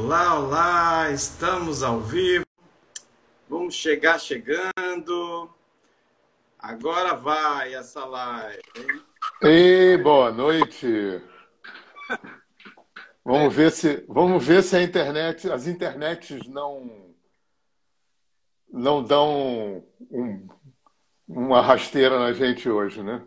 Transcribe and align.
Olá, 0.00 0.38
olá, 0.38 1.10
estamos 1.10 1.82
ao 1.82 2.00
vivo. 2.00 2.46
Vamos 3.48 3.74
chegar 3.74 4.18
chegando. 4.20 5.50
Agora 6.56 7.14
vai 7.14 7.74
essa 7.74 8.04
live. 8.04 8.62
Hein? 8.76 9.02
Ei, 9.42 9.96
boa 9.98 10.30
noite. 10.30 11.20
Vamos 13.24 13.52
ver 13.52 13.72
se, 13.72 14.04
vamos 14.08 14.46
ver 14.46 14.62
se 14.62 14.76
a 14.76 14.82
internet, 14.82 15.50
as 15.50 15.66
internets 15.66 16.46
não 16.46 17.14
não 18.72 19.02
dão 19.02 19.84
um, 20.10 20.48
uma 21.26 21.60
rasteira 21.60 22.18
na 22.20 22.32
gente 22.32 22.70
hoje, 22.70 23.02
né? 23.02 23.26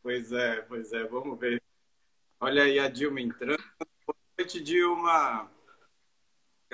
Pois 0.00 0.30
é, 0.30 0.62
pois 0.62 0.92
é, 0.92 1.04
vamos 1.08 1.38
ver. 1.38 1.60
Olha 2.40 2.62
aí 2.62 2.78
a 2.78 2.88
Dilma 2.88 3.20
entrando. 3.20 3.62
Boa 4.06 4.16
noite, 4.38 4.62
Dilma. 4.62 5.55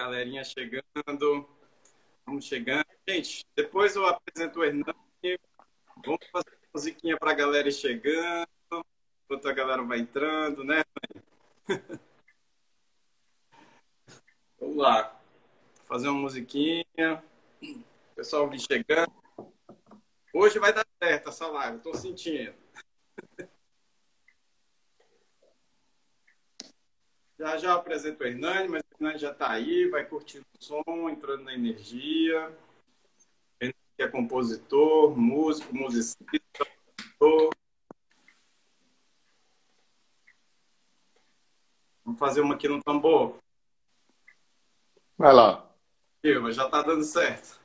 Galerinha 0.02 0.42
chegando. 0.42 1.48
Vamos 2.26 2.44
chegando. 2.46 2.84
Gente, 3.08 3.46
depois 3.54 3.94
eu 3.94 4.04
apresento 4.04 4.58
o 4.58 4.64
Hernani. 4.64 5.38
Vamos 6.04 6.26
fazer 6.32 6.50
uma 6.50 6.68
musiquinha 6.74 7.16
para 7.16 7.30
a 7.30 7.34
galera 7.34 7.70
chegando. 7.70 8.48
Enquanto 9.24 9.48
a 9.48 9.52
galera 9.52 9.80
vai 9.84 10.00
entrando, 10.00 10.64
né, 10.64 10.82
Vamos 14.58 14.76
lá. 14.76 15.16
Fazer 15.84 16.08
uma 16.08 16.22
musiquinha. 16.22 17.22
O 17.62 18.14
pessoal 18.16 18.50
vir 18.50 18.58
chegando. 18.58 19.12
Hoje 20.34 20.58
vai 20.58 20.72
dar 20.72 20.84
certo 21.00 21.28
essa 21.28 21.46
live, 21.46 21.76
estou 21.76 21.94
sentindo. 21.94 22.54
Já 27.38 27.56
já 27.56 27.74
apresento 27.74 28.22
o 28.22 28.26
Hernani, 28.26 28.68
mas 28.68 28.81
Hernani 28.94 29.18
já 29.18 29.30
está 29.30 29.50
aí, 29.50 29.88
vai 29.88 30.04
curtindo 30.04 30.44
o 30.58 30.64
som, 30.64 31.08
entrando 31.08 31.44
na 31.44 31.54
energia. 31.54 32.56
Ele 33.60 33.74
é 33.98 34.08
compositor, 34.08 35.16
músico, 35.16 35.74
musicista. 35.74 36.66
Vamos 42.04 42.18
fazer 42.18 42.40
uma 42.40 42.54
aqui 42.54 42.68
no 42.68 42.82
tambor. 42.82 43.38
Vai 45.16 45.32
lá. 45.32 45.70
Silva, 46.20 46.52
já 46.52 46.66
está 46.66 46.82
dando 46.82 47.04
certo. 47.04 47.61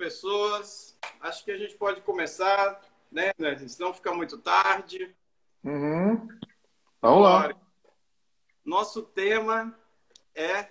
Pessoas. 0.00 0.96
Acho 1.20 1.44
que 1.44 1.50
a 1.50 1.58
gente 1.58 1.74
pode 1.74 2.00
começar, 2.00 2.80
né? 3.12 3.32
Senão 3.68 3.92
fica 3.92 4.12
muito 4.14 4.38
tarde. 4.38 5.14
Uhum. 5.62 6.26
Vamos 7.02 7.22
lá. 7.22 7.54
Nosso 8.64 9.02
tema 9.02 9.78
é 10.34 10.68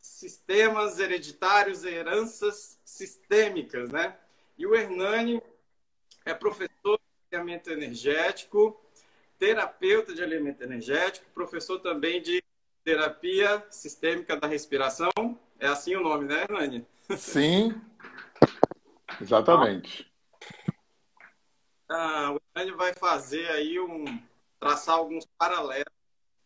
sistemas 0.00 0.98
hereditários 0.98 1.84
e 1.84 1.88
heranças 1.88 2.80
sistêmicas, 2.84 3.90
né? 3.90 4.16
E 4.58 4.66
o 4.66 4.74
Hernani 4.74 5.40
é 6.24 6.34
professor 6.34 6.98
de 7.30 7.36
alimento 7.36 7.70
energético, 7.70 8.80
terapeuta 9.38 10.12
de 10.12 10.22
alimento 10.22 10.62
energético, 10.62 11.26
professor 11.32 11.78
também 11.78 12.20
de 12.20 12.42
terapia 12.82 13.64
sistêmica 13.70 14.36
da 14.36 14.48
respiração. 14.48 15.10
É 15.60 15.68
assim 15.68 15.94
o 15.94 16.02
nome, 16.02 16.24
né, 16.24 16.42
Hernani? 16.42 16.86
Sim, 17.16 17.80
Exatamente. 19.20 20.10
Ah, 21.88 22.32
o 22.32 22.40
Hernani 22.56 22.76
vai 22.76 22.94
fazer 22.94 23.46
aí 23.50 23.78
um 23.78 24.04
traçar 24.58 24.96
alguns 24.96 25.26
paralelos 25.38 25.92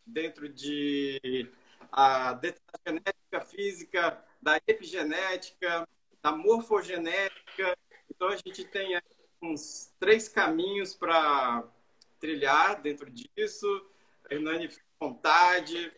dentro 0.05 0.49
de 0.49 1.51
a 1.93 2.39
genética 2.87 3.41
física, 3.43 4.25
da 4.43 4.57
epigenética, 4.67 5.89
da 6.23 6.33
morfogenética. 6.33 7.77
Então 8.11 8.29
a 8.29 8.37
gente 8.37 8.65
tem 8.65 9.01
uns 9.41 9.93
três 9.99 10.29
caminhos 10.29 10.95
para 10.95 11.65
trilhar 12.21 12.81
dentro 12.81 13.11
disso. 13.11 13.87
Hernani 14.31 14.69
fica 14.69 14.85
à 15.01 15.05
vontade, 15.07 15.93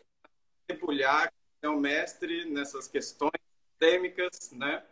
mergulhar, 0.68 1.32
é 1.62 1.68
o 1.68 1.78
mestre 1.78 2.44
nessas 2.44 2.86
questões 2.86 3.32
sistêmicas, 3.70 4.52
né? 4.52 4.84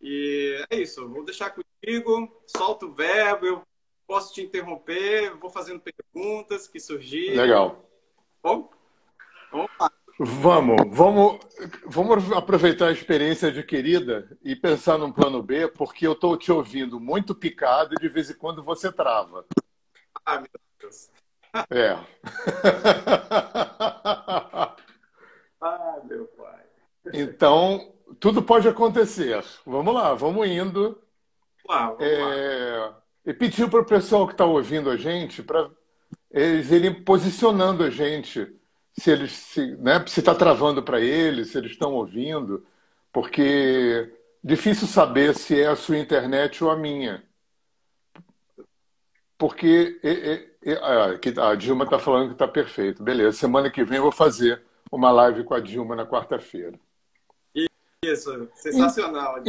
E 0.00 0.64
é 0.70 0.76
isso, 0.76 1.08
vou 1.08 1.24
deixar 1.24 1.50
contigo, 1.50 2.42
solta 2.46 2.86
o 2.86 2.92
verbo, 2.92 3.46
eu 3.46 3.62
posso 4.06 4.32
te 4.32 4.42
interromper, 4.42 5.34
vou 5.36 5.50
fazendo 5.50 5.80
perguntas 5.80 6.68
que 6.68 6.78
surgirem. 6.78 7.36
Legal. 7.36 7.84
Bom? 8.42 8.70
Vamos 9.50 9.70
lá. 9.80 9.90
Vamos, 10.18 10.96
vamos, 10.96 11.38
vamos 11.84 12.32
aproveitar 12.32 12.88
a 12.88 12.92
experiência 12.92 13.48
adquirida 13.48 14.26
e 14.42 14.56
pensar 14.56 14.96
num 14.96 15.12
plano 15.12 15.42
B, 15.42 15.68
porque 15.68 16.06
eu 16.06 16.12
estou 16.12 16.38
te 16.38 16.50
ouvindo 16.50 16.98
muito 16.98 17.34
picado 17.34 17.94
e 17.94 18.00
de 18.00 18.08
vez 18.08 18.30
em 18.30 18.34
quando 18.34 18.62
você 18.62 18.90
trava. 18.90 19.44
Ah, 20.24 20.40
meu 20.40 20.48
Deus. 20.80 21.10
É. 21.70 21.90
ah, 25.60 26.00
meu 26.04 26.24
pai. 26.28 26.64
Então, 27.12 27.92
tudo 28.20 28.42
pode 28.42 28.68
acontecer. 28.68 29.42
Vamos 29.64 29.94
lá, 29.94 30.14
vamos 30.14 30.46
indo. 30.46 31.00
Lá, 31.68 31.86
vamos 31.90 32.02
é... 32.02 32.78
lá. 32.78 33.02
E 33.26 33.34
pedir 33.34 33.68
para 33.68 33.80
o 33.80 33.84
pessoal 33.84 34.26
que 34.26 34.34
está 34.34 34.44
ouvindo 34.44 34.88
a 34.88 34.96
gente 34.96 35.42
para 35.42 35.68
eles 36.30 36.70
irem 36.70 36.94
posicionando 36.94 37.82
a 37.82 37.90
gente, 37.90 38.46
se 38.92 39.10
eles 39.10 39.32
se 39.32 39.76
né, 39.76 40.02
está 40.06 40.34
travando 40.34 40.82
para 40.82 41.00
eles, 41.00 41.50
se 41.50 41.58
eles 41.58 41.72
estão 41.72 41.94
ouvindo, 41.94 42.64
porque 43.12 44.12
difícil 44.42 44.86
saber 44.86 45.34
se 45.34 45.60
é 45.60 45.66
a 45.66 45.76
sua 45.76 45.98
internet 45.98 46.62
ou 46.62 46.70
a 46.70 46.76
minha. 46.76 47.24
Porque 49.38 49.98
e, 50.02 50.48
e, 50.62 51.40
a 51.40 51.54
Dilma 51.54 51.84
está 51.84 51.98
falando 51.98 52.28
que 52.28 52.34
está 52.34 52.48
perfeito. 52.48 53.02
Beleza, 53.02 53.36
semana 53.36 53.70
que 53.70 53.84
vem 53.84 53.96
eu 53.98 54.04
vou 54.04 54.12
fazer 54.12 54.62
uma 54.90 55.10
live 55.10 55.44
com 55.44 55.54
a 55.54 55.60
Dilma 55.60 55.96
na 55.96 56.06
quarta-feira. 56.06 56.78
Isso, 58.12 58.48
sensacional. 58.54 59.42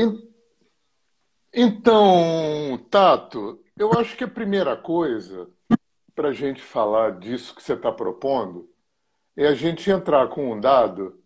Então, 1.53 2.85
Tato, 2.89 3.63
eu 3.77 3.91
acho 3.93 4.15
que 4.15 4.23
a 4.23 4.27
primeira 4.27 4.75
coisa 4.75 5.49
para 6.15 6.29
a 6.29 6.33
gente 6.33 6.61
falar 6.61 7.19
disso 7.19 7.55
que 7.55 7.61
você 7.61 7.73
está 7.73 7.91
propondo 7.91 8.69
é 9.35 9.47
a 9.47 9.53
gente 9.53 9.89
entrar 9.89 10.27
com 10.29 10.51
um 10.51 10.59
dado 10.59 11.21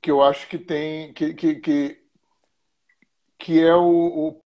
que 0.00 0.10
eu 0.10 0.22
acho 0.22 0.48
que 0.48 0.58
tem 0.58 1.12
que, 1.12 1.34
que, 1.34 1.54
que, 1.56 2.04
que 3.38 3.60
é 3.60 3.74
o, 3.74 3.82
o 4.28 4.40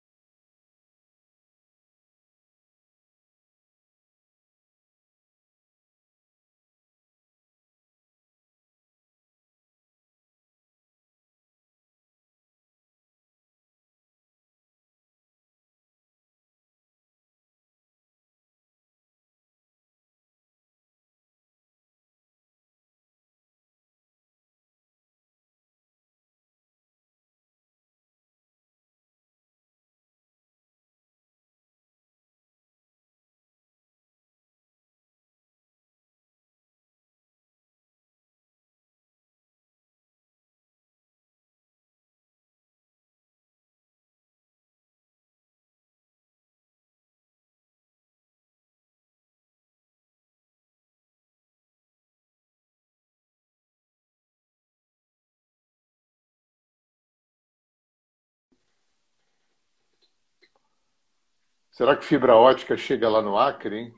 Será 61.74 61.94
que 61.94 62.06
fibra 62.06 62.34
ótica 62.36 62.74
chega 62.74 63.06
lá 63.06 63.20
no 63.20 63.36
Acre, 63.36 63.76
hein? 63.76 63.94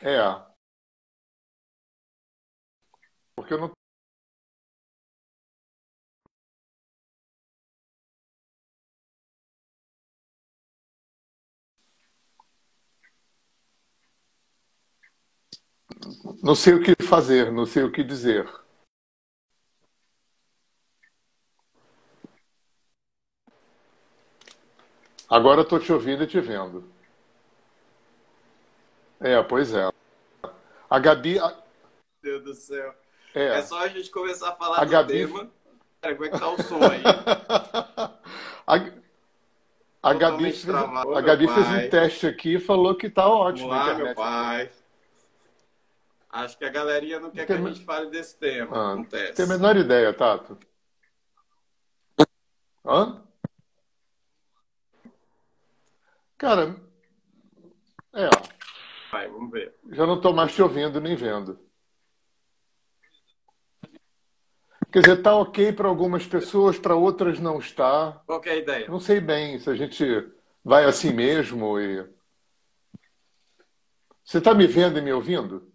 É. 0.00 0.44
Porque 3.36 3.54
eu 3.54 3.58
não. 3.58 3.72
Não 16.42 16.54
sei 16.54 16.74
o 16.74 16.82
que 16.82 16.94
fazer, 17.04 17.50
não 17.52 17.66
sei 17.66 17.82
o 17.82 17.90
que 17.90 18.02
dizer. 18.04 18.46
Agora 25.34 25.62
estou 25.62 25.80
te 25.80 25.92
ouvindo 25.92 26.22
e 26.22 26.28
te 26.28 26.38
vendo. 26.38 26.88
É, 29.18 29.42
pois 29.42 29.74
é. 29.74 29.90
A 30.88 30.98
Gabi. 31.00 31.40
Meu 32.22 32.40
Deus 32.40 32.44
do 32.44 32.54
céu. 32.54 32.94
É, 33.34 33.46
é 33.46 33.62
só 33.62 33.80
a 33.80 33.88
gente 33.88 34.12
começar 34.12 34.50
a 34.50 34.52
falar 34.54 34.78
a 34.78 34.84
do 34.84 34.90
Gabi... 34.92 35.26
tema. 35.26 35.50
Pera, 36.00 36.14
como 36.14 36.24
é 36.24 36.28
que 36.30 36.38
tá 36.38 36.48
o 36.48 36.62
som 36.62 36.78
aí? 36.84 37.02
a... 38.64 39.04
A 40.08 40.12
Gabi, 40.12 40.52
fez, 40.52 40.68
a 40.68 41.20
Gabi 41.20 41.48
fez 41.48 41.66
um 41.66 41.88
teste 41.88 42.26
aqui 42.28 42.54
e 42.54 42.60
falou 42.60 42.94
que 42.94 43.10
tá 43.10 43.26
ótimo. 43.26 43.70
Vamos 43.70 43.86
lá, 43.86 43.94
meu 43.94 44.14
pai. 44.14 44.70
Acho 46.30 46.58
que 46.58 46.64
a 46.64 46.70
galerinha 46.70 47.18
não 47.18 47.30
quer 47.30 47.44
tem... 47.46 47.56
que 47.56 47.62
a 47.64 47.72
gente 47.72 47.84
fale 47.84 48.08
desse 48.08 48.38
tema. 48.38 49.00
Ah. 49.00 49.32
Tem 49.34 49.46
a 49.46 49.48
menor 49.48 49.76
ideia, 49.76 50.12
Tato. 50.12 50.56
Hã? 52.86 53.24
Cara, 56.44 56.76
é. 58.12 58.28
Vai, 59.10 59.26
vamos 59.28 59.50
ver. 59.50 59.74
Já 59.92 60.06
não 60.06 60.16
estou 60.16 60.34
mais 60.34 60.54
te 60.54 60.60
ouvindo 60.60 61.00
nem 61.00 61.16
vendo. 61.16 61.58
Quer 64.92 65.00
dizer, 65.00 65.16
está 65.16 65.34
ok 65.34 65.72
para 65.72 65.88
algumas 65.88 66.26
pessoas, 66.26 66.78
para 66.78 66.94
outras 66.94 67.40
não 67.40 67.58
está. 67.58 68.22
Qual 68.26 68.42
é 68.44 68.50
a 68.50 68.56
ideia? 68.56 68.88
Não 68.88 69.00
sei 69.00 69.20
bem 69.20 69.58
se 69.58 69.70
a 69.70 69.74
gente 69.74 70.04
vai 70.62 70.84
assim 70.84 71.14
mesmo 71.14 71.80
e. 71.80 72.06
Você 74.22 74.36
está 74.36 74.52
me 74.52 74.66
vendo 74.66 74.98
e 74.98 75.00
me 75.00 75.14
ouvindo? 75.14 75.72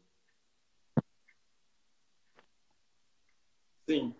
Sim. 3.87 4.15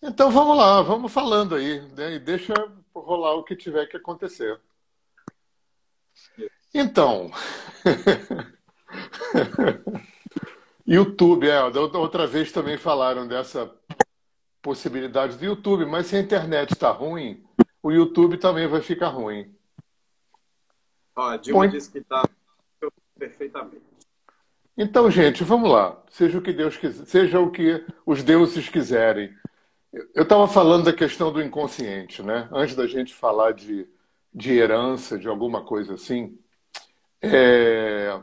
Então 0.00 0.30
vamos 0.30 0.56
lá, 0.56 0.80
vamos 0.80 1.12
falando 1.12 1.56
aí, 1.56 1.78
né? 1.92 2.14
E 2.14 2.18
deixa 2.18 2.54
rolar 3.00 3.34
o 3.34 3.44
que 3.44 3.56
tiver 3.56 3.86
que 3.86 3.96
acontecer. 3.96 4.60
Então, 6.74 7.30
YouTube, 10.86 11.48
é, 11.48 11.62
outra 11.62 12.26
vez 12.26 12.50
também 12.50 12.76
falaram 12.76 13.26
dessa 13.26 13.70
possibilidade 14.62 15.36
do 15.36 15.44
YouTube, 15.44 15.84
mas 15.84 16.06
se 16.06 16.16
a 16.16 16.20
internet 16.20 16.72
está 16.72 16.90
ruim, 16.90 17.44
o 17.82 17.90
YouTube 17.90 18.38
também 18.38 18.66
vai 18.66 18.80
ficar 18.80 19.08
ruim. 19.08 19.54
Ó, 21.16 21.28
a 21.28 21.36
Dilma 21.36 21.60
Põe... 21.60 21.70
disse 21.70 21.90
que 21.90 21.98
está 21.98 22.26
perfeitamente. 23.18 23.82
Então, 24.76 25.10
gente, 25.10 25.44
vamos 25.44 25.70
lá. 25.70 26.00
Seja 26.08 26.38
o 26.38 26.42
que 26.42 26.52
Deus 26.52 26.76
quiser, 26.76 27.04
seja 27.04 27.40
o 27.40 27.50
que 27.50 27.84
os 28.06 28.22
deuses 28.22 28.68
quiserem. 28.68 29.34
Eu 30.14 30.22
estava 30.22 30.48
falando 30.48 30.84
da 30.84 30.92
questão 30.92 31.30
do 31.30 31.42
inconsciente, 31.42 32.22
né? 32.22 32.48
Antes 32.50 32.74
da 32.74 32.86
gente 32.86 33.12
falar 33.12 33.52
de, 33.52 33.86
de 34.34 34.52
herança, 34.52 35.18
de 35.18 35.28
alguma 35.28 35.62
coisa 35.62 35.94
assim, 35.94 36.38
é, 37.20 38.20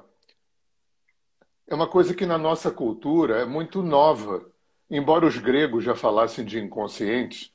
é 1.68 1.76
uma 1.76 1.88
coisa 1.88 2.14
que 2.14 2.26
na 2.26 2.38
nossa 2.38 2.72
cultura 2.72 3.42
é 3.42 3.46
muito 3.46 3.82
nova. 3.82 4.46
Embora 4.90 5.26
os 5.26 5.38
gregos 5.38 5.84
já 5.84 5.96
falassem 5.96 6.44
de 6.44 6.60
inconsciente, 6.60 7.54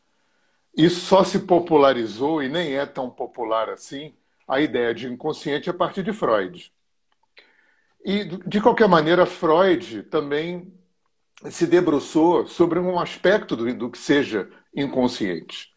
isso 0.76 1.00
só 1.00 1.24
se 1.24 1.40
popularizou 1.40 2.42
e 2.42 2.48
nem 2.48 2.76
é 2.76 2.86
tão 2.86 3.10
popular 3.10 3.68
assim 3.68 4.14
a 4.46 4.60
ideia 4.60 4.94
de 4.94 5.08
inconsciente 5.08 5.68
a 5.68 5.74
partir 5.74 6.02
de 6.02 6.12
Freud. 6.12 6.72
E, 8.04 8.24
de 8.24 8.60
qualquer 8.60 8.86
maneira, 8.86 9.24
Freud 9.24 10.02
também 10.04 10.72
se 11.50 11.66
debruçou 11.66 12.46
sobre 12.46 12.78
um 12.78 12.98
aspecto 12.98 13.56
do, 13.56 13.72
do 13.74 13.90
que 13.90 13.98
seja 13.98 14.48
inconsciente. 14.74 15.74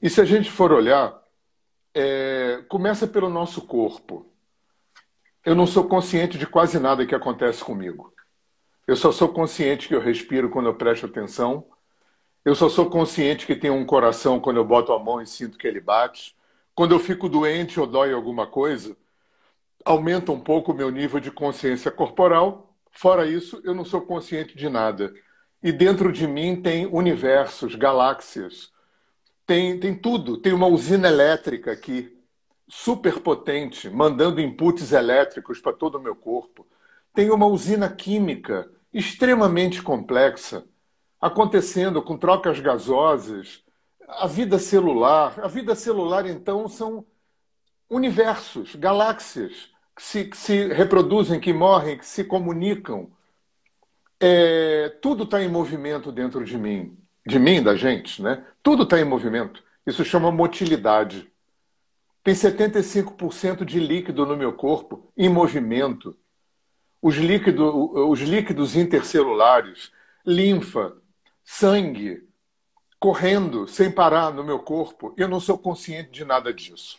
E 0.00 0.08
se 0.08 0.20
a 0.20 0.24
gente 0.24 0.50
for 0.50 0.72
olhar, 0.72 1.22
é, 1.96 2.62
começa 2.68 3.06
pelo 3.06 3.28
nosso 3.28 3.62
corpo. 3.62 4.30
Eu 5.44 5.54
não 5.54 5.66
sou 5.66 5.88
consciente 5.88 6.36
de 6.38 6.46
quase 6.46 6.78
nada 6.78 7.06
que 7.06 7.14
acontece 7.14 7.64
comigo. 7.64 8.12
Eu 8.86 8.96
só 8.96 9.10
sou 9.10 9.28
consciente 9.28 9.88
que 9.88 9.94
eu 9.94 10.00
respiro 10.00 10.50
quando 10.50 10.66
eu 10.66 10.74
presto 10.74 11.06
atenção. 11.06 11.66
Eu 12.44 12.54
só 12.54 12.68
sou 12.68 12.90
consciente 12.90 13.46
que 13.46 13.56
tenho 13.56 13.74
um 13.74 13.86
coração 13.86 14.38
quando 14.38 14.58
eu 14.58 14.64
boto 14.64 14.92
a 14.92 14.98
mão 14.98 15.20
e 15.20 15.26
sinto 15.26 15.58
que 15.58 15.66
ele 15.66 15.80
bate. 15.80 16.36
Quando 16.74 16.94
eu 16.94 17.00
fico 17.00 17.28
doente 17.28 17.80
ou 17.80 17.86
dói 17.86 18.12
alguma 18.12 18.46
coisa, 18.46 18.96
aumenta 19.84 20.30
um 20.30 20.40
pouco 20.40 20.72
o 20.72 20.74
meu 20.74 20.90
nível 20.90 21.18
de 21.18 21.30
consciência 21.30 21.90
corporal 21.90 22.66
Fora 22.96 23.26
isso, 23.26 23.60
eu 23.62 23.74
não 23.74 23.84
sou 23.84 24.00
consciente 24.00 24.56
de 24.56 24.70
nada. 24.70 25.12
E 25.62 25.70
dentro 25.70 26.10
de 26.10 26.26
mim 26.26 26.62
tem 26.62 26.86
universos, 26.86 27.74
galáxias, 27.74 28.72
tem, 29.46 29.78
tem 29.78 29.94
tudo. 29.94 30.36
Tem 30.38 30.52
uma 30.52 30.66
usina 30.66 31.08
elétrica 31.08 31.72
aqui, 31.72 32.16
super 32.68 33.20
potente, 33.20 33.88
mandando 33.88 34.40
inputs 34.40 34.92
elétricos 34.92 35.60
para 35.60 35.72
todo 35.72 35.96
o 35.96 36.02
meu 36.02 36.16
corpo. 36.16 36.66
Tem 37.14 37.30
uma 37.30 37.46
usina 37.46 37.88
química 37.88 38.70
extremamente 38.92 39.82
complexa, 39.82 40.64
acontecendo 41.20 42.02
com 42.02 42.16
trocas 42.18 42.60
gasosas, 42.60 43.62
a 44.08 44.26
vida 44.26 44.58
celular. 44.58 45.38
A 45.40 45.48
vida 45.48 45.74
celular, 45.74 46.26
então, 46.26 46.68
são 46.68 47.06
universos, 47.88 48.74
galáxias 48.74 49.70
que 49.94 50.02
se, 50.02 50.24
que 50.26 50.36
se 50.36 50.68
reproduzem, 50.68 51.40
que 51.40 51.52
morrem, 51.52 51.96
que 51.98 52.06
se 52.06 52.24
comunicam. 52.24 53.10
É, 54.20 54.88
tudo 55.02 55.24
está 55.24 55.42
em 55.42 55.48
movimento 55.48 56.10
dentro 56.10 56.44
de 56.44 56.56
mim, 56.58 56.96
de 57.26 57.38
mim, 57.38 57.62
da 57.62 57.74
gente, 57.74 58.22
né? 58.22 58.44
Tudo 58.62 58.84
está 58.84 59.00
em 59.00 59.04
movimento. 59.04 59.62
Isso 59.86 60.04
chama 60.04 60.30
motilidade. 60.30 61.30
Tem 62.22 62.34
75% 62.34 63.64
de 63.64 63.80
líquido 63.80 64.26
no 64.26 64.36
meu 64.36 64.52
corpo 64.52 65.10
em 65.16 65.28
movimento. 65.28 66.16
Os, 67.00 67.16
líquido, 67.16 68.08
os 68.08 68.20
líquidos 68.20 68.76
intercelulares, 68.76 69.90
linfa, 70.24 70.96
sangue 71.44 72.26
correndo 72.98 73.68
sem 73.68 73.90
parar 73.90 74.32
no 74.32 74.42
meu 74.42 74.58
corpo, 74.58 75.14
eu 75.16 75.28
não 75.28 75.38
sou 75.38 75.58
consciente 75.58 76.10
de 76.10 76.24
nada 76.24 76.52
disso. 76.52 76.98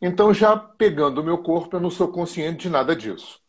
Então, 0.00 0.32
já 0.34 0.56
pegando 0.56 1.20
o 1.20 1.24
meu 1.24 1.38
corpo, 1.38 1.76
eu 1.76 1.80
não 1.80 1.90
sou 1.90 2.08
consciente 2.08 2.62
de 2.62 2.70
nada 2.70 2.94
disso. 2.94 3.40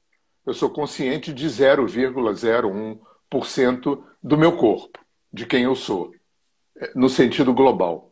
Eu 0.45 0.53
sou 0.53 0.69
consciente 0.69 1.33
de 1.33 1.47
0,01% 1.47 4.03
do 4.21 4.37
meu 4.37 4.57
corpo, 4.57 4.99
de 5.33 5.45
quem 5.45 5.63
eu 5.63 5.75
sou, 5.75 6.13
no 6.93 7.09
sentido 7.09 7.53
global. 7.53 8.11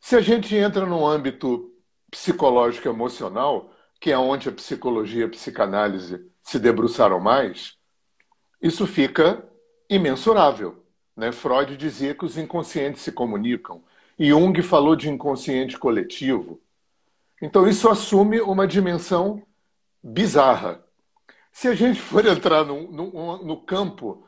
Se 0.00 0.16
a 0.16 0.20
gente 0.20 0.54
entra 0.56 0.84
no 0.84 1.06
âmbito 1.06 1.72
psicológico 2.10 2.88
emocional, 2.88 3.72
que 4.00 4.10
é 4.10 4.18
onde 4.18 4.48
a 4.48 4.52
psicologia 4.52 5.22
e 5.22 5.24
a 5.24 5.28
psicanálise 5.28 6.26
se 6.42 6.58
debruçaram 6.58 7.20
mais, 7.20 7.76
isso 8.60 8.86
fica 8.86 9.44
imensurável. 9.88 10.84
Né? 11.16 11.32
Freud 11.32 11.76
dizia 11.76 12.14
que 12.14 12.24
os 12.24 12.36
inconscientes 12.36 13.02
se 13.02 13.12
comunicam. 13.12 13.82
Jung 14.18 14.60
falou 14.62 14.96
de 14.96 15.08
inconsciente 15.08 15.78
coletivo. 15.78 16.60
Então, 17.40 17.68
isso 17.68 17.88
assume 17.88 18.40
uma 18.40 18.66
dimensão 18.66 19.42
bizarra. 20.02 20.84
Se 21.52 21.68
a 21.68 21.74
gente 21.74 22.00
for 22.00 22.26
entrar 22.26 22.64
no, 22.64 22.90
no, 22.90 23.44
no 23.44 23.56
campo 23.60 24.27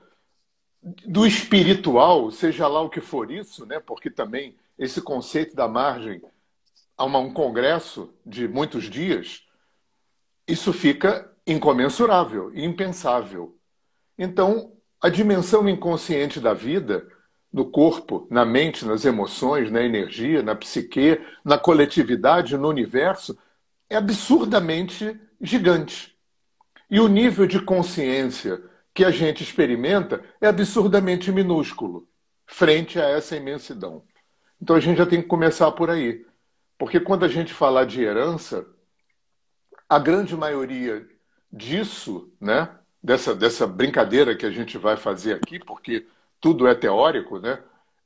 do 0.82 1.26
espiritual, 1.26 2.30
seja 2.30 2.66
lá 2.66 2.80
o 2.80 2.88
que 2.88 3.00
for 3.00 3.30
isso, 3.30 3.66
né? 3.66 3.78
porque 3.80 4.10
também 4.10 4.56
esse 4.78 5.02
conceito 5.02 5.54
da 5.54 5.68
margem 5.68 6.22
a 6.96 7.04
um 7.04 7.32
congresso 7.32 8.12
de 8.24 8.48
muitos 8.48 8.84
dias, 8.84 9.46
isso 10.46 10.72
fica 10.72 11.30
incomensurável, 11.46 12.50
impensável. 12.54 13.56
Então, 14.18 14.72
a 15.00 15.08
dimensão 15.08 15.68
inconsciente 15.68 16.40
da 16.40 16.52
vida, 16.52 17.06
no 17.52 17.64
corpo, 17.70 18.26
na 18.30 18.44
mente, 18.44 18.84
nas 18.84 19.04
emoções, 19.04 19.70
na 19.70 19.82
energia, 19.82 20.42
na 20.42 20.54
psique, 20.54 21.20
na 21.44 21.58
coletividade, 21.58 22.56
no 22.56 22.68
universo, 22.68 23.36
é 23.88 23.96
absurdamente 23.96 25.18
gigante. 25.40 26.16
E 26.90 27.00
o 27.00 27.08
nível 27.08 27.46
de 27.46 27.60
consciência 27.60 28.62
que 29.00 29.04
a 29.06 29.10
gente 29.10 29.42
experimenta 29.42 30.22
é 30.42 30.46
absurdamente 30.46 31.32
minúsculo 31.32 32.06
frente 32.44 33.00
a 33.00 33.08
essa 33.08 33.34
imensidão. 33.34 34.04
Então 34.60 34.76
a 34.76 34.80
gente 34.80 34.98
já 34.98 35.06
tem 35.06 35.22
que 35.22 35.26
começar 35.26 35.72
por 35.72 35.88
aí. 35.88 36.26
Porque 36.76 37.00
quando 37.00 37.24
a 37.24 37.28
gente 37.28 37.54
falar 37.54 37.86
de 37.86 38.02
herança, 38.02 38.66
a 39.88 39.98
grande 39.98 40.36
maioria 40.36 41.08
disso, 41.50 42.30
né, 42.38 42.68
dessa, 43.02 43.34
dessa 43.34 43.66
brincadeira 43.66 44.36
que 44.36 44.44
a 44.44 44.50
gente 44.50 44.76
vai 44.76 44.98
fazer 44.98 45.32
aqui, 45.32 45.58
porque 45.58 46.06
tudo 46.38 46.68
é 46.68 46.74
teórico, 46.74 47.38
né, 47.38 47.58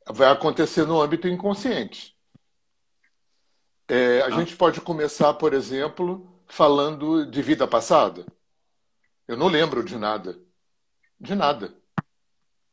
vai 0.08 0.30
acontecer 0.30 0.86
no 0.86 1.02
âmbito 1.02 1.26
inconsciente. 1.26 2.16
É, 3.88 4.20
a 4.20 4.26
ah. 4.26 4.30
gente 4.30 4.54
pode 4.54 4.80
começar, 4.80 5.34
por 5.34 5.54
exemplo, 5.54 6.24
falando 6.46 7.26
de 7.26 7.42
vida 7.42 7.66
passada. 7.66 8.24
Eu 9.26 9.36
não 9.36 9.48
lembro 9.48 9.82
de 9.82 9.98
nada. 9.98 10.38
De 11.24 11.34
nada. 11.34 11.74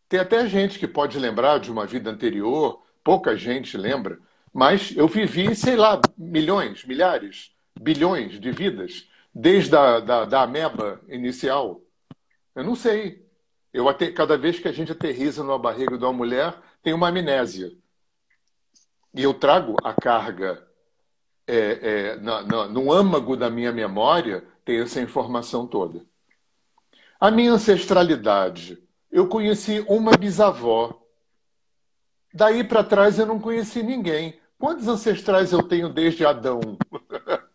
Tem 0.10 0.20
até 0.20 0.46
gente 0.46 0.78
que 0.78 0.86
pode 0.86 1.18
lembrar 1.18 1.58
de 1.58 1.72
uma 1.72 1.86
vida 1.86 2.12
anterior, 2.12 2.84
pouca 3.02 3.38
gente 3.38 3.78
lembra, 3.78 4.20
mas 4.54 4.94
eu 4.98 5.08
vivi, 5.08 5.56
sei 5.56 5.78
lá, 5.78 6.02
milhões, 6.18 6.84
milhares, 6.84 7.56
bilhões 7.80 8.42
de 8.42 8.52
vidas, 8.52 9.08
desde 9.34 9.74
a 9.74 10.02
da, 10.02 10.26
da 10.26 10.42
ameba 10.42 11.00
inicial. 11.08 11.82
Eu 12.54 12.66
não 12.66 12.76
sei. 12.76 13.26
Eu 13.74 13.88
até, 13.88 14.12
cada 14.12 14.38
vez 14.38 14.60
que 14.60 14.68
a 14.68 14.74
gente 14.74 14.92
aterriza 14.92 15.42
numa 15.42 15.58
barriga 15.58 15.98
de 15.98 16.04
uma 16.04 16.12
mulher, 16.12 16.54
tem 16.84 16.92
uma 16.92 17.08
amnésia. 17.08 17.72
E 19.14 19.24
eu 19.24 19.34
trago 19.34 19.78
a 19.82 19.94
carga 19.94 20.68
é, 21.48 21.56
é, 21.56 22.16
na, 22.18 22.42
na, 22.42 22.68
no 22.68 22.92
âmago 22.92 23.38
da 23.38 23.50
minha 23.50 23.72
memória, 23.72 24.44
tem 24.66 24.82
essa 24.82 25.00
informação 25.00 25.66
toda. 25.66 26.06
A 27.22 27.32
minha 27.32 27.54
ancestralidade. 27.54 28.78
Eu 29.10 29.28
conheci 29.28 29.86
uma 29.88 30.18
bisavó 30.18 31.02
Daí 32.34 32.64
para 32.64 32.84
trás 32.84 33.20
eu 33.20 33.26
não 33.26 33.40
conheci 33.40 33.84
ninguém. 33.84 34.40
Quantos 34.58 34.88
ancestrais 34.88 35.52
eu 35.52 35.62
tenho 35.64 35.90
desde 35.90 36.26
Adão? 36.26 36.62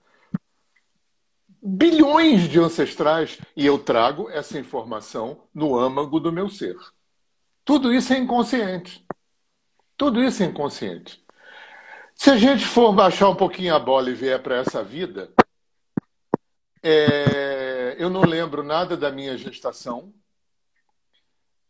Bilhões 1.62 2.48
de 2.48 2.60
ancestrais 2.60 3.38
e 3.56 3.64
eu 3.64 3.78
trago 3.78 4.28
essa 4.30 4.58
informação 4.58 5.42
no 5.54 5.76
âmago 5.76 6.20
do 6.20 6.30
meu 6.30 6.48
ser. 6.48 6.76
Tudo 7.64 7.92
isso 7.92 8.12
é 8.12 8.18
inconsciente. 8.18 9.04
Tudo 9.96 10.22
isso 10.22 10.42
é 10.42 10.46
inconsciente. 10.46 11.24
Se 12.14 12.30
a 12.30 12.36
gente 12.36 12.64
for 12.64 12.92
baixar 12.92 13.28
um 13.28 13.34
pouquinho 13.34 13.74
a 13.74 13.78
bola 13.78 14.10
e 14.10 14.14
vier 14.14 14.40
para 14.42 14.56
essa 14.56 14.84
vida, 14.84 15.32
é... 16.82 17.65
eu 17.96 18.10
não 18.10 18.22
lembro 18.22 18.62
nada 18.62 18.96
da 18.96 19.10
minha 19.10 19.36
gestação, 19.36 20.12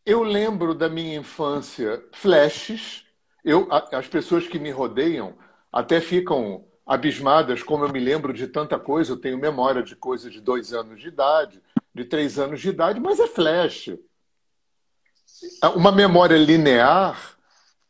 eu 0.05 0.23
lembro 0.23 0.75
da 0.75 0.89
minha 0.89 1.19
infância 1.19 2.05
flashes. 2.13 3.05
Eu, 3.45 3.69
as 3.71 4.07
pessoas 4.07 4.47
que 4.47 4.59
me 4.59 4.71
rodeiam 4.71 5.37
até 5.73 6.01
ficam 6.01 6.65
abismadas 6.87 7.63
como 7.63 7.85
eu 7.85 7.93
me 7.93 7.99
lembro 7.99 8.33
de 8.33 8.47
tanta 8.47 8.79
coisa. 8.79 9.13
Eu 9.13 9.21
tenho 9.21 9.37
memória 9.37 9.83
de 9.83 9.97
coisas 9.97 10.33
de 10.33 10.41
dois 10.41 10.73
anos 10.73 11.01
de 11.01 11.09
idade, 11.09 11.61
de 11.93 12.05
três 12.05 12.39
anos 12.39 12.61
de 12.61 12.69
idade, 12.69 13.01
mas 13.01 13.19
é 13.19 13.27
flash. 13.27 13.99
Uma 15.75 15.91
memória 15.91 16.37
linear, 16.37 17.37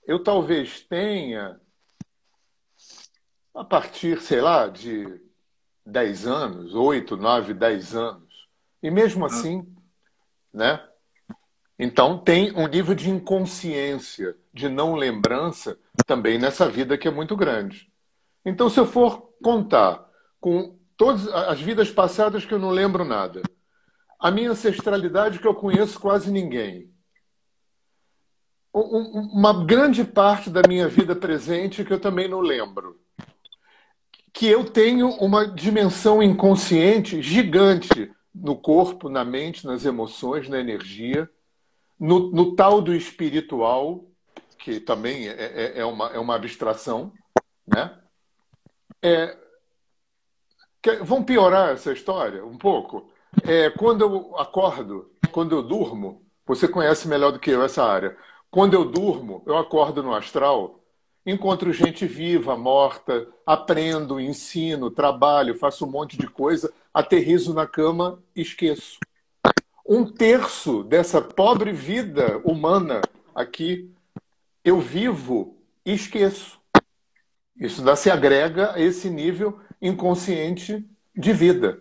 eu 0.06 0.22
talvez 0.22 0.80
tenha 0.80 1.60
a 3.54 3.64
partir, 3.64 4.20
sei 4.20 4.40
lá, 4.40 4.68
de 4.68 5.20
10 5.84 6.26
anos, 6.26 6.74
8, 6.74 7.16
9, 7.16 7.54
10 7.54 7.94
anos. 7.94 8.25
E 8.86 8.90
mesmo 8.90 9.24
ah. 9.24 9.26
assim, 9.26 9.66
né? 10.54 10.80
Então, 11.76 12.16
tem 12.16 12.56
um 12.56 12.68
nível 12.68 12.94
de 12.94 13.10
inconsciência, 13.10 14.36
de 14.54 14.68
não 14.68 14.94
lembrança, 14.94 15.76
também 16.06 16.38
nessa 16.38 16.68
vida 16.68 16.96
que 16.96 17.08
é 17.08 17.10
muito 17.10 17.34
grande. 17.36 17.90
Então, 18.44 18.70
se 18.70 18.78
eu 18.78 18.86
for 18.86 19.32
contar 19.42 20.08
com 20.40 20.78
todas 20.96 21.26
as 21.26 21.60
vidas 21.60 21.90
passadas 21.90 22.44
que 22.44 22.54
eu 22.54 22.60
não 22.60 22.70
lembro 22.70 23.04
nada, 23.04 23.42
a 24.20 24.30
minha 24.30 24.52
ancestralidade 24.52 25.40
que 25.40 25.48
eu 25.48 25.54
conheço 25.54 25.98
quase 25.98 26.30
ninguém, 26.30 26.88
uma 28.72 29.64
grande 29.64 30.04
parte 30.04 30.48
da 30.48 30.62
minha 30.68 30.86
vida 30.86 31.16
presente 31.16 31.84
que 31.84 31.92
eu 31.92 31.98
também 31.98 32.28
não 32.28 32.40
lembro, 32.40 33.00
que 34.32 34.46
eu 34.46 34.62
tenho 34.64 35.08
uma 35.16 35.44
dimensão 35.44 36.22
inconsciente 36.22 37.20
gigante 37.20 38.14
no 38.40 38.56
corpo, 38.56 39.08
na 39.08 39.24
mente, 39.24 39.66
nas 39.66 39.84
emoções, 39.84 40.48
na 40.48 40.58
energia 40.58 41.28
no, 41.98 42.30
no 42.30 42.54
tal 42.54 42.80
do 42.80 42.94
espiritual, 42.94 44.04
que 44.58 44.80
também 44.80 45.28
é, 45.28 45.32
é, 45.32 45.78
é, 45.80 45.84
uma, 45.84 46.08
é 46.10 46.18
uma 46.18 46.34
abstração, 46.34 47.12
né? 47.66 47.98
É, 49.02 49.36
que, 50.82 50.96
vamos 50.96 51.24
piorar 51.26 51.70
essa 51.70 51.92
história 51.92 52.44
um 52.44 52.58
pouco? 52.58 53.10
É, 53.44 53.70
quando 53.70 54.02
eu 54.02 54.36
acordo, 54.38 55.10
quando 55.32 55.54
eu 55.54 55.62
durmo, 55.62 56.24
você 56.44 56.68
conhece 56.68 57.08
melhor 57.08 57.32
do 57.32 57.38
que 57.38 57.50
eu 57.50 57.62
essa 57.62 57.84
área. 57.84 58.16
Quando 58.50 58.74
eu 58.74 58.84
durmo, 58.84 59.42
eu 59.46 59.56
acordo 59.56 60.02
no 60.02 60.14
astral, 60.14 60.75
encontro 61.26 61.72
gente 61.72 62.06
viva, 62.06 62.56
morta, 62.56 63.26
aprendo, 63.44 64.20
ensino, 64.20 64.90
trabalho, 64.90 65.58
faço 65.58 65.84
um 65.84 65.90
monte 65.90 66.16
de 66.16 66.28
coisa, 66.28 66.72
aterrizo 66.94 67.52
na 67.52 67.66
cama 67.66 68.22
esqueço 68.34 68.98
um 69.88 70.04
terço 70.04 70.82
dessa 70.82 71.22
pobre 71.22 71.72
vida 71.72 72.38
humana 72.44 73.00
aqui 73.34 73.92
eu 74.64 74.80
vivo 74.80 75.56
e 75.84 75.92
esqueço. 75.92 76.58
Isso 77.56 77.82
dá, 77.82 77.94
se 77.94 78.10
agrega 78.10 78.72
a 78.72 78.80
esse 78.80 79.08
nível 79.08 79.60
inconsciente 79.80 80.84
de 81.14 81.32
vida. 81.32 81.80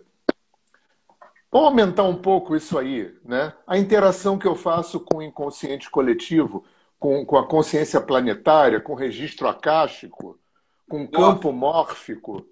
Vamos 1.50 1.68
aumentar 1.68 2.04
um 2.04 2.16
pouco 2.16 2.54
isso 2.54 2.78
aí, 2.78 3.12
né? 3.24 3.52
A 3.66 3.76
interação 3.76 4.38
que 4.38 4.46
eu 4.46 4.54
faço 4.54 5.00
com 5.00 5.18
o 5.18 5.22
inconsciente 5.22 5.90
coletivo, 5.90 6.64
com, 7.06 7.24
com 7.24 7.38
a 7.38 7.46
consciência 7.46 8.00
planetária, 8.00 8.80
com 8.80 8.92
o 8.92 8.96
registro 8.96 9.46
acástico, 9.46 10.40
com 10.88 11.06
campo 11.06 11.52
mórfico. 11.52 12.44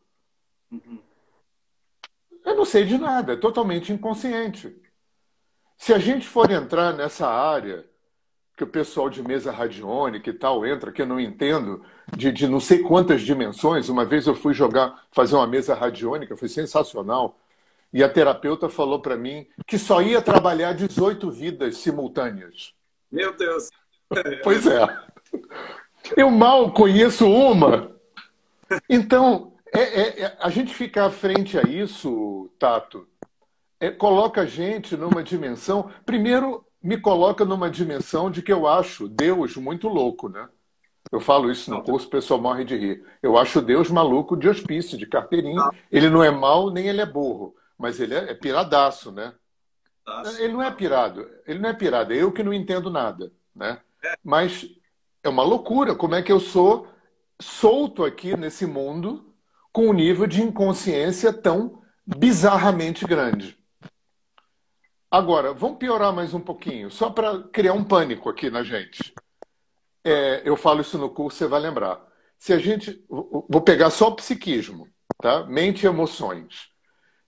Uhum. 0.71 1.01
Eu 2.45 2.55
não 2.55 2.65
sei 2.65 2.85
de 2.85 2.97
nada, 2.97 3.33
é 3.33 3.37
totalmente 3.37 3.93
inconsciente. 3.93 4.81
Se 5.77 5.93
a 5.93 5.99
gente 5.99 6.25
for 6.25 6.53
entrar 6.53 6.93
nessa 6.93 7.27
área 7.27 7.85
que 8.57 8.63
o 8.63 8.69
pessoal 8.69 9.11
de 9.11 9.25
mesa 9.25 9.51
radiônica 9.51 10.31
e 10.31 10.33
tal 10.33 10.65
entra, 10.65 10.93
que 10.93 11.03
eu 11.03 11.07
não 11.07 11.19
entendo, 11.19 11.85
de, 12.17 12.31
de 12.31 12.47
não 12.47 12.61
sei 12.61 12.79
quantas 12.79 13.23
dimensões. 13.23 13.89
Uma 13.89 14.05
vez 14.05 14.29
eu 14.29 14.37
fui 14.37 14.55
jogar, 14.55 15.05
fazer 15.11 15.35
uma 15.35 15.49
mesa 15.49 15.75
radiônica, 15.75 16.37
foi 16.37 16.49
sensacional. 16.49 17.37
E 17.93 18.05
a 18.05 18.09
terapeuta 18.09 18.69
falou 18.69 19.03
para 19.03 19.17
mim 19.17 19.49
que 19.67 19.81
só 19.81 20.01
ia 20.01 20.23
trabalhar 20.23 20.75
18 20.75 21.29
vidas 21.29 21.79
simultâneas. 21.79 22.73
Meu 23.11 23.37
Deus! 23.37 23.69
Pois 24.43 24.67
é. 24.67 24.87
Eu 26.17 26.31
mal 26.31 26.73
conheço 26.73 27.27
uma. 27.29 27.91
Então, 28.89 29.53
é, 29.73 29.81
é, 29.81 30.23
é, 30.23 30.37
a 30.41 30.51
gente 30.51 30.75
ficar 30.75 31.11
frente 31.11 31.59
a 31.59 31.63
isso, 31.63 32.51
Tato, 32.59 33.09
é, 33.81 33.91
coloca 33.91 34.43
a 34.43 34.47
gente 34.47 34.97
numa 34.97 35.23
dimensão. 35.23 35.91
Primeiro, 36.05 36.65
me 36.83 36.99
coloca 36.99 37.45
numa 37.45 37.71
dimensão 37.71 38.31
de 38.31 38.43
que 38.43 38.53
eu 38.53 38.67
acho 38.67 39.09
Deus 39.09 39.57
muito 39.57 39.89
louco, 39.89 40.29
né? 40.29 40.49
Eu 41.11 41.21
falo 41.21 41.51
isso 41.51 41.71
no 41.71 41.83
curso, 41.83 42.07
o 42.07 42.11
pessoal 42.11 42.41
morre 42.41 42.65
de 42.65 42.77
rir. 42.77 43.05
Eu 43.23 43.37
acho 43.37 43.61
Deus 43.61 43.91
maluco 43.91 44.37
de 44.37 44.49
hospício, 44.49 44.97
de 44.99 45.07
carteirinha. 45.07 45.71
Ele 45.91 46.09
não 46.09 46.25
é 46.25 46.31
mau, 46.31 46.71
nem 46.71 46.89
ele 46.89 47.01
é 47.01 47.07
burro, 47.07 47.55
mas 47.79 48.01
ele 48.01 48.15
é, 48.15 48.31
é 48.31 48.35
piradaço, 48.35 49.13
né? 49.13 49.33
Ele 50.39 50.53
não 50.53 50.63
é 50.63 50.71
pirado, 50.71 51.27
ele 51.47 51.59
não 51.59 51.71
é 51.71 51.73
pirado, 51.73 52.13
é 52.13 52.17
eu 52.17 52.31
que 52.31 52.43
não 52.43 52.53
entendo 52.53 52.91
nada, 52.91 53.33
né? 53.55 53.81
Mas 54.23 54.67
é 55.23 55.29
uma 55.29 55.43
loucura 55.43 55.95
como 55.95 56.15
é 56.15 56.23
que 56.23 56.33
eu 56.33 56.41
sou 56.41 56.89
solto 57.41 58.05
aqui 58.05 58.37
nesse 58.37 58.67
mundo 58.67 59.35
com 59.73 59.89
um 59.89 59.93
nível 59.93 60.27
de 60.27 60.43
inconsciência 60.43 61.33
tão 61.33 61.83
bizarramente 62.07 63.07
grande. 63.07 63.59
Agora, 65.11 65.53
vamos 65.53 65.79
piorar 65.79 66.13
mais 66.13 66.35
um 66.35 66.41
pouquinho, 66.41 66.91
só 66.91 67.11
para 67.11 67.43
criar 67.45 67.73
um 67.73 67.85
pânico 67.85 68.29
aqui 68.29 68.51
na 68.51 68.63
gente. 68.63 69.15
É, 70.05 70.43
eu 70.45 70.57
falo 70.57 70.81
isso 70.81 70.99
no 70.99 71.09
curso, 71.09 71.39
você 71.39 71.47
vai 71.47 71.61
lembrar. 71.61 72.05
Se 72.39 72.53
a 72.53 72.59
gente. 72.59 73.05
Vou 73.09 73.61
pegar 73.61 73.91
só 73.91 74.09
o 74.09 74.17
psiquismo, 74.17 74.89
tá? 75.19 75.45
Mente 75.45 75.85
e 75.85 75.87
emoções. 75.87 76.69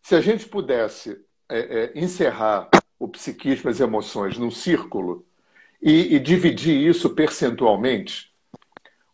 Se 0.01 0.15
a 0.15 0.21
gente 0.21 0.47
pudesse 0.47 1.17
é, 1.49 1.59
é, 1.59 1.99
encerrar 1.99 2.69
o 2.99 3.09
psiquismo 3.09 3.71
e 3.71 3.73
as 3.73 3.81
emoções 3.81 4.37
num 4.37 4.51
círculo 4.51 5.26
e, 5.81 6.15
e 6.15 6.19
dividir 6.19 6.77
isso 6.77 7.11
percentualmente, 7.11 8.33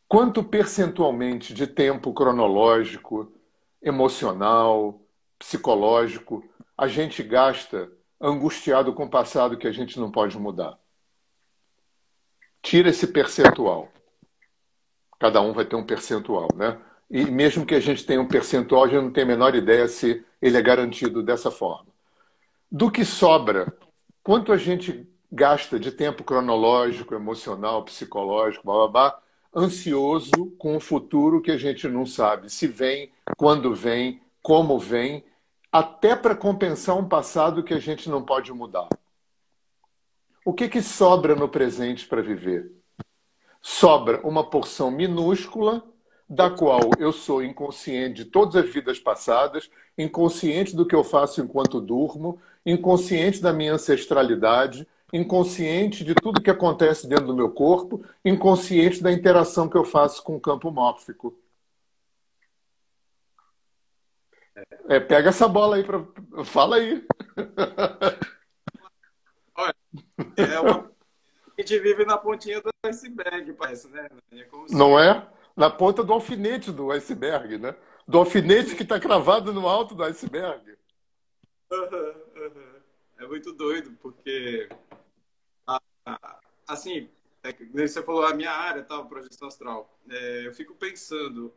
quanto 0.08 0.44
percentualmente 0.44 1.52
de 1.54 1.66
tempo 1.66 2.12
cronológico, 2.12 3.32
emocional, 3.82 5.00
psicológico 5.38 6.44
a 6.76 6.86
gente 6.86 7.22
gasta 7.22 7.90
angustiado 8.20 8.92
com 8.92 9.04
o 9.04 9.10
passado 9.10 9.56
que 9.56 9.66
a 9.66 9.72
gente 9.72 9.98
não 9.98 10.10
pode 10.10 10.38
mudar? 10.38 10.78
Tira 12.62 12.90
esse 12.90 13.08
percentual. 13.08 13.88
Cada 15.18 15.40
um 15.40 15.52
vai 15.52 15.64
ter 15.64 15.76
um 15.76 15.84
percentual, 15.84 16.48
né? 16.54 16.80
E 17.10 17.24
mesmo 17.24 17.66
que 17.66 17.74
a 17.74 17.80
gente 17.80 18.06
tenha 18.06 18.20
um 18.20 18.26
percentual, 18.26 18.84
a 18.84 18.88
gente 18.88 19.02
não 19.02 19.12
tem 19.12 19.24
a 19.24 19.26
menor 19.26 19.54
ideia 19.54 19.86
se 19.86 20.24
ele 20.40 20.56
é 20.56 20.62
garantido 20.62 21.22
dessa 21.22 21.50
forma. 21.50 21.86
Do 22.70 22.90
que 22.90 23.04
sobra, 23.04 23.76
quanto 24.22 24.52
a 24.52 24.56
gente 24.56 25.06
gasta 25.32 25.80
de 25.80 25.90
tempo 25.90 26.22
cronológico, 26.22 27.14
emocional, 27.14 27.82
psicológico, 27.84 28.66
blá, 28.66 28.74
blá, 28.74 28.88
blá, 28.88 29.22
ansioso 29.54 30.50
com 30.58 30.76
o 30.76 30.80
futuro 30.80 31.40
que 31.40 31.50
a 31.50 31.56
gente 31.56 31.88
não 31.88 32.04
sabe 32.04 32.50
se 32.50 32.66
vem, 32.66 33.10
quando 33.38 33.74
vem, 33.74 34.20
como 34.42 34.78
vem, 34.78 35.24
até 35.70 36.14
para 36.14 36.36
compensar 36.36 36.98
um 36.98 37.08
passado 37.08 37.62
que 37.62 37.72
a 37.72 37.78
gente 37.78 38.10
não 38.10 38.22
pode 38.22 38.52
mudar. 38.52 38.88
O 40.44 40.52
que, 40.52 40.68
que 40.68 40.82
sobra 40.82 41.34
no 41.34 41.48
presente 41.48 42.06
para 42.06 42.20
viver? 42.20 42.70
Sobra 43.60 44.20
uma 44.26 44.44
porção 44.44 44.90
minúscula 44.90 45.82
da 46.28 46.50
qual 46.50 46.80
eu 46.98 47.12
sou 47.12 47.42
inconsciente 47.42 48.24
de 48.24 48.30
todas 48.30 48.56
as 48.56 48.68
vidas 48.68 48.98
passadas, 48.98 49.70
inconsciente 49.96 50.74
do 50.74 50.84
que 50.84 50.94
eu 50.94 51.04
faço 51.04 51.40
enquanto 51.40 51.80
durmo, 51.80 52.40
inconsciente 52.66 53.40
da 53.40 53.52
minha 53.52 53.74
ancestralidade, 53.74 54.86
inconsciente 55.12 56.04
de 56.04 56.14
tudo 56.14 56.40
que 56.40 56.50
acontece 56.50 57.06
dentro 57.06 57.26
do 57.26 57.36
meu 57.36 57.50
corpo, 57.50 58.04
inconsciente 58.24 59.02
da 59.02 59.12
interação 59.12 59.68
que 59.68 59.76
eu 59.76 59.84
faço 59.84 60.22
com 60.22 60.36
o 60.36 60.40
campo 60.40 60.70
mórfico. 60.70 61.38
É, 64.88 64.98
pega 65.00 65.28
essa 65.28 65.46
bola 65.48 65.76
aí 65.76 65.84
para 65.84 66.02
fala 66.44 66.76
aí. 66.76 67.06
É 70.36 70.60
uma... 70.60 70.90
A 71.56 71.60
gente 71.60 71.78
vive 71.80 72.04
na 72.06 72.16
pontinha 72.16 72.60
do 72.60 72.70
iceberg, 72.84 73.52
parece, 73.52 73.88
né? 73.88 74.08
É 74.32 74.48
se... 74.66 74.74
Não 74.74 74.98
é? 74.98 75.28
Na 75.54 75.68
ponta 75.68 76.02
do 76.02 76.12
alfinete 76.12 76.72
do 76.72 76.90
iceberg, 76.90 77.58
né? 77.58 77.76
Do 78.08 78.18
alfinete 78.18 78.74
que 78.74 78.82
está 78.82 78.98
cravado 78.98 79.52
no 79.52 79.68
alto 79.68 79.94
do 79.94 80.02
iceberg. 80.02 80.76
É 83.18 83.26
muito 83.26 83.52
doido, 83.52 83.92
porque 84.00 84.68
assim, 86.66 87.08
é, 87.42 87.52
você 87.72 88.02
falou 88.02 88.24
a 88.24 88.34
minha 88.34 88.52
área, 88.52 88.82
tal, 88.82 89.06
projeção 89.06 89.48
astral. 89.48 89.98
É, 90.08 90.46
eu 90.46 90.54
fico 90.54 90.74
pensando 90.74 91.52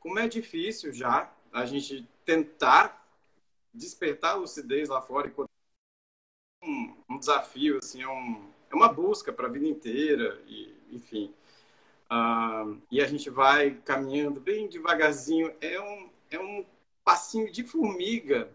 como 0.00 0.18
é 0.18 0.28
difícil 0.28 0.92
já 0.92 1.32
a 1.52 1.64
gente 1.66 2.08
tentar 2.24 3.06
despertar 3.72 4.32
a 4.32 4.36
lucidez 4.36 4.88
lá 4.88 5.00
fora 5.00 5.32
um, 6.62 6.96
um 7.08 7.18
desafio, 7.18 7.78
assim, 7.78 8.02
é, 8.02 8.08
um, 8.08 8.50
é 8.70 8.74
uma 8.74 8.92
busca 8.92 9.32
para 9.32 9.46
a 9.46 9.50
vida 9.50 9.66
inteira, 9.66 10.40
e, 10.46 10.74
enfim. 10.90 11.32
Uh, 12.10 12.80
e 12.90 13.00
a 13.00 13.06
gente 13.06 13.30
vai 13.30 13.72
caminhando 13.84 14.40
bem 14.40 14.68
devagarzinho, 14.68 15.54
é 15.60 15.80
um, 15.80 16.10
é 16.30 16.38
um 16.38 16.64
passinho 17.04 17.50
de 17.50 17.64
formiga, 17.64 18.50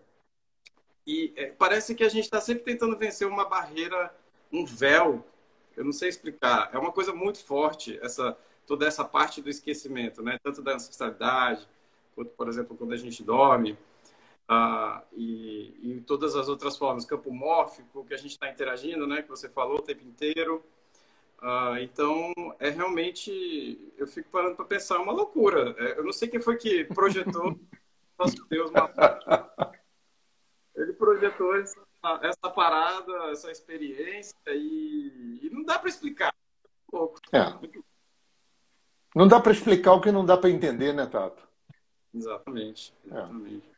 e 1.06 1.34
é, 1.36 1.47
parece 1.47 1.93
que 1.95 2.03
a 2.03 2.10
gente 2.10 2.23
está 2.25 2.39
sempre 2.39 2.63
tentando 2.63 2.97
vencer 2.97 3.27
uma 3.27 3.45
barreira, 3.45 4.15
um 4.51 4.65
véu, 4.65 5.25
eu 5.76 5.84
não 5.84 5.92
sei 5.92 6.10
explicar, 6.10 6.70
é 6.74 6.78
uma 6.78 6.92
coisa 6.92 7.14
muito 7.14 7.44
forte, 7.44 8.00
essa 8.02 8.38
toda 8.66 8.88
essa 8.88 9.04
parte 9.04 9.42
do 9.42 9.50
esquecimento, 9.50 10.22
né? 10.22 10.40
tanto 10.42 10.62
da 10.62 10.76
ancestralidade, 10.76 11.68
quanto, 12.16 12.32
por 12.32 12.48
exemplo, 12.48 12.78
quando 12.78 12.94
a 12.94 12.98
gente 12.98 13.24
dorme, 13.24 13.78
ah, 14.48 15.04
e, 15.14 15.74
e, 15.82 16.04
todas 16.06 16.36
as 16.36 16.50
outras 16.50 16.78
formas, 16.78 17.06
campo 17.06 17.32
mórfico, 17.32 18.06
que 18.06 18.14
a 18.14 18.18
gente 18.18 18.32
está 18.32 18.50
interagindo, 18.50 19.08
né, 19.08 19.22
que 19.22 19.30
você 19.30 19.50
falou 19.50 19.78
o 19.78 19.82
tempo 19.82 20.04
inteiro. 20.04 20.64
Ah, 21.42 21.78
então, 21.82 22.32
é 22.60 22.70
realmente, 22.70 23.94
eu 23.98 24.06
fico 24.06 24.30
parando 24.30 24.56
para 24.56 24.66
pensar, 24.66 24.96
é 24.96 25.00
uma 25.00 25.14
loucura. 25.14 25.76
É, 25.78 25.98
eu 25.98 26.04
não 26.04 26.14
sei 26.14 26.28
quem 26.28 26.42
foi 26.42 26.58
que 26.58 26.84
projetou 26.86 27.58
nosso 28.20 28.46
Deus, 28.50 28.72
ele 30.76 30.94
projetou 30.94 31.56
essa, 31.58 31.80
essa, 32.22 32.50
parada, 32.50 33.12
essa 33.32 33.52
experiência, 33.52 34.36
e, 34.48 35.39
e 35.44 35.50
não 35.52 35.63
dá 35.63 35.80
para 35.80 35.89
explicar. 35.89 36.34
Pouco. 36.89 37.20
É. 37.32 37.54
Não 39.16 39.28
dá 39.28 39.39
para 39.39 39.52
explicar 39.52 39.94
o 39.94 40.02
que 40.02 40.12
não 40.12 40.26
dá 40.26 40.38
para 40.38 40.50
entender, 40.50 40.94
né, 40.94 41.06
Tato? 41.06 41.48
Exatamente. 42.13 42.94
exatamente. 43.06 43.70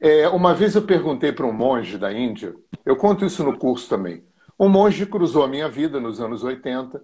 É. 0.00 0.22
É, 0.22 0.28
uma 0.28 0.54
vez 0.54 0.74
eu 0.74 0.86
perguntei 0.86 1.32
para 1.32 1.46
um 1.46 1.52
monge 1.52 1.98
da 1.98 2.12
Índia, 2.12 2.54
eu 2.84 2.96
conto 2.96 3.24
isso 3.24 3.44
no 3.44 3.58
curso 3.58 3.88
também. 3.88 4.24
Um 4.58 4.68
monge 4.68 5.04
cruzou 5.04 5.42
a 5.42 5.48
minha 5.48 5.68
vida 5.68 6.00
nos 6.00 6.20
anos 6.20 6.42
80. 6.42 7.02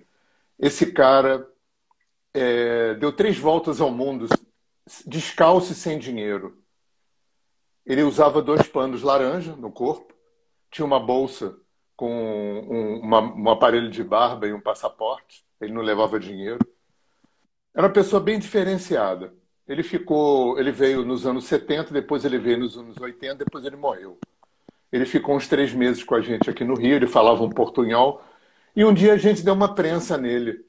Esse 0.59 0.93
cara 0.93 1.47
é, 2.33 2.95
deu 2.95 3.13
três 3.13 3.39
voltas 3.39 3.81
ao 3.81 3.91
mundo 3.91 4.29
descalço 5.07 5.73
e 5.73 5.75
sem 5.75 5.99
dinheiro. 5.99 6.63
Ele 7.85 8.03
usava 8.03 8.43
dois 8.43 8.67
panos 8.69 9.03
laranja 9.03 9.57
no 9.57 9.71
corpo, 9.71 10.15
tinha 10.71 10.85
uma 10.85 11.01
bolsa 11.01 11.57
com 11.97 12.11
um, 12.11 13.01
uma, 13.01 13.21
um 13.21 13.51
aparelho 13.51 13.91
de 13.91 14.03
barba 14.03 14.47
e 14.47 14.53
um 14.53 14.61
passaporte. 14.61 15.45
Ele 15.61 15.73
não 15.73 15.83
levava 15.83 16.19
dinheiro. 16.19 16.59
Era 17.75 17.87
uma 17.87 17.93
pessoa 17.93 18.21
bem 18.21 18.39
diferenciada. 18.39 19.35
Ele 19.69 19.83
ficou, 19.83 20.59
ele 20.59 20.73
veio 20.73 21.05
nos 21.05 21.27
anos 21.27 21.45
70, 21.45 21.93
depois 21.93 22.25
ele 22.25 22.39
veio 22.39 22.59
nos 22.59 22.77
anos 22.77 22.97
80, 22.99 23.37
depois 23.37 23.65
ele 23.65 23.77
morreu. 23.77 24.19
Ele 24.91 25.07
ficou 25.07 25.37
uns 25.37 25.47
três 25.47 25.73
meses 25.73 26.03
com 26.03 26.15
a 26.15 26.21
gente 26.21 26.51
aqui 26.51 26.65
no 26.65 26.75
Rio, 26.75 26.97
ele 26.97 27.07
falava 27.07 27.45
um 27.45 27.51
portunhol. 27.51 28.23
E 28.75 28.85
um 28.85 28.93
dia 28.93 29.13
a 29.13 29.17
gente 29.17 29.43
deu 29.43 29.55
uma 29.55 29.75
prensa 29.75 30.17
nele 30.17 30.65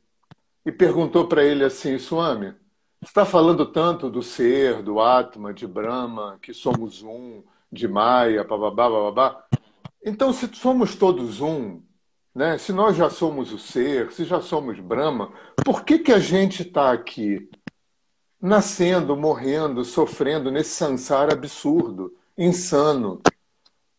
e 0.65 0.71
perguntou 0.71 1.27
para 1.27 1.43
ele 1.43 1.63
assim: 1.63 1.97
Swami, 1.97 2.53
você 2.99 3.09
está 3.09 3.25
falando 3.25 3.65
tanto 3.65 4.09
do 4.09 4.21
ser, 4.21 4.83
do 4.83 4.99
Atma, 4.99 5.53
de 5.53 5.65
Brahma, 5.65 6.37
que 6.41 6.53
somos 6.53 7.01
um, 7.01 7.41
de 7.71 7.87
Maya, 7.87 8.43
bababá, 8.43 8.89
bababá. 8.89 9.43
Então, 10.03 10.33
se 10.33 10.47
somos 10.55 10.95
todos 10.95 11.41
um, 11.41 11.81
né? 12.33 12.57
se 12.57 12.73
nós 12.73 12.95
já 12.97 13.09
somos 13.09 13.51
o 13.51 13.59
ser, 13.59 14.11
se 14.11 14.25
já 14.25 14.41
somos 14.41 14.79
Brahma, 14.79 15.31
por 15.63 15.83
que, 15.83 15.99
que 15.99 16.11
a 16.11 16.19
gente 16.19 16.63
está 16.63 16.91
aqui? 16.91 17.49
nascendo, 18.41 19.15
morrendo, 19.15 19.85
sofrendo 19.85 20.49
nesse 20.49 20.71
sansara 20.71 21.33
absurdo, 21.33 22.17
insano. 22.37 23.21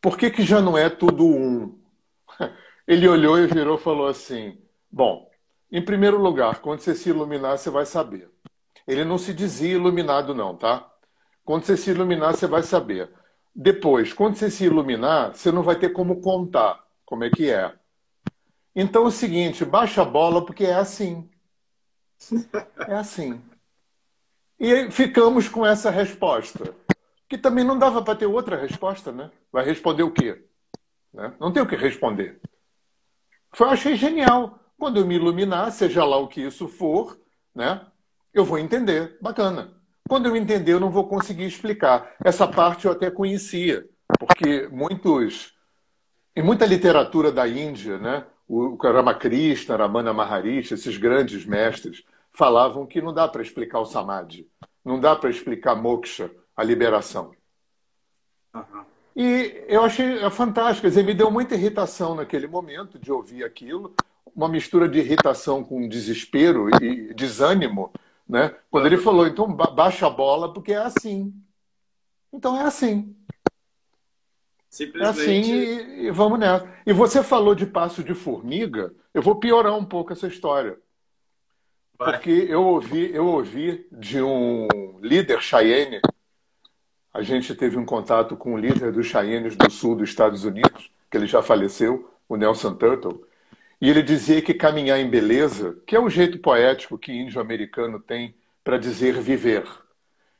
Por 0.00 0.18
que, 0.18 0.30
que 0.30 0.42
já 0.42 0.60
não 0.60 0.76
é 0.76 0.90
tudo 0.90 1.24
um? 1.24 1.78
Ele 2.86 3.06
olhou 3.06 3.38
e 3.38 3.46
virou 3.46 3.76
e 3.76 3.80
falou 3.80 4.08
assim: 4.08 4.58
Bom, 4.90 5.30
em 5.70 5.84
primeiro 5.84 6.20
lugar, 6.20 6.60
quando 6.60 6.80
você 6.80 6.94
se 6.94 7.10
iluminar, 7.10 7.56
você 7.56 7.70
vai 7.70 7.86
saber. 7.86 8.28
Ele 8.86 9.04
não 9.04 9.16
se 9.16 9.32
dizia 9.32 9.74
iluminado, 9.74 10.34
não, 10.34 10.56
tá? 10.56 10.90
Quando 11.44 11.64
você 11.64 11.76
se 11.76 11.90
iluminar, 11.90 12.34
você 12.34 12.48
vai 12.48 12.62
saber. 12.64 13.08
Depois, 13.54 14.12
quando 14.12 14.36
você 14.36 14.50
se 14.50 14.64
iluminar, 14.64 15.34
você 15.34 15.52
não 15.52 15.62
vai 15.62 15.78
ter 15.78 15.90
como 15.90 16.20
contar 16.20 16.82
como 17.04 17.24
é 17.24 17.30
que 17.30 17.50
é. 17.50 17.74
Então 18.74 19.04
é 19.04 19.08
o 19.08 19.10
seguinte, 19.10 19.64
baixa 19.64 20.00
a 20.00 20.04
bola 20.04 20.44
porque 20.44 20.64
é 20.64 20.74
assim. 20.74 21.28
É 22.88 22.94
assim. 22.94 23.40
E 24.58 24.90
ficamos 24.90 25.48
com 25.48 25.66
essa 25.66 25.90
resposta. 25.90 26.74
Que 27.28 27.36
também 27.36 27.64
não 27.64 27.78
dava 27.78 28.02
para 28.02 28.16
ter 28.16 28.26
outra 28.26 28.56
resposta, 28.56 29.12
né? 29.12 29.30
Vai 29.50 29.64
responder 29.64 30.02
o 30.02 30.10
quê? 30.10 30.44
Né? 31.12 31.34
Não 31.38 31.52
tem 31.52 31.62
o 31.62 31.66
que 31.66 31.76
responder. 31.76 32.40
Eu 33.58 33.66
achei 33.66 33.96
genial. 33.96 34.58
Quando 34.78 34.98
eu 34.98 35.06
me 35.06 35.16
iluminar, 35.16 35.70
seja 35.70 36.04
lá 36.04 36.16
o 36.16 36.28
que 36.28 36.40
isso 36.40 36.66
for, 36.68 37.20
né? 37.54 37.86
Eu 38.32 38.44
vou 38.44 38.58
entender. 38.58 39.18
Bacana. 39.20 39.81
Quando 40.08 40.26
eu 40.26 40.36
entender, 40.36 40.72
eu 40.72 40.80
não 40.80 40.90
vou 40.90 41.08
conseguir 41.08 41.44
explicar. 41.44 42.14
Essa 42.24 42.46
parte 42.46 42.86
eu 42.86 42.92
até 42.92 43.10
conhecia, 43.10 43.86
porque 44.18 44.68
muitos, 44.70 45.54
em 46.36 46.42
muita 46.42 46.66
literatura 46.66 47.32
da 47.32 47.48
Índia, 47.48 47.98
né? 47.98 48.24
O 48.48 48.76
Ramakrishna, 48.76 49.76
Ramana 49.76 50.12
Maharishi, 50.12 50.74
esses 50.74 50.98
grandes 50.98 51.46
mestres, 51.46 52.04
falavam 52.32 52.86
que 52.86 53.00
não 53.00 53.14
dá 53.14 53.26
para 53.26 53.42
explicar 53.42 53.80
o 53.80 53.86
samadhi, 53.86 54.48
não 54.84 55.00
dá 55.00 55.16
para 55.16 55.30
explicar 55.30 55.74
moksha, 55.74 56.30
a 56.54 56.62
liberação. 56.62 57.32
Uhum. 58.54 58.84
E 59.14 59.64
eu 59.68 59.82
achei 59.84 60.18
fantástico, 60.30 60.82
quer 60.82 60.88
dizer, 60.88 61.04
me 61.04 61.14
deu 61.14 61.30
muita 61.30 61.54
irritação 61.54 62.14
naquele 62.14 62.46
momento 62.46 62.98
de 62.98 63.12
ouvir 63.12 63.44
aquilo, 63.44 63.94
uma 64.34 64.48
mistura 64.48 64.88
de 64.88 64.98
irritação 64.98 65.62
com 65.62 65.86
desespero 65.86 66.68
e 66.82 67.12
desânimo, 67.14 67.92
né? 68.32 68.56
Quando 68.70 68.86
ele 68.86 68.96
falou, 68.96 69.26
então 69.26 69.46
baixa 69.46 70.06
a 70.06 70.10
bola 70.10 70.54
porque 70.54 70.72
é 70.72 70.78
assim. 70.78 71.34
Então 72.32 72.58
é 72.58 72.62
assim. 72.62 73.14
Simplesmente... 74.70 75.28
É 75.28 75.30
assim 75.30 76.00
e, 76.00 76.06
e 76.06 76.10
vamos 76.10 76.38
nessa. 76.38 76.66
E 76.86 76.94
você 76.94 77.22
falou 77.22 77.54
de 77.54 77.66
passo 77.66 78.02
de 78.02 78.14
formiga, 78.14 78.94
eu 79.12 79.20
vou 79.20 79.34
piorar 79.36 79.76
um 79.76 79.84
pouco 79.84 80.14
essa 80.14 80.26
história. 80.26 80.78
Vai. 81.98 82.12
Porque 82.12 82.46
eu 82.48 82.64
ouvi, 82.64 83.14
eu 83.14 83.26
ouvi 83.26 83.86
de 83.92 84.22
um 84.22 84.66
líder 85.02 85.42
Cheyenne, 85.42 86.00
a 87.12 87.20
gente 87.20 87.54
teve 87.54 87.76
um 87.76 87.84
contato 87.84 88.34
com 88.34 88.54
o 88.54 88.58
líder 88.58 88.92
dos 88.92 89.08
Cheyennes 89.08 89.54
do 89.54 89.70
sul 89.70 89.94
dos 89.94 90.08
Estados 90.08 90.46
Unidos, 90.46 90.90
que 91.10 91.18
ele 91.18 91.26
já 91.26 91.42
faleceu, 91.42 92.10
o 92.26 92.36
Nelson 92.36 92.74
Turtle, 92.76 93.26
e 93.82 93.90
ele 93.90 94.00
dizia 94.00 94.40
que 94.40 94.54
caminhar 94.54 95.00
em 95.00 95.10
beleza, 95.10 95.76
que 95.84 95.96
é 95.96 95.98
o 95.98 96.08
jeito 96.08 96.38
poético 96.38 96.96
que 96.96 97.10
índio-americano 97.12 97.98
tem 97.98 98.32
para 98.62 98.78
dizer 98.78 99.20
viver. 99.20 99.64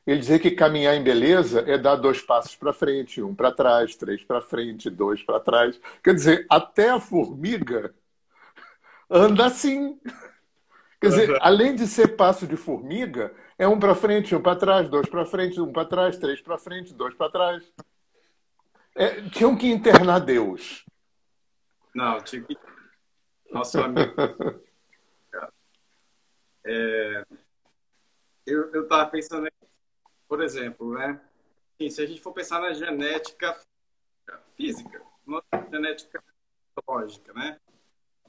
Ele 0.06 0.20
dizia 0.20 0.38
que 0.38 0.52
caminhar 0.52 0.94
em 0.94 1.02
beleza 1.02 1.64
é 1.66 1.76
dar 1.76 1.96
dois 1.96 2.20
passos 2.20 2.54
para 2.54 2.72
frente, 2.72 3.20
um 3.20 3.34
para 3.34 3.50
trás, 3.50 3.96
três 3.96 4.22
para 4.22 4.40
frente, 4.40 4.88
dois 4.88 5.24
para 5.24 5.40
trás. 5.40 5.80
Quer 6.04 6.14
dizer, 6.14 6.46
até 6.48 6.90
a 6.90 7.00
formiga 7.00 7.92
anda 9.10 9.46
assim. 9.46 9.98
Quer 11.00 11.08
dizer, 11.08 11.38
além 11.40 11.74
de 11.74 11.88
ser 11.88 12.14
passo 12.14 12.46
de 12.46 12.56
formiga, 12.56 13.34
é 13.58 13.66
um 13.66 13.76
para 13.76 13.96
frente, 13.96 14.36
um 14.36 14.40
para 14.40 14.54
trás, 14.54 14.88
dois 14.88 15.08
para 15.08 15.26
frente, 15.26 15.60
um 15.60 15.72
para 15.72 15.84
trás, 15.84 16.16
três 16.16 16.40
para 16.40 16.56
frente, 16.56 16.94
dois 16.94 17.12
para 17.16 17.28
trás. 17.28 17.64
É, 18.94 19.20
tinham 19.30 19.56
que 19.56 19.66
internar 19.66 20.20
Deus. 20.20 20.84
Não, 21.92 22.20
tinha 22.22 22.40
que 22.42 22.56
nosso 23.52 23.78
amigo. 23.80 24.12
É, 26.64 27.26
eu 28.46 28.84
estava 28.84 29.10
pensando, 29.10 29.48
por 30.28 30.40
exemplo, 30.40 30.94
né? 30.94 31.20
Assim, 31.74 31.90
se 31.90 32.00
a 32.00 32.06
gente 32.06 32.20
for 32.20 32.32
pensar 32.32 32.60
na 32.60 32.72
genética 32.72 33.58
física, 34.56 35.02
nossa 35.26 35.44
genética 35.72 36.22
biológica, 36.86 37.32
né? 37.32 37.58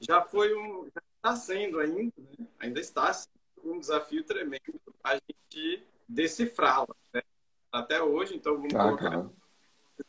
Já 0.00 0.20
foi 0.20 0.52
um, 0.52 0.86
já 0.86 1.00
está 1.16 1.36
sendo 1.36 1.78
ainda, 1.78 2.12
né? 2.18 2.46
ainda 2.58 2.80
está 2.80 3.12
sendo 3.12 3.30
um 3.62 3.78
desafio 3.78 4.24
tremendo 4.24 4.80
a 5.04 5.14
gente 5.14 5.86
decifrá-la, 6.08 6.96
né? 7.12 7.22
Até 7.70 8.02
hoje, 8.02 8.34
então 8.34 8.56
vamos 8.56 8.74
ah, 8.74 8.82
colocar 8.82 9.30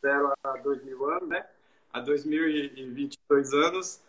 zero 0.01 0.34
a 0.43 0.58
dois 0.58 0.84
mil 0.84 1.10
anos, 1.10 1.30
né? 1.30 1.47
A 1.91 1.99
2022 1.99 3.54
anos 3.54 4.01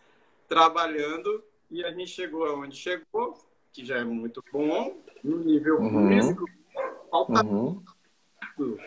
trabalhando 0.48 1.44
e 1.70 1.84
a 1.84 1.90
gente 1.90 2.10
chegou 2.10 2.44
aonde 2.46 2.76
chegou, 2.76 3.38
que 3.72 3.84
já 3.84 3.98
é 3.98 4.04
muito 4.04 4.42
bom, 4.52 5.02
no 5.22 5.38
nível 5.38 5.80
uhum. 5.80 6.08
físico, 6.08 6.44
falta 7.10 7.44
uhum. 7.44 7.82
tudo. 8.56 8.78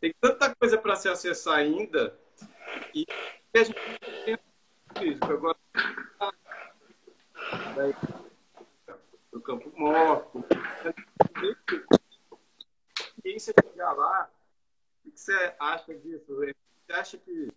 Tem 0.00 0.14
tanta 0.20 0.54
coisa 0.54 0.78
para 0.78 0.96
se 0.96 1.08
acessar 1.08 1.56
ainda 1.56 2.18
e 2.94 3.06
a 3.54 3.62
gente 3.62 3.78
tem 4.24 4.38
físico. 4.98 5.26
Agora, 5.26 5.56
do 9.32 9.40
campo 9.40 9.72
morto. 9.76 10.44
E 13.24 13.38
você 13.38 13.52
chegar 13.62 13.92
lá, 13.92 14.30
o 15.04 15.10
que 15.10 15.20
você 15.20 15.54
acha 15.58 15.94
disso? 15.94 16.24
Você 16.34 16.54
acha 16.92 17.18
que 17.18 17.52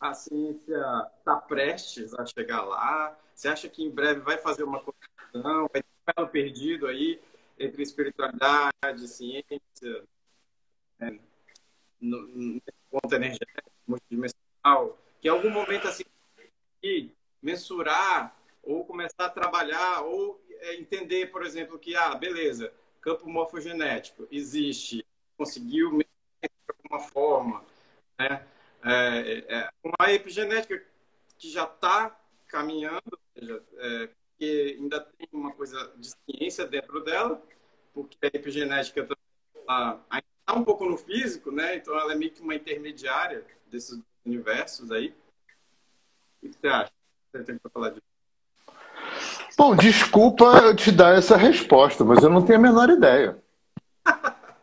a 0.00 0.14
ciência 0.14 1.10
está 1.18 1.36
prestes 1.36 2.14
a 2.14 2.24
chegar 2.24 2.62
lá? 2.62 3.16
Você 3.34 3.48
acha 3.48 3.68
que 3.68 3.82
em 3.82 3.90
breve 3.90 4.20
vai 4.20 4.38
fazer 4.38 4.64
uma 4.64 4.80
conexão, 4.80 5.68
vai 5.72 5.82
ter 5.82 6.22
um 6.22 6.26
perdido 6.26 6.86
aí 6.86 7.20
entre 7.58 7.82
espiritualidade, 7.82 9.08
ciência, 9.08 10.04
né? 10.98 11.18
no, 12.00 12.26
no 12.28 12.62
ponto 12.90 13.14
energético, 13.14 13.70
multidimensional, 13.86 14.98
que 15.20 15.28
em 15.28 15.30
algum 15.30 15.50
momento 15.50 15.88
assim 15.88 16.04
mensurar 17.42 18.36
ou 18.62 18.84
começar 18.84 19.26
a 19.26 19.30
trabalhar 19.30 20.02
ou 20.02 20.40
é, 20.48 20.74
entender, 20.76 21.30
por 21.30 21.44
exemplo, 21.44 21.78
que 21.78 21.96
ah, 21.96 22.14
beleza, 22.14 22.72
campo 23.00 23.28
morfogenético 23.28 24.26
existe, 24.30 25.04
conseguiu 25.36 25.98
de 25.98 26.50
alguma 26.68 27.00
forma, 27.08 27.64
né? 28.18 28.46
É, 28.84 29.44
é, 29.48 29.68
uma 29.82 30.12
epigenética 30.12 30.82
que 31.38 31.50
já 31.50 31.64
está 31.64 32.16
caminhando, 32.46 33.18
seja, 33.34 33.62
é, 33.78 34.08
que 34.38 34.76
ainda 34.78 35.00
tem 35.00 35.28
uma 35.32 35.52
coisa 35.52 35.92
de 35.96 36.12
ciência 36.24 36.66
dentro 36.66 37.02
dela, 37.02 37.42
porque 37.92 38.16
a 38.22 38.26
epigenética 38.26 39.06
tá, 39.66 40.00
está 40.10 40.54
um 40.54 40.64
pouco 40.64 40.84
no 40.84 40.96
físico, 40.96 41.50
né? 41.50 41.76
Então 41.76 41.98
ela 41.98 42.12
é 42.12 42.16
meio 42.16 42.30
que 42.30 42.40
uma 42.40 42.54
intermediária 42.54 43.44
desses 43.66 44.00
universos 44.24 44.90
aí. 44.92 45.14
O 46.42 46.48
que 46.48 46.58
você 46.58 46.68
acha? 46.68 46.92
Você 47.32 47.44
tem 47.44 47.58
para 47.58 47.70
falar 47.70 47.90
disso? 47.90 48.02
Bom, 49.56 49.74
desculpa 49.74 50.72
te 50.74 50.92
dar 50.92 51.18
essa 51.18 51.36
resposta, 51.36 52.04
mas 52.04 52.22
eu 52.22 52.30
não 52.30 52.44
tenho 52.44 52.60
a 52.60 52.62
menor 52.62 52.88
ideia. 52.90 53.36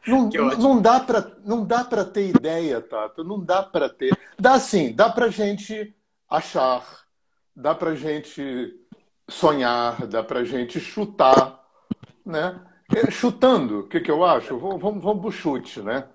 Não, 0.08 0.30
não 0.30 0.82
dá 0.82 1.00
para 1.00 1.32
não 1.44 1.66
dá 1.66 1.84
para 1.84 2.06
ter 2.06 2.30
ideia, 2.30 2.82
Tato. 2.82 3.24
Não 3.24 3.40
dá 3.40 3.64
para 3.64 3.90
ter. 3.90 4.18
Dá 4.40 4.60
sim, 4.60 4.94
dá 4.94 5.10
para 5.10 5.30
gente 5.30 5.96
achar, 6.30 6.84
dá 7.56 7.74
para 7.74 7.96
gente 7.96 8.74
sonhar, 9.30 10.06
dá 10.08 10.24
para 10.24 10.44
gente 10.44 10.80
chutar, 10.80 11.60
né? 12.26 12.60
É, 12.96 13.10
chutando, 13.10 13.80
o 13.80 13.88
que, 13.88 14.00
que 14.00 14.12
eu 14.12 14.24
acho? 14.24 14.58
Vamos, 14.58 14.82
vamos, 14.82 15.04
vamos 15.04 15.22
pro 15.22 15.32
chute, 15.32 15.82
né? 15.82 16.08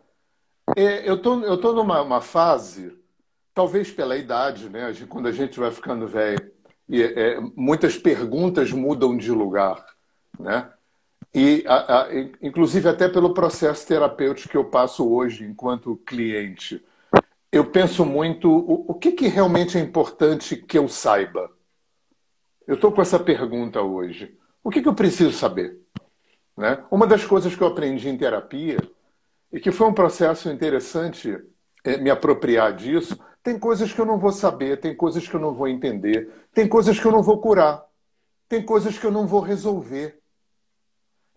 É, 0.76 1.08
eu 1.08 1.20
tô 1.20 1.40
eu 1.40 1.58
tô 1.58 1.72
numa 1.72 2.20
fase, 2.20 2.96
talvez 3.52 3.90
pela 3.90 4.16
idade, 4.16 4.68
né? 4.68 4.92
Quando 5.08 5.26
a 5.26 5.32
gente 5.32 5.58
vai 5.58 5.70
ficando 5.72 6.06
velho, 6.06 6.52
e 6.88 7.02
é, 7.02 7.40
muitas 7.56 7.96
perguntas 7.96 8.72
mudam 8.72 9.16
de 9.16 9.30
lugar, 9.30 9.84
né? 10.38 10.70
E, 11.34 11.64
a, 11.66 12.02
a, 12.02 12.08
inclusive, 12.42 12.88
até 12.88 13.08
pelo 13.08 13.32
processo 13.32 13.86
terapêutico 13.86 14.48
que 14.48 14.56
eu 14.56 14.64
passo 14.64 15.08
hoje 15.08 15.44
enquanto 15.44 15.96
cliente, 15.98 16.84
eu 17.52 17.70
penso 17.70 18.04
muito 18.04 18.50
o, 18.50 18.92
o 18.92 18.94
que, 18.94 19.12
que 19.12 19.28
realmente 19.28 19.78
é 19.78 19.80
importante 19.80 20.56
que 20.56 20.78
eu 20.78 20.88
saiba. 20.88 21.50
Eu 22.66 22.74
estou 22.74 22.92
com 22.92 23.02
essa 23.02 23.18
pergunta 23.18 23.80
hoje. 23.80 24.36
O 24.62 24.70
que, 24.70 24.82
que 24.82 24.88
eu 24.88 24.94
preciso 24.94 25.32
saber? 25.32 25.80
Né? 26.56 26.84
Uma 26.90 27.06
das 27.06 27.24
coisas 27.24 27.54
que 27.54 27.62
eu 27.62 27.68
aprendi 27.68 28.08
em 28.08 28.16
terapia, 28.16 28.78
e 29.52 29.58
que 29.58 29.72
foi 29.72 29.86
um 29.88 29.94
processo 29.94 30.48
interessante 30.50 31.36
é, 31.84 31.96
me 31.96 32.10
apropriar 32.10 32.74
disso, 32.74 33.18
tem 33.42 33.58
coisas 33.58 33.92
que 33.92 34.00
eu 34.00 34.06
não 34.06 34.18
vou 34.18 34.32
saber, 34.32 34.78
tem 34.78 34.94
coisas 34.94 35.26
que 35.26 35.34
eu 35.34 35.40
não 35.40 35.54
vou 35.54 35.66
entender, 35.66 36.30
tem 36.52 36.68
coisas 36.68 37.00
que 37.00 37.06
eu 37.06 37.12
não 37.12 37.22
vou 37.22 37.40
curar, 37.40 37.84
tem 38.48 38.62
coisas 38.62 38.98
que 38.98 39.04
eu 39.04 39.10
não 39.10 39.26
vou 39.26 39.40
resolver. 39.40 40.19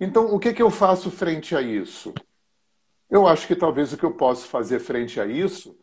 Então, 0.03 0.33
o 0.35 0.37
que, 0.37 0.53
que 0.53 0.61
eu 0.61 0.69
faço 0.69 1.09
frente 1.09 1.55
a 1.55 1.61
isso? 1.61 2.13
Eu 3.09 3.25
acho 3.25 3.47
que 3.47 3.55
talvez 3.55 3.93
o 3.93 3.97
que 3.97 4.03
eu 4.03 4.11
posso 4.11 4.47
fazer 4.47 4.79
frente 4.79 5.17
a 5.19 5.25
isso 5.25 5.77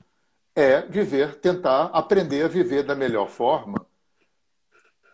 é 0.55 0.83
viver, 0.83 1.37
tentar 1.37 1.87
aprender 1.87 2.45
a 2.45 2.49
viver 2.49 2.83
da 2.83 2.95
melhor 2.95 3.29
forma 3.29 3.87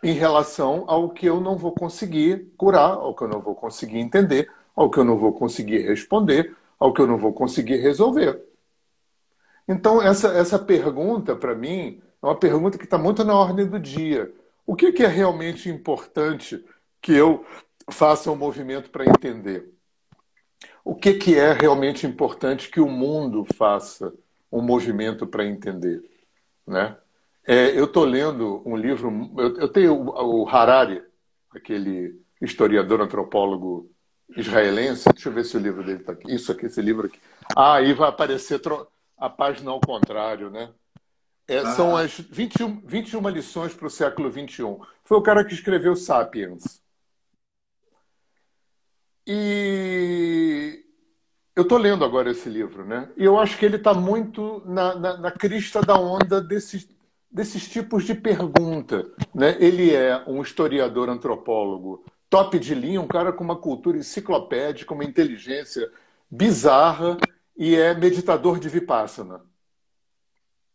em 0.03 0.13
relação 0.13 0.85
ao 0.89 1.11
que 1.11 1.27
eu 1.27 1.41
não 1.41 1.57
vou 1.57 1.73
conseguir 1.73 2.53
curar, 2.57 2.95
ao 2.95 3.15
que 3.15 3.23
eu 3.23 3.29
não 3.29 3.41
vou 3.41 3.55
conseguir 3.55 3.99
entender, 3.99 4.51
ao 4.75 4.91
que 4.91 4.99
eu 4.99 5.05
não 5.05 5.17
vou 5.17 5.33
conseguir 5.33 5.87
responder, 5.87 6.57
ao 6.77 6.93
que 6.93 7.01
eu 7.01 7.07
não 7.07 7.17
vou 7.17 7.33
conseguir 7.33 7.77
resolver. 7.77 8.43
Então, 9.69 10.03
essa, 10.03 10.29
essa 10.29 10.59
pergunta, 10.59 11.37
para 11.37 11.55
mim, 11.55 12.03
É 12.23 12.27
uma 12.27 12.35
pergunta 12.39 12.79
que 12.79 12.85
está 12.85 12.99
muito 12.99 13.23
na 13.25 13.39
ordem 13.39 13.67
do 13.67 13.79
dia. 13.79 14.33
O 14.67 14.75
que, 14.75 14.91
que 14.91 15.05
é 15.05 15.07
realmente 15.07 15.69
importante 15.69 16.65
que 17.01 17.13
eu 17.13 17.45
faça 17.91 18.31
um 18.31 18.37
movimento 18.37 18.91
para 18.91 19.05
entender? 19.05 19.73
O 20.85 20.95
que, 20.95 21.15
que 21.15 21.37
é 21.37 21.53
realmente 21.53 22.07
importante 22.07 22.71
que 22.71 22.81
o 22.81 22.89
mundo 22.89 23.45
faça 23.55 24.13
um 24.51 24.63
movimento 24.63 25.27
para 25.27 25.45
entender? 25.45 26.03
Né? 26.67 26.97
É, 27.47 27.79
eu 27.79 27.85
estou 27.85 28.05
lendo 28.05 28.63
um 28.65 28.77
livro, 28.77 29.31
eu, 29.39 29.57
eu 29.59 29.69
tenho 29.69 29.95
o, 29.95 30.43
o 30.43 30.49
Harari, 30.49 31.03
aquele 31.51 32.21
historiador 32.41 33.01
antropólogo 33.01 33.91
israelense. 34.37 35.09
Deixa 35.13 35.29
eu 35.29 35.33
ver 35.33 35.45
se 35.45 35.57
o 35.57 35.61
livro 35.61 35.85
dele 35.85 36.01
está 36.01 36.13
aqui. 36.13 36.33
Isso 36.33 36.51
aqui, 36.53 36.67
esse 36.67 36.81
livro 36.81 37.07
aqui. 37.07 37.19
Ah, 37.55 37.77
aí 37.77 37.93
vai 37.93 38.09
aparecer 38.09 38.61
a 39.17 39.31
página 39.31 39.71
ao 39.71 39.81
contrário, 39.81 40.51
né? 40.51 40.71
É, 41.49 41.59
ah. 41.59 41.75
São 41.75 41.97
as 41.97 42.19
21, 42.19 42.83
21 42.85 43.29
lições 43.29 43.75
para 43.75 43.87
o 43.87 43.91
século 43.91 44.31
XXI. 44.31 44.77
Foi 45.05 45.19
o 45.19 45.23
cara 45.23 45.45
que 45.45 45.55
escreveu 45.55 45.95
Sapiens. 45.95 46.83
E 49.27 50.85
eu 51.55 51.63
estou 51.63 51.79
lendo 51.79 52.05
agora 52.05 52.31
esse 52.31 52.49
livro, 52.49 52.85
né? 52.85 53.11
E 53.17 53.25
eu 53.25 53.39
acho 53.39 53.59
que 53.59 53.65
ele 53.65 53.77
está 53.77 53.93
muito 53.93 54.63
na, 54.67 54.95
na, 54.95 55.17
na, 55.17 55.31
crista 55.31 55.81
da 55.81 55.99
onda 55.99 56.41
desses, 56.41 56.89
desses 57.31 57.69
tipos 57.69 58.05
de 58.05 58.15
pergunta. 58.15 59.11
Né? 59.35 59.57
Ele 59.59 59.93
é 59.93 60.23
um 60.27 60.43
historiador 60.43 61.09
antropólogo 61.09 62.05
top 62.29 62.59
de 62.59 62.75
linha, 62.75 63.01
um 63.01 63.07
cara 63.07 63.33
com 63.33 63.43
uma 63.43 63.57
cultura 63.57 63.97
enciclopédica, 63.97 64.95
uma 64.95 65.05
inteligência 65.05 65.91
bizarra 66.31 67.17
e 67.57 67.75
é 67.75 67.95
meditador 67.95 68.59
de 68.59 68.69
Vipassana. 68.69 69.41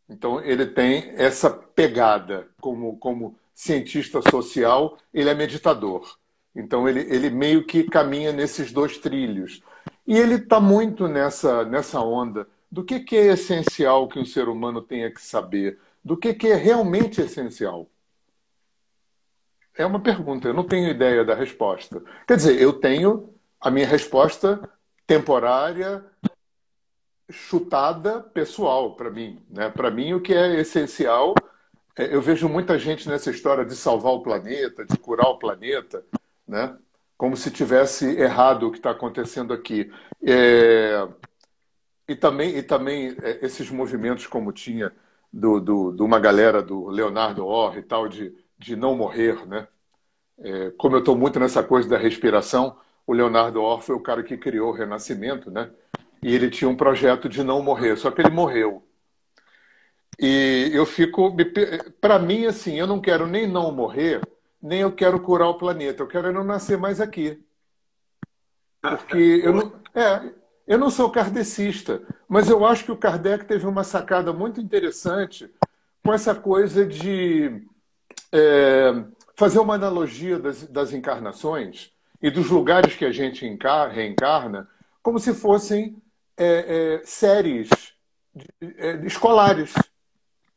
Então, 0.09 0.41
ele 0.41 0.65
tem 0.65 1.13
essa 1.15 1.49
pegada 1.49 2.49
como, 2.59 2.97
como 2.97 3.37
cientista 3.53 4.21
social, 4.29 4.97
ele 5.13 5.29
é 5.29 5.33
meditador. 5.33 6.17
Então, 6.55 6.87
ele, 6.87 7.01
ele 7.01 7.29
meio 7.29 7.65
que 7.65 7.83
caminha 7.83 8.31
nesses 8.31 8.71
dois 8.71 8.97
trilhos. 8.97 9.61
E 10.05 10.17
ele 10.17 10.35
está 10.35 10.59
muito 10.59 11.07
nessa, 11.07 11.63
nessa 11.63 12.01
onda 12.01 12.47
do 12.71 12.83
que, 12.83 12.99
que 12.99 13.15
é 13.15 13.27
essencial 13.27 14.07
que 14.07 14.19
o 14.19 14.25
ser 14.25 14.47
humano 14.47 14.81
tenha 14.81 15.11
que 15.11 15.21
saber, 15.21 15.79
do 16.03 16.17
que, 16.17 16.33
que 16.33 16.47
é 16.47 16.55
realmente 16.55 17.21
essencial. 17.21 17.87
É 19.77 19.85
uma 19.85 19.99
pergunta, 19.99 20.47
eu 20.47 20.53
não 20.53 20.63
tenho 20.63 20.89
ideia 20.89 21.23
da 21.23 21.35
resposta. 21.35 22.01
Quer 22.27 22.35
dizer, 22.35 22.61
eu 22.61 22.73
tenho 22.73 23.33
a 23.59 23.69
minha 23.69 23.87
resposta 23.87 24.69
temporária, 25.05 26.03
chutada 27.29 28.21
pessoal 28.21 28.95
para 28.95 29.09
mim. 29.09 29.41
Né? 29.49 29.69
Para 29.69 29.89
mim, 29.89 30.13
o 30.13 30.21
que 30.21 30.33
é 30.33 30.59
essencial, 30.59 31.33
é, 31.97 32.13
eu 32.13 32.21
vejo 32.21 32.49
muita 32.49 32.77
gente 32.77 33.07
nessa 33.07 33.31
história 33.31 33.65
de 33.65 33.75
salvar 33.75 34.13
o 34.13 34.23
planeta, 34.23 34.85
de 34.85 34.97
curar 34.97 35.29
o 35.29 35.39
planeta, 35.39 36.03
né? 36.51 36.77
como 37.21 37.37
se 37.37 37.51
tivesse 37.51 38.19
errado 38.19 38.67
o 38.67 38.71
que 38.71 38.79
está 38.79 38.89
acontecendo 38.89 39.53
aqui. 39.53 39.91
É... 40.23 41.07
E 42.07 42.15
também, 42.15 42.57
e 42.57 42.63
também 42.63 43.15
é, 43.21 43.45
esses 43.45 43.69
movimentos 43.69 44.25
como 44.25 44.51
tinha 44.51 44.91
do, 45.31 45.59
do, 45.59 45.91
de 45.91 46.01
uma 46.01 46.19
galera 46.19 46.63
do 46.63 46.87
Leonardo 46.87 47.45
Orr 47.45 47.77
e 47.77 47.83
tal, 47.83 48.07
de, 48.07 48.35
de 48.57 48.75
não 48.75 48.95
morrer. 48.95 49.45
Né? 49.45 49.67
É, 50.39 50.71
como 50.71 50.95
eu 50.95 50.99
estou 51.01 51.15
muito 51.15 51.39
nessa 51.39 51.61
coisa 51.61 51.87
da 51.87 51.95
respiração, 51.95 52.75
o 53.05 53.13
Leonardo 53.13 53.61
Orr 53.61 53.81
foi 53.81 53.95
o 53.95 54.01
cara 54.01 54.23
que 54.23 54.35
criou 54.35 54.69
o 54.71 54.75
Renascimento, 54.75 55.51
né? 55.51 55.69
E 56.23 56.33
ele 56.33 56.49
tinha 56.49 56.69
um 56.69 56.75
projeto 56.75 57.29
de 57.29 57.43
não 57.43 57.61
morrer, 57.61 57.97
só 57.97 58.09
que 58.09 58.21
ele 58.21 58.31
morreu. 58.31 58.83
E 60.19 60.71
eu 60.73 60.87
fico. 60.87 61.35
Para 61.99 62.17
mim, 62.17 62.45
assim, 62.47 62.79
eu 62.79 62.87
não 62.87 62.99
quero 62.99 63.27
nem 63.27 63.47
não 63.47 63.71
morrer, 63.71 64.21
nem 64.62 64.82
eu 64.82 64.91
quero 64.91 65.19
curar 65.19 65.47
o 65.47 65.58
planeta. 65.58 66.04
Eu 66.04 66.08
quero 66.08 66.32
não 66.32 66.43
nascer 66.43 66.78
mais 66.78 67.02
aqui. 67.02 67.43
Porque 68.82 69.17
eu 69.43 69.54
não, 69.54 69.74
é, 69.95 70.32
eu 70.67 70.78
não 70.78 70.89
sou 70.89 71.12
kardecista, 71.12 72.02
mas 72.28 72.50
eu 72.50 72.65
acho 72.65 72.86
que 72.86 72.91
o 72.91 72.97
Kardec 72.97 73.45
teve 73.45 73.65
uma 73.65 73.84
sacada 73.84 74.32
muito 74.32 74.62
interessante 74.62 75.50
com 76.04 76.13
essa 76.13 76.34
coisa 76.34 76.86
de 76.86 77.67
é, 78.32 79.04
fazer 79.36 79.60
uma 79.60 79.76
analogia 79.76 80.39
das, 80.39 80.65
das 80.67 80.93
encarnações 80.93 81.91
e 82.21 82.30
dos 82.30 82.50
lugares 82.50 82.95
que 82.95 83.06
a 83.06 83.12
gente 83.12 83.45
encar, 83.45 83.89
reencarna 83.89 84.67
como 85.02 85.19
se 85.19 85.34
fossem 85.34 86.02
é, 86.38 87.00
é, 87.00 87.02
séries 87.04 87.69
de, 88.34 88.47
é, 88.78 88.95
escolares. 89.06 89.74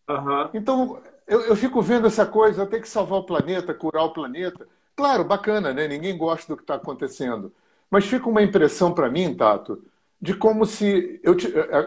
Uhum. 0.08 0.50
Então, 0.52 1.02
eu, 1.26 1.40
eu, 1.42 1.56
fico 1.56 1.80
vendo 1.80 2.06
essa 2.06 2.26
coisa, 2.26 2.66
ter 2.66 2.80
que 2.80 2.88
salvar 2.88 3.20
o 3.20 3.24
planeta, 3.24 3.74
curar 3.74 4.04
o 4.04 4.12
planeta. 4.12 4.66
Claro, 4.96 5.24
bacana, 5.24 5.72
né? 5.72 5.88
Ninguém 5.88 6.16
gosta 6.16 6.52
do 6.52 6.56
que 6.56 6.62
está 6.62 6.74
acontecendo. 6.74 7.52
Mas 7.90 8.06
fica 8.06 8.28
uma 8.28 8.42
impressão 8.42 8.92
para 8.92 9.10
mim, 9.10 9.34
Tato, 9.34 9.84
de 10.20 10.34
como 10.34 10.66
se 10.66 11.20
eu, 11.22 11.36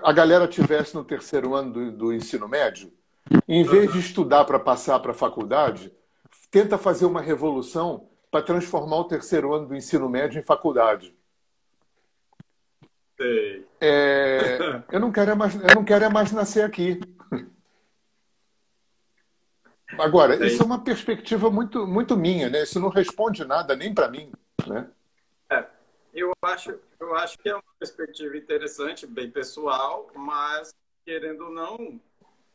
a 0.04 0.12
galera 0.12 0.48
tivesse 0.48 0.96
no 0.96 1.04
terceiro 1.04 1.54
ano 1.54 1.72
do, 1.72 1.92
do 1.92 2.14
ensino 2.14 2.48
médio, 2.48 2.92
em 3.48 3.64
vez 3.64 3.92
de 3.92 4.00
estudar 4.00 4.46
para 4.46 4.60
passar 4.60 5.00
para 5.00 5.12
a 5.12 5.16
faculdade, 5.16 5.92
tenta 6.50 6.78
fazer 6.78 7.06
uma 7.06 7.22
revolução 7.22 8.08
para 8.32 8.42
transformar 8.42 8.98
o 8.98 9.06
terceiro 9.06 9.54
ano 9.54 9.68
do 9.68 9.76
ensino 9.76 10.10
médio 10.10 10.40
em 10.40 10.44
faculdade. 10.44 11.16
É, 13.82 14.84
eu 14.92 15.00
não 15.00 15.12
quero 15.12 15.32
é 15.32 15.36
mais, 15.36 15.56
eu 15.56 15.76
não 15.76 15.84
quero 15.84 16.06
é 16.06 16.10
mais 16.10 16.32
nascer 16.32 16.64
aqui. 16.64 17.00
Agora, 20.00 20.38
Sei. 20.38 20.48
isso 20.48 20.62
é 20.62 20.66
uma 20.66 20.84
perspectiva 20.84 21.50
muito, 21.50 21.86
muito 21.88 22.16
minha, 22.16 22.50
né? 22.50 22.64
Isso 22.64 22.80
não 22.80 22.90
responde 22.90 23.44
nada 23.46 23.76
nem 23.76 23.94
para 23.94 24.10
mim, 24.10 24.32
né? 24.66 24.90
É, 25.50 25.66
eu 26.14 26.32
acho, 26.42 26.80
eu 27.00 27.16
acho 27.16 27.38
que 27.38 27.50
é 27.50 27.54
uma 27.54 27.64
perspectiva 27.80 28.38
interessante, 28.38 29.06
bem 29.08 29.30
pessoal, 29.30 30.10
mas 30.16 30.74
querendo 31.06 31.46
ou 31.46 31.52
não, 31.52 32.00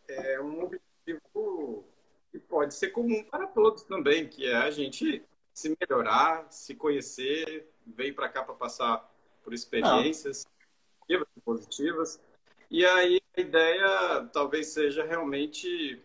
é 0.08 0.40
um 0.40 0.64
objetivo 0.64 1.84
que 2.30 2.38
pode 2.38 2.74
ser 2.74 2.88
comum 2.88 3.24
para 3.24 3.46
todos 3.46 3.82
também, 3.82 4.28
que 4.28 4.46
é 4.46 4.56
a 4.56 4.70
gente 4.70 5.22
se 5.54 5.76
melhorar, 5.80 6.46
se 6.50 6.74
conhecer, 6.74 7.68
veio 7.86 8.14
para 8.14 8.28
cá 8.28 8.42
para 8.42 8.54
passar 8.54 9.10
por 9.42 9.52
experiências 9.52 10.46
e 11.08 11.18
positivas. 11.44 12.20
E 12.70 12.86
aí 12.86 13.20
a 13.36 13.40
ideia 13.40 14.30
talvez 14.32 14.68
seja 14.68 15.04
realmente 15.04 16.00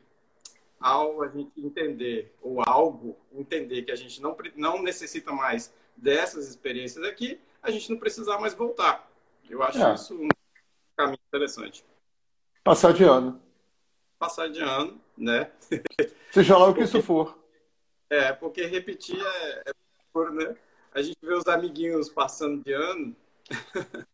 ao 0.79 1.21
a 1.23 1.27
gente 1.27 1.51
entender, 1.57 2.33
ou 2.41 2.61
algo 2.65 3.17
entender 3.33 3.83
que 3.83 3.91
a 3.91 3.95
gente 3.95 4.21
não, 4.21 4.35
não 4.55 4.81
necessita 4.81 5.31
mais 5.31 5.73
dessas 5.95 6.47
experiências 6.47 7.03
aqui, 7.05 7.39
a 7.61 7.71
gente 7.71 7.89
não 7.89 7.97
precisar 7.97 8.39
mais 8.39 8.53
voltar. 8.53 9.09
Eu 9.49 9.63
acho 9.63 9.81
é. 9.81 9.93
isso 9.93 10.15
um 10.15 10.27
caminho 10.95 11.19
interessante. 11.27 11.83
Passar 12.63 12.93
de 12.93 13.03
ano. 13.03 13.41
Passar 14.19 14.49
de 14.49 14.61
ano, 14.61 14.99
né? 15.17 15.51
Seja 16.31 16.57
lá 16.57 16.67
o 16.67 16.73
que 16.73 16.83
isso 16.83 17.01
for. 17.01 17.37
É, 18.09 18.31
porque 18.31 18.65
repetir 18.65 19.19
é, 19.19 19.69
é 19.69 19.71
por, 20.13 20.31
né? 20.31 20.55
A 20.93 21.01
gente 21.01 21.17
vê 21.21 21.33
os 21.33 21.47
amiguinhos 21.47 22.09
passando 22.09 22.63
de 22.63 22.73
ano 22.73 23.15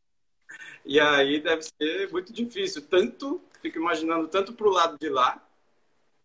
E 0.86 1.00
aí 1.00 1.40
deve 1.40 1.62
ser 1.64 2.12
muito 2.12 2.34
difícil, 2.34 2.82
tanto, 2.88 3.42
fico 3.62 3.78
imaginando, 3.78 4.28
tanto 4.28 4.54
para 4.54 4.68
o 4.68 4.72
lado 4.72 4.98
de 5.00 5.10
lá, 5.10 5.42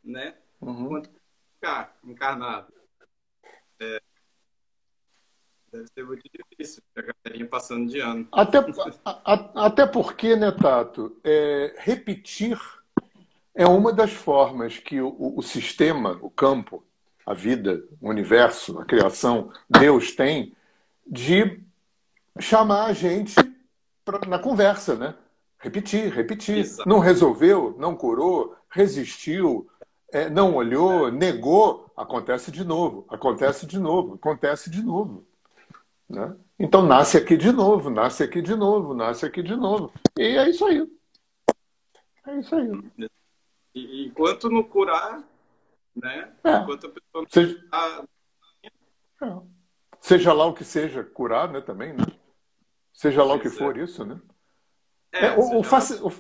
né? 0.09 0.35
Uhum. 0.61 0.89
Quanto 0.89 1.11
cá, 1.61 1.93
encarnado. 2.03 2.73
É, 3.81 4.01
deve 5.73 5.87
ser 5.89 6.05
muito 6.05 6.23
difícil, 6.33 6.83
a 6.97 7.03
galerinha 7.03 7.49
passando 7.49 7.89
de 7.89 8.01
ano. 8.01 8.27
Até, 8.33 8.59
a, 9.05 9.67
até 9.67 9.87
porque, 9.87 10.35
né, 10.35 10.51
Tato, 10.51 11.17
é, 11.23 11.75
repetir 11.79 12.59
é 13.55 13.67
uma 13.67 13.93
das 13.93 14.13
formas 14.13 14.79
que 14.79 15.01
o, 15.01 15.35
o 15.37 15.43
sistema, 15.43 16.19
o 16.23 16.31
campo, 16.31 16.85
a 17.27 17.35
vida, 17.35 17.85
o 18.01 18.09
universo, 18.09 18.79
a 18.79 18.85
criação, 18.85 19.53
Deus 19.69 20.13
tem 20.13 20.57
de 21.07 21.61
chamar 22.41 22.87
a 22.87 22.93
gente 22.93 23.35
pra, 24.05 24.21
na 24.27 24.39
conversa, 24.39 24.95
né? 24.95 25.15
Repetir, 25.59 26.13
repetir. 26.13 26.59
Exato. 26.59 26.89
Não 26.89 27.01
resolveu, 27.01 27.75
não 27.79 27.97
curou, 27.97 28.57
resistiu, 28.71 29.69
é, 30.13 30.31
não 30.31 30.55
olhou, 30.55 31.11
negou, 31.11 31.91
acontece 31.97 32.51
de 32.51 32.65
novo, 32.65 33.07
acontece 33.09 33.67
de 33.67 33.79
novo, 33.79 34.15
acontece 34.15 34.71
de 34.71 34.83
novo. 34.83 35.27
Né? 36.09 36.35
Então 36.59 36.83
nasce 36.83 37.19
aqui 37.19 37.37
de 37.37 37.53
novo, 37.53 37.91
nasce 37.91 38.23
aqui 38.23 38.41
de 38.41 38.55
novo, 38.55 38.95
nasce 38.95 39.27
aqui 39.27 39.43
de 39.43 39.55
novo. 39.55 39.93
E 40.19 40.23
é 40.23 40.49
isso 40.49 40.65
aí. 40.65 40.87
É 42.27 42.39
isso 42.39 42.55
aí. 42.57 42.71
E, 43.75 44.07
enquanto 44.07 44.49
não 44.49 44.63
curar, 44.63 45.23
né? 45.95 46.33
É. 46.43 46.57
Enquanto 46.57 46.87
a 46.87 46.91
pessoa 46.91 47.23
não 47.23 47.27
seja... 47.31 47.65
É. 49.21 49.41
seja 50.01 50.33
lá 50.33 50.47
o 50.47 50.55
que 50.55 50.65
seja, 50.65 51.05
curar, 51.05 51.51
né, 51.51 51.61
também, 51.61 51.93
né? 51.93 52.05
Seja 52.93 53.23
lá 53.23 53.35
o 53.35 53.41
que 53.41 53.51
for 53.51 53.79
é. 53.79 53.83
isso, 53.83 54.05
né? 54.05 54.21
É, 55.13 55.27
é 55.27 55.37
o, 55.37 55.59
o, 55.59 55.63
faci... 55.63 55.95
o, 56.03 56.11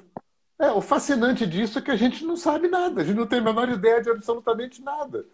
É, 0.59 0.71
o 0.73 0.81
fascinante 0.81 1.47
disso 1.47 1.79
é 1.79 1.83
que 1.83 1.91
a 1.91 1.97
gente 1.97 2.25
não 2.25 2.37
sabe 2.37 2.69
nada, 2.69 3.01
a 3.01 3.05
gente 3.05 3.17
não 3.17 3.27
tem 3.27 3.39
a 3.39 3.43
menor 3.43 3.69
ideia 3.69 4.03
de 4.03 4.11
absolutamente 4.11 4.83
nada. 4.83 5.25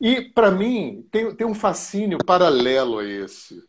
E, 0.00 0.22
para 0.22 0.50
mim, 0.50 1.06
tem, 1.10 1.34
tem 1.34 1.46
um 1.46 1.54
fascínio 1.54 2.18
paralelo 2.24 2.98
a 3.00 3.04
esse. 3.04 3.62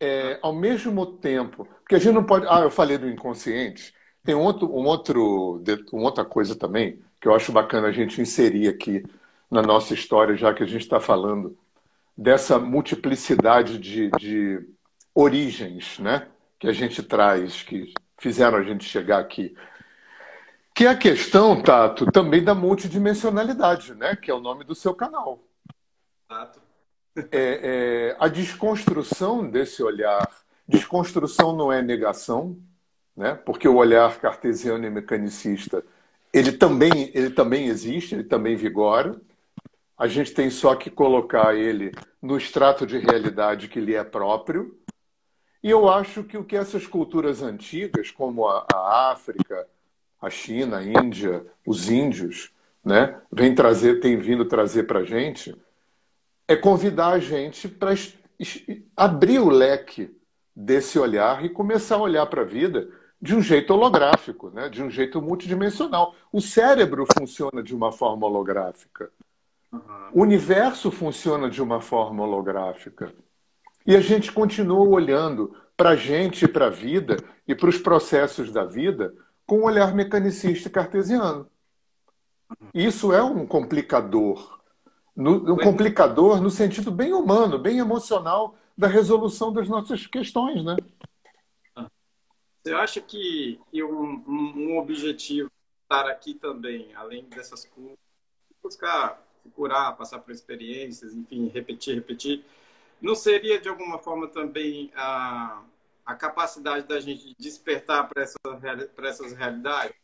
É, 0.00 0.38
ao 0.42 0.54
mesmo 0.54 1.06
tempo, 1.06 1.66
porque 1.80 1.94
a 1.94 1.98
gente 1.98 2.14
não 2.14 2.24
pode. 2.24 2.46
Ah, 2.48 2.60
eu 2.60 2.70
falei 2.70 2.98
do 2.98 3.08
inconsciente. 3.08 3.94
Tem 4.24 4.34
um 4.34 4.42
outro, 4.42 4.68
um 4.68 4.84
outro, 4.86 5.62
uma 5.92 6.02
outra 6.04 6.24
coisa 6.24 6.56
também 6.56 7.00
que 7.20 7.28
eu 7.28 7.34
acho 7.34 7.52
bacana 7.52 7.88
a 7.88 7.92
gente 7.92 8.20
inserir 8.20 8.68
aqui 8.68 9.02
na 9.50 9.62
nossa 9.62 9.94
história, 9.94 10.36
já 10.36 10.52
que 10.52 10.62
a 10.62 10.66
gente 10.66 10.82
está 10.82 11.00
falando 11.00 11.56
dessa 12.16 12.58
multiplicidade 12.58 13.78
de, 13.78 14.10
de 14.18 14.60
origens 15.14 15.98
né, 15.98 16.28
que 16.58 16.68
a 16.68 16.72
gente 16.72 17.02
traz, 17.02 17.62
que 17.62 17.92
fizeram 18.18 18.58
a 18.58 18.62
gente 18.62 18.84
chegar 18.84 19.18
aqui. 19.18 19.54
Que 20.76 20.84
é 20.84 20.88
a 20.88 20.94
questão, 20.94 21.62
Tato, 21.62 22.04
também 22.12 22.44
da 22.44 22.54
multidimensionalidade, 22.54 23.94
né? 23.94 24.14
Que 24.14 24.30
é 24.30 24.34
o 24.34 24.40
nome 24.40 24.62
do 24.62 24.74
seu 24.74 24.94
canal. 24.94 25.42
Tato. 26.28 26.60
É, 27.16 27.24
é, 27.32 28.16
a 28.20 28.28
desconstrução 28.28 29.48
desse 29.48 29.82
olhar. 29.82 30.30
Desconstrução 30.68 31.56
não 31.56 31.72
é 31.72 31.80
negação, 31.80 32.58
né? 33.16 33.34
Porque 33.34 33.66
o 33.66 33.76
olhar 33.76 34.20
cartesiano 34.20 34.84
e 34.84 34.90
mecanicista 34.90 35.82
ele 36.30 36.52
também, 36.52 37.10
ele 37.14 37.30
também 37.30 37.68
existe, 37.68 38.14
ele 38.14 38.24
também 38.24 38.54
vigora. 38.54 39.18
A 39.96 40.06
gente 40.06 40.34
tem 40.34 40.50
só 40.50 40.74
que 40.74 40.90
colocar 40.90 41.54
ele 41.54 41.90
no 42.20 42.36
extrato 42.36 42.86
de 42.86 42.98
realidade 42.98 43.68
que 43.68 43.80
lhe 43.80 43.94
é 43.94 44.04
próprio. 44.04 44.78
E 45.62 45.70
eu 45.70 45.88
acho 45.88 46.22
que 46.22 46.36
o 46.36 46.44
que 46.44 46.54
essas 46.54 46.86
culturas 46.86 47.40
antigas, 47.40 48.10
como 48.10 48.46
a, 48.46 48.66
a 48.74 49.10
África, 49.12 49.66
a 50.20 50.30
China, 50.30 50.78
a 50.78 50.84
Índia, 50.84 51.44
os 51.66 51.90
índios, 51.90 52.50
né, 52.84 53.20
vem 53.32 53.54
trazer, 53.54 54.00
tem 54.00 54.16
vindo 54.16 54.44
trazer 54.44 54.84
para 54.84 55.00
a 55.00 55.04
gente, 55.04 55.56
é 56.46 56.54
convidar 56.54 57.08
a 57.08 57.18
gente 57.18 57.68
para 57.68 57.92
abrir 58.96 59.40
o 59.40 59.48
leque 59.48 60.16
desse 60.54 60.98
olhar 60.98 61.44
e 61.44 61.48
começar 61.48 61.96
a 61.96 62.02
olhar 62.02 62.26
para 62.26 62.42
a 62.42 62.44
vida 62.46 62.88
de 63.20 63.34
um 63.34 63.42
jeito 63.42 63.72
holográfico, 63.74 64.50
né, 64.50 64.68
de 64.68 64.82
um 64.82 64.90
jeito 64.90 65.20
multidimensional. 65.20 66.14
O 66.32 66.40
cérebro 66.40 67.06
funciona 67.18 67.62
de 67.62 67.74
uma 67.74 67.90
forma 67.90 68.26
holográfica. 68.26 69.10
O 70.12 70.22
universo 70.22 70.90
funciona 70.90 71.50
de 71.50 71.60
uma 71.62 71.80
forma 71.80 72.22
holográfica. 72.22 73.12
E 73.86 73.96
a 73.96 74.00
gente 74.00 74.32
continua 74.32 74.86
olhando 74.86 75.54
para 75.76 75.90
a 75.90 75.96
gente 75.96 76.44
e 76.44 76.48
para 76.48 76.66
a 76.66 76.70
vida 76.70 77.16
e 77.46 77.54
para 77.54 77.68
os 77.68 77.78
processos 77.78 78.50
da 78.50 78.64
vida 78.64 79.14
com 79.46 79.60
um 79.60 79.64
olhar 79.64 79.94
mecanicista 79.94 80.68
e 80.68 80.72
cartesiano. 80.72 81.48
Isso 82.74 83.12
é 83.12 83.22
um 83.22 83.46
complicador. 83.46 84.60
No, 85.14 85.54
um 85.54 85.56
complicador 85.56 86.40
no 86.42 86.50
sentido 86.50 86.90
bem 86.90 87.12
humano, 87.12 87.58
bem 87.58 87.78
emocional 87.78 88.56
da 88.76 88.86
resolução 88.86 89.52
das 89.52 89.68
nossas 89.68 90.06
questões, 90.06 90.62
né? 90.62 90.76
Você 92.62 92.74
acha 92.74 93.00
que, 93.00 93.58
um, 93.72 94.24
um, 94.26 94.78
objetivo 94.78 95.50
estar 95.82 96.06
aqui 96.10 96.34
também, 96.34 96.92
além 96.94 97.24
dessas 97.24 97.64
coisas, 97.64 97.96
buscar 98.62 99.24
se 99.42 99.48
curar, 99.50 99.96
passar 99.96 100.18
por 100.18 100.32
experiências, 100.32 101.14
enfim, 101.14 101.48
repetir, 101.48 101.94
repetir, 101.94 102.44
não 103.00 103.14
seria 103.14 103.60
de 103.60 103.68
alguma 103.68 103.98
forma 103.98 104.26
também 104.26 104.90
a 104.96 105.62
a 106.06 106.14
capacidade 106.14 106.86
da 106.86 107.00
gente 107.00 107.34
despertar 107.36 108.08
para 108.08 108.22
essa, 108.22 108.38
essas 109.02 109.32
realidades? 109.32 109.96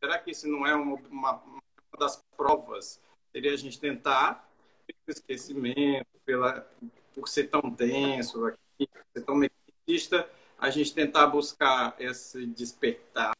Será 0.00 0.18
que 0.18 0.32
isso 0.32 0.48
não 0.48 0.66
é 0.66 0.74
uma, 0.74 0.96
uma, 1.08 1.32
uma 1.32 1.62
das 1.98 2.22
provas? 2.36 3.00
Seria 3.30 3.52
a 3.52 3.56
gente 3.56 3.78
tentar, 3.78 4.48
pelo 4.86 4.98
esquecimento, 5.16 6.08
pela, 6.24 6.68
por 7.14 7.28
ser 7.28 7.44
tão 7.44 7.70
denso, 7.70 8.46
aqui, 8.46 8.88
ser 9.14 9.24
tão 9.24 9.36
mecanicista, 9.36 10.28
a 10.58 10.70
gente 10.70 10.92
tentar 10.92 11.28
buscar 11.28 11.94
esse 12.00 12.44
despertar, 12.46 13.32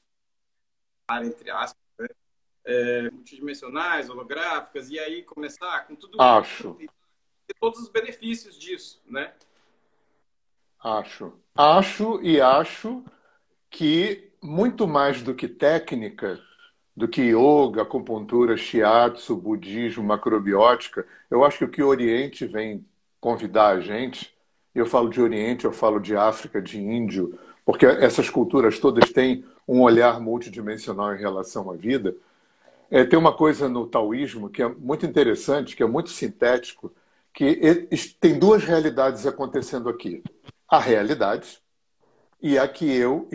entre 1.22 1.50
aspas, 1.50 1.82
né? 1.98 2.08
é, 2.64 3.10
multidimensionais, 3.10 4.08
holográficas, 4.08 4.88
e 4.90 4.98
aí 5.00 5.22
começar 5.24 5.86
com 5.86 5.96
tudo 5.96 6.20
Acho. 6.20 6.76
Isso, 6.78 6.94
todos 7.58 7.80
os 7.80 7.88
benefícios 7.88 8.56
disso, 8.56 9.02
né? 9.06 9.34
Acho. 10.78 11.32
Acho 11.58 12.20
e 12.22 12.40
acho 12.40 13.02
que 13.68 14.30
muito 14.40 14.86
mais 14.86 15.22
do 15.22 15.34
que 15.34 15.48
técnica, 15.48 16.38
do 16.96 17.08
que 17.08 17.20
yoga, 17.20 17.82
acupuntura, 17.82 18.56
shiatsu, 18.56 19.34
budismo, 19.34 20.04
macrobiótica, 20.04 21.04
eu 21.28 21.44
acho 21.44 21.58
que 21.58 21.64
o 21.64 21.68
que 21.68 21.82
o 21.82 21.88
Oriente 21.88 22.46
vem 22.46 22.86
convidar 23.20 23.70
a 23.70 23.80
gente, 23.80 24.32
eu 24.72 24.86
falo 24.86 25.10
de 25.10 25.20
Oriente, 25.20 25.64
eu 25.64 25.72
falo 25.72 25.98
de 25.98 26.14
África, 26.14 26.62
de 26.62 26.80
Índio, 26.80 27.36
porque 27.66 27.84
essas 27.86 28.30
culturas 28.30 28.78
todas 28.78 29.10
têm 29.10 29.44
um 29.66 29.82
olhar 29.82 30.20
multidimensional 30.20 31.12
em 31.12 31.18
relação 31.18 31.68
à 31.72 31.74
vida. 31.74 32.14
É, 32.88 33.04
tem 33.04 33.18
uma 33.18 33.32
coisa 33.32 33.68
no 33.68 33.84
taoísmo 33.84 34.48
que 34.48 34.62
é 34.62 34.68
muito 34.68 35.04
interessante, 35.04 35.74
que 35.74 35.82
é 35.82 35.86
muito 35.86 36.10
sintético, 36.10 36.92
que 37.34 37.88
tem 38.20 38.38
duas 38.38 38.62
realidades 38.62 39.26
acontecendo 39.26 39.88
aqui 39.88 40.22
a 40.68 40.78
realidade 40.78 41.58
e 42.40 42.58
a 42.58 42.68
que 42.68 42.90
eu 42.90 43.28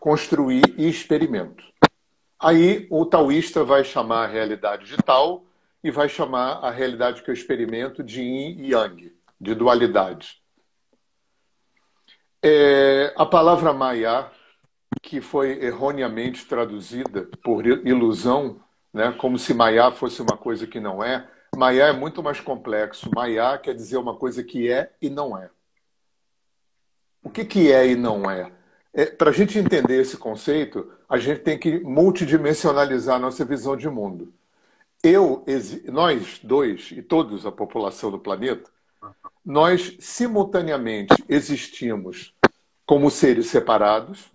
construí 0.00 0.62
e 0.76 0.88
experimento. 0.88 1.64
Aí 2.40 2.86
o 2.90 3.04
taoísta 3.04 3.64
vai 3.64 3.84
chamar 3.84 4.24
a 4.24 4.26
realidade 4.26 4.86
de 4.86 4.96
tal 4.96 5.44
e 5.82 5.90
vai 5.90 6.08
chamar 6.08 6.60
a 6.64 6.70
realidade 6.70 7.22
que 7.22 7.30
eu 7.30 7.34
experimento 7.34 8.02
de 8.02 8.20
yin 8.20 8.60
e 8.60 8.70
yang, 8.72 9.12
de 9.40 9.54
dualidade. 9.54 10.42
É, 12.42 13.12
a 13.16 13.26
palavra 13.26 13.72
maya, 13.72 14.30
que 15.02 15.20
foi 15.20 15.64
erroneamente 15.64 16.46
traduzida 16.46 17.28
por 17.42 17.66
ilusão, 17.66 18.60
né, 18.92 19.12
como 19.18 19.38
se 19.38 19.52
maya 19.52 19.90
fosse 19.90 20.22
uma 20.22 20.36
coisa 20.36 20.66
que 20.66 20.78
não 20.78 21.02
é, 21.02 21.28
maya 21.56 21.84
é 21.84 21.92
muito 21.92 22.22
mais 22.22 22.40
complexo. 22.40 23.10
Maya 23.14 23.58
quer 23.58 23.74
dizer 23.74 23.96
uma 23.96 24.14
coisa 24.14 24.42
que 24.42 24.70
é 24.70 24.92
e 25.02 25.10
não 25.10 25.36
é. 25.36 25.50
O 27.28 27.30
que, 27.30 27.44
que 27.44 27.70
é 27.70 27.86
e 27.86 27.94
não 27.94 28.30
é? 28.30 28.50
é 28.90 29.04
Para 29.04 29.28
a 29.28 29.32
gente 29.34 29.58
entender 29.58 30.00
esse 30.00 30.16
conceito, 30.16 30.90
a 31.06 31.18
gente 31.18 31.40
tem 31.40 31.58
que 31.58 31.78
multidimensionalizar 31.80 33.16
a 33.16 33.18
nossa 33.18 33.44
visão 33.44 33.76
de 33.76 33.86
mundo. 33.86 34.32
Eu, 35.04 35.44
nós 35.92 36.40
dois 36.42 36.90
e 36.90 37.02
todos 37.02 37.44
a 37.44 37.52
população 37.52 38.10
do 38.10 38.18
planeta, 38.18 38.70
nós 39.44 39.94
simultaneamente 40.00 41.22
existimos 41.28 42.32
como 42.86 43.10
seres 43.10 43.48
separados. 43.48 44.30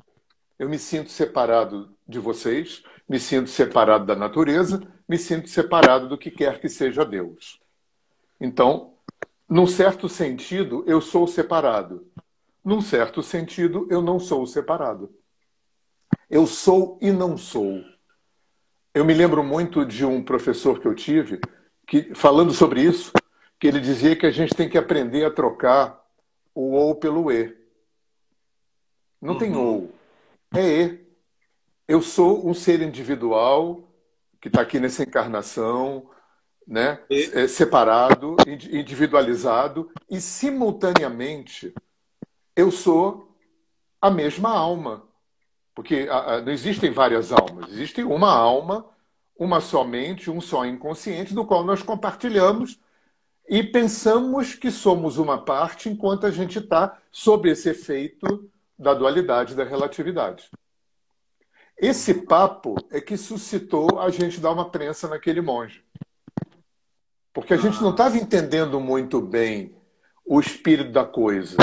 Eu 0.59 0.69
me 0.69 0.77
sinto 0.77 1.09
separado 1.09 1.89
de 2.07 2.19
vocês, 2.19 2.83
me 3.09 3.19
sinto 3.19 3.49
separado 3.49 4.05
da 4.05 4.15
natureza, 4.15 4.83
me 5.09 5.17
sinto 5.17 5.49
separado 5.49 6.07
do 6.07 6.17
que 6.17 6.29
quer 6.29 6.61
que 6.61 6.69
seja 6.69 7.03
Deus. 7.03 7.59
Então, 8.39 8.93
num 9.49 9.65
certo 9.65 10.07
sentido, 10.07 10.83
eu 10.85 11.01
sou 11.01 11.25
separado. 11.25 12.05
Num 12.63 12.81
certo 12.81 13.21
sentido, 13.21 13.87
eu 13.89 14.01
não 14.01 14.19
sou 14.19 14.47
separado. 14.47 15.13
Eu 16.29 16.47
sou 16.47 16.97
e 17.01 17.11
não 17.11 17.37
sou. 17.37 17.83
Eu 18.93 19.03
me 19.03 19.13
lembro 19.13 19.43
muito 19.43 19.85
de 19.85 20.05
um 20.05 20.23
professor 20.23 20.79
que 20.79 20.87
eu 20.87 20.95
tive, 20.95 21.39
que 21.85 22.13
falando 22.15 22.53
sobre 22.53 22.81
isso, 22.81 23.11
que 23.59 23.67
ele 23.67 23.79
dizia 23.79 24.15
que 24.15 24.25
a 24.25 24.31
gente 24.31 24.53
tem 24.53 24.69
que 24.69 24.77
aprender 24.77 25.25
a 25.25 25.31
trocar 25.31 26.01
o 26.55 26.71
ou 26.71 26.95
pelo 26.95 27.31
e. 27.31 27.55
Não 29.21 29.33
uhum. 29.33 29.39
tem 29.39 29.55
ou, 29.55 29.91
é 30.55 30.61
e. 30.61 31.03
Eu 31.87 32.01
sou 32.01 32.47
um 32.47 32.53
ser 32.53 32.81
individual 32.81 33.89
que 34.39 34.47
está 34.47 34.61
aqui 34.61 34.79
nessa 34.79 35.03
encarnação, 35.03 36.09
né? 36.67 36.99
É 37.09 37.47
separado, 37.47 38.37
individualizado 38.47 39.91
e 40.09 40.21
simultaneamente 40.21 41.73
eu 42.55 42.71
sou 42.71 43.35
a 44.01 44.09
mesma 44.09 44.49
alma. 44.49 45.07
Porque 45.75 46.05
não 46.45 46.51
existem 46.51 46.91
várias 46.91 47.31
almas, 47.31 47.71
existe 47.71 48.03
uma 48.03 48.31
alma, 48.31 48.85
uma 49.35 49.59
somente, 49.59 50.29
um 50.29 50.39
só 50.39 50.65
inconsciente, 50.65 51.33
do 51.33 51.45
qual 51.45 51.63
nós 51.63 51.81
compartilhamos 51.81 52.79
e 53.49 53.63
pensamos 53.63 54.53
que 54.53 54.69
somos 54.69 55.17
uma 55.17 55.43
parte 55.43 55.89
enquanto 55.89 56.27
a 56.27 56.31
gente 56.31 56.59
está 56.59 56.97
sob 57.11 57.49
esse 57.49 57.69
efeito 57.69 58.49
da 58.77 58.93
dualidade 58.93 59.55
da 59.55 59.63
relatividade. 59.63 60.49
Esse 61.77 62.13
papo 62.13 62.75
é 62.91 63.01
que 63.01 63.17
suscitou 63.17 63.99
a 63.99 64.09
gente 64.09 64.39
dar 64.39 64.51
uma 64.51 64.69
prensa 64.69 65.07
naquele 65.07 65.41
monge. 65.41 65.83
Porque 67.33 67.53
a 67.53 67.57
gente 67.57 67.81
não 67.81 67.89
estava 67.89 68.15
entendendo 68.17 68.79
muito 68.79 69.19
bem 69.19 69.75
o 70.23 70.39
espírito 70.39 70.91
da 70.91 71.03
coisa. 71.03 71.57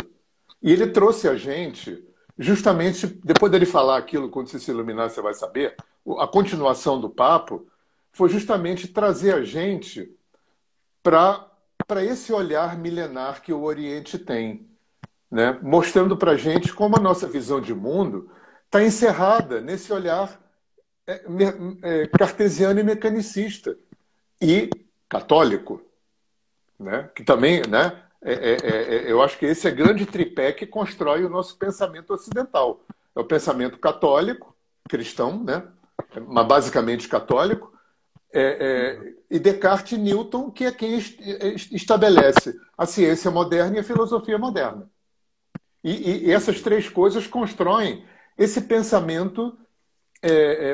E 0.63 0.73
ele 0.73 0.89
trouxe 0.89 1.29
a 1.29 1.37
gente 1.37 2.05
justamente 2.41 3.07
depois 3.07 3.53
dele 3.53 3.67
falar 3.67 3.99
aquilo, 3.99 4.31
quando 4.31 4.49
você 4.49 4.59
se 4.59 4.71
iluminar, 4.71 5.11
você 5.11 5.21
vai 5.21 5.35
saber, 5.35 5.77
a 6.19 6.27
continuação 6.27 6.99
do 6.99 7.11
papo 7.11 7.67
foi 8.13 8.31
justamente 8.31 8.89
trazer 8.89 9.35
a 9.35 9.45
gente 9.45 10.17
para 11.03 11.51
esse 12.03 12.33
olhar 12.33 12.79
milenar 12.79 13.43
que 13.43 13.53
o 13.53 13.63
Oriente 13.63 14.19
tem, 14.19 14.67
né? 15.31 15.59
mostrando 15.63 16.17
para 16.17 16.33
a 16.33 16.37
gente 16.37 16.73
como 16.73 16.97
a 16.97 17.01
nossa 17.01 17.29
visão 17.29 17.61
de 17.61 17.75
mundo 17.75 18.31
está 18.65 18.83
encerrada 18.83 19.61
nesse 19.61 19.93
olhar 19.93 20.41
é, 21.07 21.23
é, 21.83 22.07
cartesiano 22.07 22.81
e 22.81 22.85
mecanicista 22.85 23.77
e 24.41 24.71
católico, 25.09 25.83
né? 26.79 27.11
que 27.15 27.23
também 27.23 27.63
né, 27.69 28.03
é, 28.23 28.33
é, 28.33 28.57
é, 28.63 28.95
é, 28.97 29.13
eu 29.13 29.23
acho 29.23 29.39
que 29.39 29.47
esse 29.47 29.67
é 29.67 29.71
grande 29.71 30.05
tripé 30.05 30.53
que 30.53 30.67
constrói 30.67 31.25
o 31.25 31.31
nosso 31.31 31.57
pensamento 31.57 32.13
ocidental. 32.13 32.85
É 33.17 33.21
o 33.21 33.25
pensamento 33.25 33.79
católico, 33.79 34.55
cristão, 34.89 35.43
né? 35.43 35.67
mas 36.29 36.47
basicamente 36.47 37.09
católico, 37.09 37.73
é, 38.33 39.15
e 39.31 39.39
Descartes 39.39 39.93
e 39.93 40.01
Newton, 40.01 40.51
que 40.51 40.65
é 40.65 40.73
quem 40.73 40.99
estabelece 41.73 42.59
a 42.77 42.87
ciência 42.87 43.31
moderna 43.31 43.77
e 43.77 43.81
a 43.81 43.85
filosofia 43.85 44.39
moderna. 44.39 44.89
E, 45.83 46.27
e 46.27 46.31
essas 46.31 46.61
três 46.61 46.89
coisas 46.89 47.27
constroem 47.27 48.05
esse 48.37 48.61
pensamento 48.63 49.57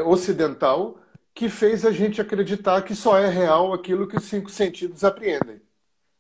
ocidental 0.05 0.99
que 1.33 1.49
fez 1.49 1.85
a 1.85 1.93
gente 1.93 2.21
acreditar 2.21 2.83
que 2.83 2.95
só 2.95 3.17
é 3.17 3.29
real 3.29 3.73
aquilo 3.73 4.09
que 4.09 4.17
os 4.17 4.25
cinco 4.25 4.51
sentidos 4.51 5.05
apreendem. 5.05 5.61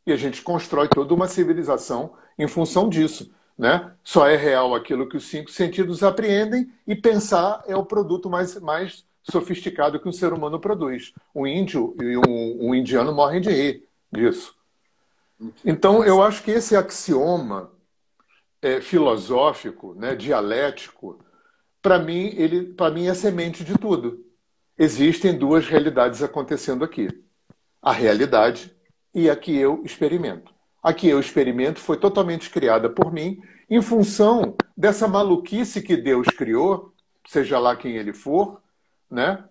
E 0.06 0.12
a 0.12 0.16
gente 0.16 0.42
constrói 0.42 0.88
toda 0.88 1.12
uma 1.12 1.26
civilização 1.26 2.14
em 2.38 2.46
função 2.46 2.88
disso. 2.88 3.34
Né? 3.58 3.92
Só 4.02 4.26
é 4.26 4.36
real 4.36 4.74
aquilo 4.74 5.08
que 5.08 5.16
os 5.16 5.24
cinco 5.24 5.50
sentidos 5.50 6.02
apreendem 6.02 6.70
e 6.86 6.94
pensar 6.94 7.62
é 7.66 7.74
o 7.74 7.84
produto 7.84 8.28
mais, 8.28 8.60
mais 8.60 9.04
sofisticado 9.22 9.98
que 9.98 10.08
um 10.08 10.12
ser 10.12 10.32
humano 10.32 10.60
produz. 10.60 11.12
Um 11.34 11.46
índio 11.46 11.96
e 12.00 12.16
um, 12.16 12.68
um 12.68 12.74
indiano 12.74 13.12
morrem 13.12 13.40
de 13.40 13.50
rir 13.50 13.88
disso. 14.12 14.54
Então, 15.64 16.04
eu 16.04 16.22
acho 16.22 16.42
que 16.42 16.50
esse 16.50 16.76
axioma 16.76 17.70
é, 18.62 18.80
filosófico, 18.80 19.94
né, 19.94 20.14
dialético, 20.14 21.18
para 21.82 21.98
mim, 21.98 22.32
ele, 22.36 22.72
para 22.72 22.90
mim 22.90 23.06
é 23.06 23.14
semente 23.14 23.62
de 23.64 23.78
tudo. 23.78 24.24
Existem 24.78 25.36
duas 25.36 25.66
realidades 25.66 26.22
acontecendo 26.22 26.84
aqui: 26.84 27.08
a 27.80 27.92
realidade 27.92 28.75
e 29.16 29.30
a 29.30 29.34
que 29.34 29.56
eu 29.56 29.82
experimento. 29.82 30.54
A 30.82 30.92
que 30.92 31.08
eu 31.08 31.18
experimento 31.18 31.80
foi 31.80 31.96
totalmente 31.96 32.50
criada 32.50 32.90
por 32.90 33.10
mim 33.10 33.42
em 33.68 33.80
função 33.80 34.54
dessa 34.76 35.08
maluquice 35.08 35.80
que 35.80 35.96
Deus 35.96 36.26
criou, 36.26 36.92
seja 37.26 37.58
lá 37.58 37.74
quem 37.74 37.96
ele 37.96 38.12
for, 38.12 38.60
né? 39.10 39.42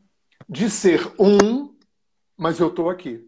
De 0.47 0.69
ser 0.69 1.11
um, 1.19 1.75
mas 2.37 2.59
eu 2.59 2.67
estou 2.67 2.91
aqui. 2.91 3.27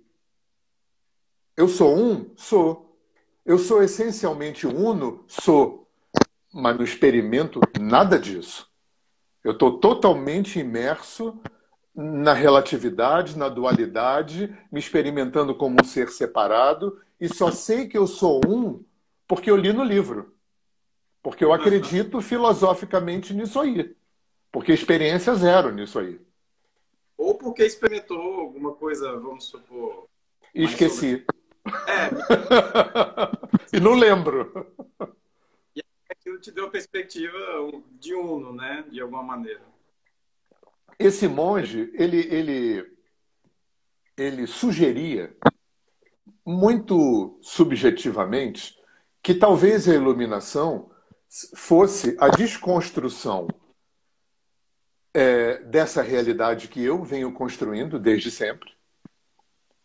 Eu 1.57 1.67
sou 1.67 1.97
um? 1.97 2.31
Sou. 2.35 2.95
Eu 3.43 3.57
sou 3.57 3.81
essencialmente 3.81 4.67
uno? 4.67 5.25
Sou. 5.27 5.89
Mas 6.53 6.77
não 6.77 6.83
experimento 6.83 7.59
nada 7.81 8.19
disso. 8.19 8.71
Eu 9.43 9.53
estou 9.53 9.79
totalmente 9.79 10.59
imerso 10.59 11.41
na 11.97 12.31
relatividade, 12.31 13.35
na 13.35 13.49
dualidade, 13.49 14.55
me 14.71 14.79
experimentando 14.79 15.55
como 15.55 15.77
um 15.81 15.83
ser 15.83 16.09
separado, 16.09 17.01
e 17.19 17.27
só 17.27 17.49
sei 17.49 17.87
que 17.87 17.97
eu 17.97 18.05
sou 18.05 18.39
um 18.47 18.85
porque 19.27 19.49
eu 19.49 19.57
li 19.57 19.73
no 19.73 19.83
livro. 19.83 20.35
Porque 21.23 21.43
eu 21.43 21.51
acredito 21.51 22.21
filosoficamente 22.21 23.33
nisso 23.33 23.59
aí. 23.59 23.95
Porque 24.51 24.71
experiência 24.71 25.33
zero 25.33 25.71
nisso 25.73 25.97
aí. 25.97 26.21
Ou 27.17 27.35
porque 27.35 27.65
experimentou 27.65 28.41
alguma 28.41 28.73
coisa, 28.73 29.17
vamos 29.17 29.45
supor. 29.45 30.07
E 30.53 30.65
esqueci. 30.65 31.25
Sobre... 31.25 31.25
É. 31.91 32.09
e 33.75 33.79
não 33.79 33.95
lembro. 33.95 34.71
E 35.75 35.81
aquilo 36.11 36.39
te 36.39 36.51
deu 36.51 36.69
perspectiva 36.69 37.37
de 37.99 38.13
uno, 38.13 38.53
né? 38.53 38.85
De 38.87 39.01
alguma 39.01 39.23
maneira 39.23 39.61
esse 40.99 41.27
monge, 41.27 41.91
ele, 41.93 42.17
ele, 42.17 42.91
ele 44.17 44.47
sugeria, 44.47 45.35
muito 46.45 47.37
subjetivamente, 47.41 48.77
que 49.21 49.33
talvez 49.33 49.87
a 49.87 49.93
iluminação 49.93 50.89
fosse 51.55 52.15
a 52.19 52.29
desconstrução 52.29 53.47
é, 55.13 55.57
dessa 55.63 56.01
realidade 56.01 56.67
que 56.67 56.81
eu 56.81 57.03
venho 57.03 57.31
construindo 57.33 57.99
desde 57.99 58.31
sempre. 58.31 58.71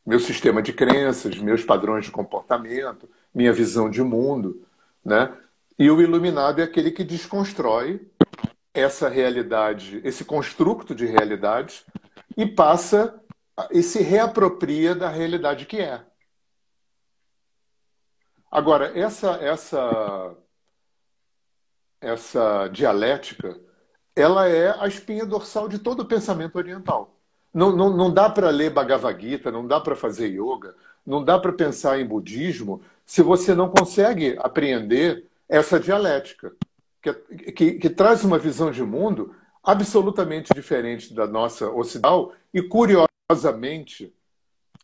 Meu 0.05 0.21
sistema 0.21 0.63
de 0.63 0.73
crenças, 0.73 1.37
meus 1.39 1.65
padrões 1.65 2.05
de 2.05 2.11
comportamento, 2.11 3.09
minha 3.35 3.53
visão 3.53 3.91
de 3.91 4.03
mundo. 4.03 4.67
Né? 5.05 5.37
E 5.79 5.91
o 5.91 6.01
iluminado 6.01 6.61
é 6.61 6.65
aquele 6.65 6.91
que 6.91 7.03
desconstrói 7.03 8.01
essa 8.75 9.09
realidade, 9.09 10.01
esse 10.05 10.25
construto 10.25 10.95
de 10.95 11.07
realidade 11.07 11.85
e 12.37 12.47
passa 12.47 13.21
e 13.71 13.83
se 13.83 14.03
reapropria 14.03 14.95
da 14.95 15.09
realidade 15.09 15.67
que 15.67 15.79
é. 15.79 16.03
Agora, 18.51 18.99
essa 18.99 19.33
essa 19.37 20.37
essa 22.01 22.69
dialética, 22.69 23.61
ela 24.17 24.49
é 24.49 24.75
a 24.81 24.89
espinha 24.89 25.25
dorsal 25.25 25.69
de 25.69 25.79
todo 25.79 26.01
o 26.01 26.07
pensamento 26.07 26.57
oriental. 26.57 27.17
Não, 27.55 27.75
não, 27.75 27.95
não 27.95 28.13
dá 28.13 28.29
para 28.29 28.51
ler 28.51 28.71
Bhagavad 28.71 29.21
Gita, 29.21 29.51
não 29.53 29.67
dá 29.67 29.79
para 29.81 29.95
fazer 29.95 30.29
yoga, 30.29 30.75
não 31.07 31.23
dá 31.23 31.39
para 31.39 31.53
pensar 31.53 32.01
em 32.01 32.07
budismo 32.07 32.83
se 33.05 33.23
você 33.23 33.55
não 33.55 33.69
consegue 33.69 34.37
apreender 34.41 35.31
essa 35.49 35.79
dialética 35.79 36.53
que, 37.03 37.13
que, 37.53 37.73
que 37.75 37.91
traz 37.91 38.25
uma 38.25 38.39
visão 38.39 38.71
de 38.71 38.83
mundo 38.83 39.35
absolutamente 39.63 40.55
diferente 40.55 41.13
da 41.13 41.27
nossa 41.27 41.69
ocidental 41.71 42.33
e, 42.55 42.63
curiosamente, 42.63 44.15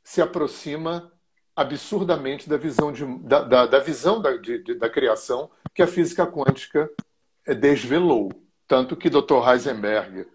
se 0.02 0.20
aproxima 0.20 1.12
absurdamente 1.54 2.48
da 2.48 2.56
visão, 2.56 2.92
de, 2.92 3.04
da, 3.20 3.42
da, 3.42 3.66
da 3.66 3.78
visão 3.78 4.20
da, 4.20 4.36
de, 4.36 4.74
da 4.74 4.88
criação 4.88 5.50
que 5.74 5.82
a 5.82 5.86
física 5.86 6.26
quântica 6.26 6.90
desvelou. 7.60 8.30
Tanto 8.66 8.96
que 8.96 9.10
Dr. 9.10 9.48
Heisenberg, 9.48 10.26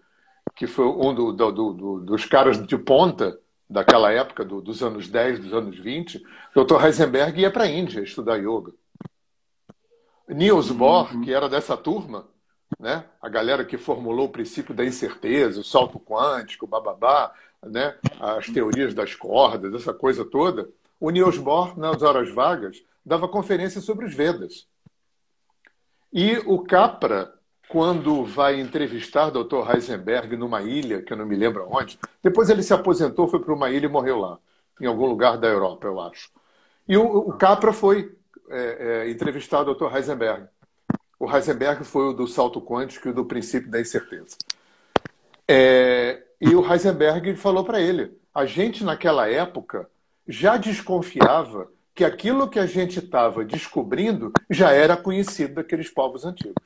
que 0.54 0.66
foi 0.66 0.86
um 0.86 1.14
do, 1.14 1.32
do, 1.32 1.52
do, 1.52 2.00
dos 2.00 2.24
caras 2.26 2.64
de 2.64 2.76
ponta 2.76 3.38
daquela 3.68 4.12
época, 4.12 4.44
dos 4.44 4.82
anos 4.82 5.08
10, 5.08 5.38
dos 5.40 5.54
anos 5.54 5.78
20, 5.78 6.22
Dr. 6.54 6.84
Heisenberg 6.84 7.40
ia 7.40 7.50
para 7.50 7.64
a 7.64 7.68
Índia 7.70 8.00
estudar 8.00 8.36
yoga. 8.36 8.72
Niels 10.28 10.70
Bohr, 10.70 11.14
uhum. 11.14 11.20
que 11.22 11.32
era 11.32 11.48
dessa 11.48 11.76
turma, 11.76 12.26
né? 12.78 13.04
a 13.20 13.28
galera 13.28 13.64
que 13.64 13.76
formulou 13.76 14.26
o 14.26 14.32
princípio 14.32 14.74
da 14.74 14.84
incerteza, 14.84 15.60
o 15.60 15.64
salto 15.64 15.98
quântico, 15.98 16.66
bababá, 16.66 17.32
né? 17.62 17.96
as 18.20 18.46
teorias 18.46 18.94
das 18.94 19.14
cordas, 19.14 19.74
essa 19.74 19.92
coisa 19.92 20.24
toda, 20.24 20.68
o 20.98 21.10
Niels 21.10 21.38
Bohr, 21.38 21.78
nas 21.78 22.02
horas 22.02 22.30
vagas, 22.32 22.82
dava 23.04 23.28
conferência 23.28 23.80
sobre 23.80 24.06
os 24.06 24.14
Vedas. 24.14 24.66
E 26.12 26.38
o 26.46 26.60
Capra, 26.60 27.34
quando 27.68 28.24
vai 28.24 28.60
entrevistar 28.60 29.30
Dr. 29.30 29.68
Heisenberg 29.68 30.36
numa 30.36 30.62
ilha, 30.62 31.02
que 31.02 31.12
eu 31.12 31.16
não 31.16 31.26
me 31.26 31.36
lembro 31.36 31.66
onde, 31.70 31.98
depois 32.22 32.48
ele 32.48 32.62
se 32.62 32.72
aposentou, 32.72 33.28
foi 33.28 33.40
para 33.40 33.52
uma 33.52 33.70
ilha 33.70 33.86
e 33.86 33.90
morreu 33.90 34.18
lá, 34.18 34.38
em 34.80 34.86
algum 34.86 35.06
lugar 35.06 35.36
da 35.36 35.48
Europa, 35.48 35.86
eu 35.86 36.00
acho. 36.00 36.30
E 36.88 36.96
o, 36.96 37.04
o 37.04 37.32
Capra 37.32 37.72
foi 37.72 38.16
é, 38.50 39.04
é, 39.06 39.10
entrevistar 39.10 39.60
o 39.60 39.74
Dr. 39.74 39.94
Heisenberg. 39.94 40.46
O 41.18 41.30
Heisenberg 41.30 41.84
foi 41.84 42.08
o 42.08 42.12
do 42.12 42.26
salto 42.26 42.60
quântico 42.60 43.08
e 43.08 43.12
do 43.12 43.24
princípio 43.24 43.70
da 43.70 43.80
incerteza. 43.80 44.36
É, 45.48 46.22
e 46.40 46.54
o 46.54 46.72
Heisenberg 46.72 47.34
falou 47.36 47.64
para 47.64 47.80
ele: 47.80 48.18
a 48.34 48.44
gente 48.44 48.84
naquela 48.84 49.28
época 49.28 49.88
já 50.26 50.56
desconfiava 50.56 51.68
que 51.94 52.04
aquilo 52.04 52.48
que 52.48 52.58
a 52.58 52.66
gente 52.66 52.98
estava 52.98 53.44
descobrindo 53.44 54.32
já 54.50 54.72
era 54.72 54.96
conhecido 54.96 55.54
daqueles 55.54 55.88
povos 55.88 56.24
antigos. 56.24 56.62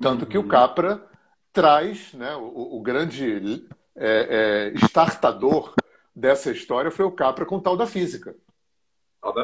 Tanto 0.00 0.26
que 0.26 0.36
o 0.36 0.42
uhum. 0.42 0.48
Capra 0.48 1.06
traz, 1.52 2.12
né, 2.14 2.34
o, 2.34 2.76
o 2.76 2.82
grande 2.82 3.64
é, 3.94 4.72
é, 4.74 4.86
startador 4.86 5.72
dessa 6.14 6.50
história 6.50 6.90
foi 6.90 7.04
o 7.04 7.12
Capra 7.12 7.46
com 7.46 7.56
o 7.56 7.60
tal 7.60 7.76
da 7.76 7.86
física, 7.86 8.34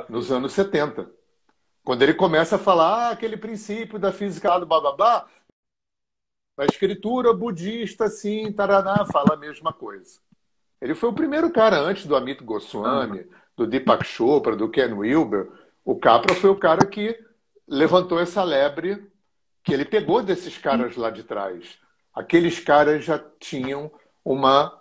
nos 0.08 0.32
anos 0.32 0.52
70. 0.52 1.19
Quando 1.84 2.02
ele 2.02 2.14
começa 2.14 2.56
a 2.56 2.58
falar 2.58 3.08
ah, 3.08 3.10
aquele 3.10 3.36
princípio 3.36 3.98
da 3.98 4.12
física 4.12 4.50
lá 4.50 4.58
do 4.58 4.66
bababá, 4.66 5.26
a 6.58 6.66
escritura 6.66 7.32
budista, 7.32 8.08
sim, 8.08 8.52
Taraná, 8.52 9.06
fala 9.06 9.34
a 9.34 9.36
mesma 9.36 9.72
coisa. 9.72 10.20
Ele 10.80 10.94
foi 10.94 11.08
o 11.08 11.14
primeiro 11.14 11.50
cara 11.50 11.78
antes 11.78 12.06
do 12.06 12.14
Amit 12.14 12.42
Goswami, 12.44 13.26
do 13.56 13.66
Deepak 13.66 14.04
Chopra, 14.04 14.56
do 14.56 14.68
Ken 14.68 14.92
Wilber. 14.92 15.50
O 15.84 15.98
Capra 15.98 16.34
foi 16.34 16.50
o 16.50 16.58
cara 16.58 16.86
que 16.86 17.18
levantou 17.66 18.20
essa 18.20 18.42
lebre 18.42 19.10
que 19.62 19.72
ele 19.72 19.84
pegou 19.84 20.22
desses 20.22 20.58
caras 20.58 20.96
lá 20.96 21.10
de 21.10 21.22
trás. 21.22 21.78
Aqueles 22.14 22.58
caras 22.58 23.04
já 23.04 23.18
tinham 23.38 23.90
uma, 24.24 24.78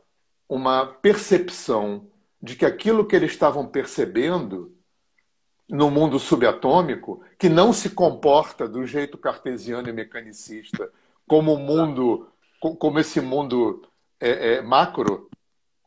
uma 0.47 0.85
percepção 0.85 2.07
de 2.41 2.55
que 2.55 2.65
aquilo 2.65 3.05
que 3.05 3.15
eles 3.15 3.31
estavam 3.31 3.67
percebendo 3.67 4.75
no 5.69 5.91
mundo 5.91 6.17
subatômico, 6.17 7.21
que 7.37 7.47
não 7.47 7.71
se 7.71 7.91
comporta 7.91 8.67
do 8.67 8.85
jeito 8.85 9.17
cartesiano 9.17 9.87
e 9.87 9.93
mecanicista, 9.93 10.89
como 11.27 11.53
o 11.53 11.59
mundo, 11.59 12.27
como 12.59 12.99
esse 12.99 13.21
mundo 13.21 13.83
é, 14.19 14.55
é, 14.55 14.61
macro, 14.61 15.29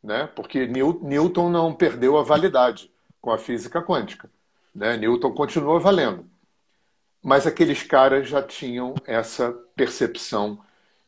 né? 0.03 0.29
porque 0.37 0.67
Newton 0.67 1.51
não 1.51 1.75
perdeu 1.75 2.17
a 2.17 2.23
validade 2.23 2.93
com 3.21 3.33
a 3.33 3.39
física 3.39 3.83
quântica. 3.83 4.31
Né? 4.73 4.97
Newton 4.97 5.33
continua 5.33 5.81
valendo. 5.81 6.25
Mas 7.21 7.47
aqueles 7.47 7.83
caras 7.83 8.29
já 8.29 8.43
tinham 8.43 8.95
essa 9.05 9.53
percepção 9.75 10.61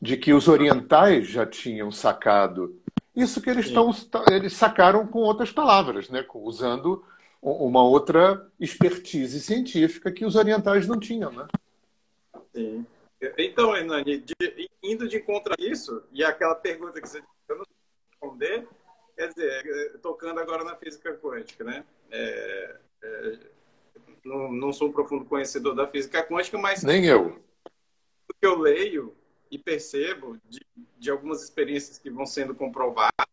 de 0.03 0.16
que 0.16 0.33
os 0.33 0.49
orientais 0.49 1.29
já 1.29 1.47
tinham 1.47 1.91
sacado 1.91 2.77
isso 3.14 3.41
que 3.41 3.49
eles, 3.49 3.66
estão, 3.66 3.93
eles 4.29 4.55
sacaram 4.55 5.07
com 5.07 5.20
outras 5.20 5.53
palavras, 5.53 6.11
né? 6.11 6.25
usando 6.35 7.05
uma 7.45 7.84
outra 7.84 8.51
expertise 8.59 9.38
científica 9.40 10.11
que 10.11 10.24
os 10.24 10.34
orientais 10.34 10.86
não 10.86 10.99
tinham. 10.99 11.30
Né? 11.30 11.47
Sim. 12.55 12.86
Então, 13.38 13.76
Hernani, 13.76 14.18
de, 14.18 14.34
indo 14.82 15.07
de 15.07 15.18
encontro 15.18 15.53
a 15.53 15.62
isso, 15.62 16.03
e 16.12 16.24
aquela 16.24 16.55
pergunta 16.55 17.01
que 17.01 17.09
você 17.09 17.22
eu 17.49 17.57
não 17.57 17.64
responder, 18.11 18.66
quer 19.16 19.28
dizer, 19.28 19.99
tocando 20.01 20.40
agora 20.40 20.64
na 20.64 20.76
física 20.76 21.14
quântica, 21.14 21.64
né? 21.64 21.84
É, 22.11 22.76
é, 23.03 23.38
não, 24.24 24.51
não, 24.51 24.72
sou 24.72 24.88
um 24.88 24.92
profundo 24.92 25.24
conhecedor 25.26 25.74
da 25.74 25.86
física 25.86 26.22
quântica, 26.26 26.59
mas. 26.59 26.82
Nem 26.82 27.05
eu. 27.05 27.38
O 28.28 28.34
que 28.40 28.47
eu 28.47 28.59
leio 28.59 29.14
e 29.51 29.59
percebo 29.59 30.38
de, 30.49 30.61
de 30.99 31.11
algumas 31.11 31.42
experiências 31.42 31.99
que 31.99 32.11
vão 32.11 32.24
sendo 32.24 32.55
comprovadas, 32.55 33.26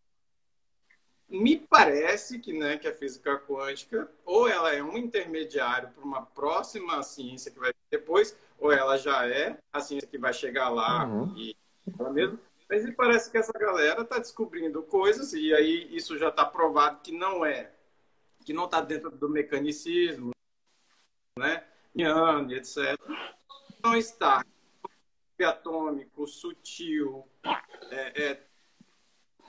me 1.31 1.57
parece 1.57 2.39
que, 2.39 2.51
né, 2.51 2.77
que 2.77 2.87
a 2.87 2.93
física 2.93 3.37
quântica 3.39 4.11
ou 4.25 4.47
ela 4.47 4.73
é 4.73 4.83
um 4.83 4.97
intermediário 4.97 5.89
para 5.89 6.03
uma 6.03 6.25
próxima 6.25 7.01
ciência 7.03 7.49
que 7.49 7.59
vai 7.59 7.71
depois, 7.89 8.37
ou 8.59 8.71
ela 8.71 8.97
já 8.97 9.25
é 9.25 9.57
a 9.71 9.79
ciência 9.79 10.07
que 10.07 10.17
vai 10.17 10.33
chegar 10.33 10.69
lá 10.69 11.07
uhum. 11.07 11.33
e 11.37 11.55
ela 11.97 12.11
mesmo. 12.11 12.37
Mas 12.69 12.85
me 12.85 12.91
parece 12.91 13.31
que 13.31 13.37
essa 13.37 13.53
galera 13.53 14.01
está 14.01 14.17
descobrindo 14.17 14.83
coisas 14.83 15.33
e 15.33 15.53
aí 15.53 15.87
isso 15.95 16.17
já 16.17 16.29
está 16.29 16.45
provado 16.45 16.99
que 17.01 17.11
não 17.11 17.45
é, 17.45 17.71
que 18.45 18.53
não 18.53 18.65
está 18.65 18.81
dentro 18.81 19.09
do 19.11 19.29
mecanicismo, 19.29 20.31
né, 21.39 21.63
e 21.95 22.03
etc. 22.55 22.99
Não 23.83 23.95
está 23.95 24.43
atômico, 25.43 26.27
sutil. 26.27 27.27
É, 27.89 28.23
é, 28.23 28.43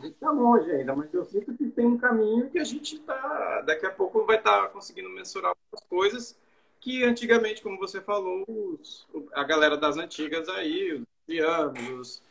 a 0.02 0.06
gente 0.06 0.14
está 0.14 0.30
longe 0.30 0.70
ainda, 0.70 0.94
mas 0.94 1.12
eu 1.14 1.24
sinto 1.24 1.54
que 1.54 1.68
tem 1.70 1.86
um 1.86 1.98
caminho 1.98 2.50
que 2.50 2.58
a 2.58 2.64
gente 2.64 2.96
está. 2.96 3.60
Daqui 3.62 3.86
a 3.86 3.90
pouco 3.90 4.24
vai 4.26 4.36
estar 4.36 4.62
tá 4.62 4.68
conseguindo 4.68 5.08
mensurar 5.08 5.50
algumas 5.50 5.88
coisas 5.88 6.38
que 6.80 7.04
antigamente, 7.04 7.62
como 7.62 7.78
você 7.78 8.00
falou, 8.00 8.44
os, 8.48 9.06
a 9.32 9.44
galera 9.44 9.76
das 9.76 9.96
antigas 9.96 10.48
aí, 10.48 10.94
os 10.94 11.02
indianos, 11.28 11.88
os 11.88 12.22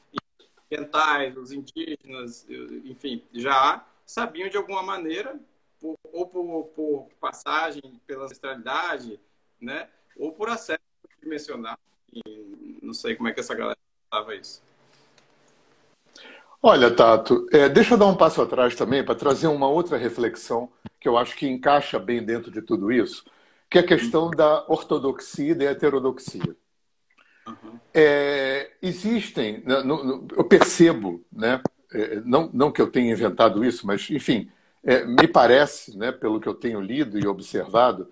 orientais, 0.70 1.38
os 1.38 1.52
indígenas, 1.52 2.46
enfim, 2.84 3.24
já 3.32 3.86
sabiam 4.06 4.50
de 4.50 4.58
alguma 4.58 4.84
maneira, 4.84 5.40
por, 5.80 5.98
ou 6.12 6.28
por, 6.28 6.66
por, 6.76 7.08
passagem 7.20 7.82
pela 8.06 8.26
ancestralidade, 8.26 9.20
né, 9.60 9.90
ou 10.18 10.34
por 10.34 10.50
acesso 10.50 10.82
dimensional 11.22 11.78
não 12.82 12.94
sei 12.94 13.16
como 13.16 13.30
é 13.30 13.34
que 13.34 13.40
essa 13.40 13.56
galera 13.56 13.78
estava 14.04 14.36
isso. 14.36 14.62
Olha, 16.64 16.92
Tato, 16.92 17.48
é, 17.52 17.68
deixa 17.68 17.96
eu 17.96 17.98
dar 17.98 18.06
um 18.06 18.16
passo 18.16 18.40
atrás 18.40 18.76
também 18.76 19.04
para 19.04 19.16
trazer 19.16 19.48
uma 19.48 19.68
outra 19.68 19.98
reflexão 19.98 20.70
que 21.00 21.08
eu 21.08 21.18
acho 21.18 21.36
que 21.36 21.48
encaixa 21.48 21.98
bem 21.98 22.24
dentro 22.24 22.52
de 22.52 22.62
tudo 22.62 22.92
isso, 22.92 23.26
que 23.68 23.80
é 23.80 23.82
a 23.82 23.88
questão 23.88 24.30
da 24.30 24.64
ortodoxia 24.68 25.54
e 25.54 25.56
da 25.56 25.66
heterodoxia. 25.66 26.56
Uhum. 27.48 27.80
É, 27.92 28.70
existem, 28.80 29.64
no, 29.66 30.04
no, 30.04 30.28
eu 30.38 30.44
percebo, 30.44 31.26
né, 31.32 31.60
é, 31.92 32.22
não, 32.24 32.48
não 32.54 32.72
que 32.72 32.80
eu 32.80 32.92
tenha 32.92 33.12
inventado 33.12 33.66
isso, 33.66 33.88
mas, 33.88 34.08
enfim, 34.12 34.52
é, 34.84 35.04
me 35.04 35.28
parece, 35.28 35.98
né, 35.98 36.12
pelo 36.12 36.40
que 36.40 36.48
eu 36.48 36.54
tenho 36.54 36.80
lido 36.80 37.18
e 37.18 37.26
observado, 37.26 38.08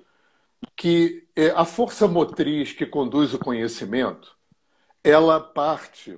que 0.75 1.27
é, 1.35 1.51
a 1.51 1.65
força 1.65 2.07
motriz 2.07 2.73
que 2.73 2.87
conduz 2.87 3.31
o 3.31 3.39
conhecimento, 3.39 4.35
ela 5.03 5.39
parte 5.39 6.17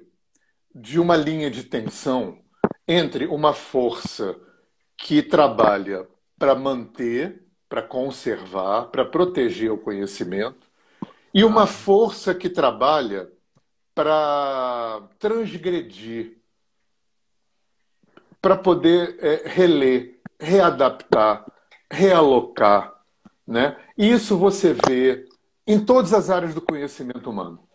de 0.74 1.00
uma 1.00 1.16
linha 1.16 1.50
de 1.50 1.64
tensão 1.64 2.40
entre 2.88 3.26
uma 3.28 3.54
força 3.54 4.40
que 4.98 5.22
trabalha 5.22 6.08
para 6.38 6.56
manter, 6.56 7.46
para 7.68 7.82
conservar, 7.82 8.86
para 8.88 9.06
proteger 9.06 9.72
o 9.72 9.78
conhecimento, 9.78 10.68
e 11.34 11.44
uma 11.44 11.66
força 11.66 12.36
que 12.36 12.50
trabalha 12.50 13.30
para 13.94 15.08
transgredir, 15.20 16.38
para 18.42 18.58
poder 18.58 19.18
é, 19.20 19.44
reler, 19.48 20.20
readaptar, 20.40 21.46
realocar, 21.90 22.94
né? 23.46 23.78
Isso 23.98 24.38
você 24.38 24.74
vê 24.74 25.28
em 25.68 25.80
todas 25.84 26.14
as 26.14 26.30
áreas 26.30 26.54
do 26.54 26.62
conhecimento 26.62 27.30
humano. 27.30 27.68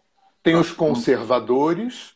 Tem 0.42 0.56
os 0.56 0.72
conservadores, 0.72 2.15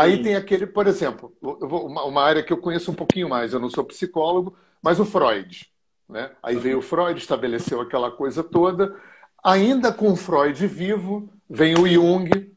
aí 0.00 0.16
Sim. 0.16 0.22
tem 0.22 0.36
aquele, 0.36 0.66
por 0.66 0.86
exemplo, 0.86 1.34
uma 1.40 2.22
área 2.22 2.42
que 2.42 2.52
eu 2.52 2.58
conheço 2.58 2.90
um 2.90 2.94
pouquinho 2.94 3.28
mais, 3.28 3.52
eu 3.52 3.60
não 3.60 3.70
sou 3.70 3.84
psicólogo, 3.84 4.56
mas 4.82 4.98
o 4.98 5.04
Freud. 5.04 5.70
Né? 6.08 6.30
Aí 6.42 6.56
veio 6.56 6.78
o 6.78 6.82
Freud, 6.82 7.18
estabeleceu 7.18 7.80
aquela 7.80 8.10
coisa 8.10 8.42
toda. 8.42 8.96
Ainda 9.42 9.92
com 9.92 10.12
o 10.12 10.16
Freud 10.16 10.66
vivo, 10.66 11.32
vem 11.48 11.74
o 11.74 11.86
Jung, 11.86 12.54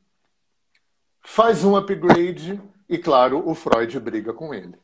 faz 1.21 1.63
um 1.63 1.75
upgrade 1.75 2.61
e, 2.89 2.97
claro, 2.97 3.47
o 3.47 3.53
Freud 3.53 3.99
briga 3.99 4.33
com 4.33 4.53
ele. 4.53 4.75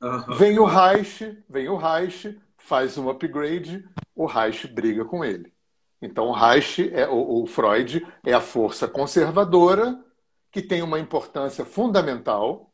Uhum. 0.00 0.34
Vem 0.34 0.58
o 0.58 0.64
Reich, 0.64 1.36
vem 1.48 1.68
o 1.68 1.76
Reich, 1.76 2.38
faz 2.56 2.96
um 2.96 3.10
upgrade, 3.10 3.84
o 4.14 4.24
Reich 4.24 4.66
briga 4.66 5.04
com 5.04 5.24
ele. 5.24 5.52
Então, 6.00 6.28
o 6.28 6.32
Reich, 6.32 6.90
é, 6.94 7.06
o, 7.06 7.42
o 7.42 7.46
Freud, 7.46 8.06
é 8.24 8.32
a 8.32 8.40
força 8.40 8.88
conservadora 8.88 10.02
que 10.50 10.60
tem 10.60 10.82
uma 10.82 10.98
importância 10.98 11.64
fundamental, 11.64 12.72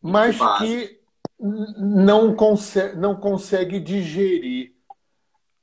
mas 0.00 0.38
que 0.58 1.00
não 1.38 2.34
consegue, 2.34 2.96
não 2.96 3.16
consegue 3.16 3.80
digerir 3.80 4.74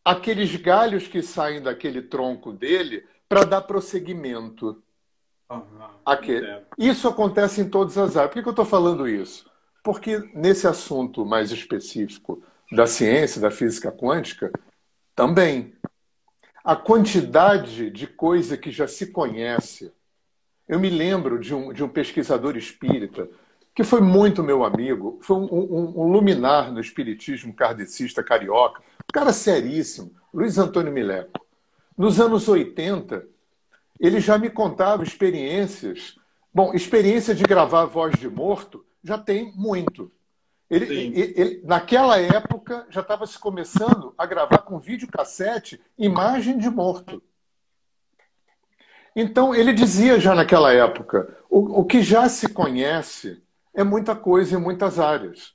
aqueles 0.03 0.55
galhos 0.55 1.07
que 1.07 1.22
saem 1.22 1.61
daquele 1.61 2.01
tronco 2.01 2.51
dele 2.51 3.05
para 3.30 3.43
dar 3.43 3.61
prosseguimento. 3.61 4.84
Uhum, 5.49 5.61
isso 6.78 7.07
acontece 7.07 7.61
em 7.61 7.70
todas 7.70 7.97
as 7.97 8.18
áreas. 8.18 8.30
Por 8.30 8.36
que, 8.36 8.41
que 8.43 8.49
eu 8.49 8.51
estou 8.51 8.66
falando 8.66 9.07
isso? 9.07 9.49
Porque 9.84 10.18
nesse 10.34 10.68
assunto 10.68 11.26
mais 11.26 11.51
específico 11.51 12.43
da 12.72 12.88
ciência, 12.88 13.39
da 13.39 13.51
física 13.51 13.91
quântica, 13.91 14.51
também. 15.16 15.76
A 16.64 16.76
quantidade 16.76 17.89
de 17.89 18.07
coisa 18.07 18.57
que 18.57 18.72
já 18.72 18.88
se 18.88 19.07
conhece. 19.11 19.93
Eu 20.68 20.80
me 20.80 20.89
lembro 20.89 21.39
de 21.39 21.53
um, 21.53 21.74
de 21.74 21.84
um 21.84 21.89
pesquisador 21.89 22.55
espírita 22.55 23.30
que 23.76 23.84
foi 23.84 24.01
muito 24.01 24.43
meu 24.43 24.64
amigo, 24.64 25.18
foi 25.22 25.36
um, 25.36 25.45
um, 25.51 26.01
um 26.01 26.11
luminar 26.11 26.72
no 26.72 26.80
espiritismo 26.80 27.53
kardecista 27.53 28.24
carioca, 28.24 28.82
um 28.82 29.11
cara 29.11 29.34
seríssimo, 29.34 30.14
Luiz 30.34 30.57
Antônio 30.57 30.93
Mileco. 30.93 31.43
Nos 31.97 32.20
anos 32.20 32.47
80, 32.47 33.26
ele 33.99 34.20
já 34.20 34.38
me 34.38 34.49
contava 34.49 35.03
experiências. 35.03 36.18
Bom, 36.53 36.74
experiência 36.74 37.34
de 37.34 37.43
gravar 37.43 37.86
voz 37.86 38.14
de 38.20 38.30
morto 38.30 38.86
já 39.03 39.18
tem 39.18 39.51
muito. 39.55 40.11
Ele, 40.70 40.86
ele, 40.86 41.34
ele, 41.36 41.61
naquela 41.66 42.20
época 42.20 42.86
já 42.89 43.01
estava 43.01 43.28
se 43.28 43.38
começando 43.38 44.14
a 44.18 44.26
gravar 44.26 44.59
com 44.59 44.80
videocassete 44.80 45.80
imagem 45.97 46.57
de 46.57 46.70
morto. 46.70 47.22
Então 49.16 49.53
ele 49.53 49.74
dizia 49.74 50.20
já 50.20 50.34
naquela 50.34 50.74
época: 50.74 51.38
o, 51.49 51.82
o 51.82 51.86
que 51.86 52.01
já 52.01 52.28
se 52.30 52.49
conhece 52.49 53.41
é 53.74 53.84
muita 53.84 54.16
coisa 54.16 54.55
em 54.55 54.61
muitas 54.61 54.99
áreas. 54.99 55.53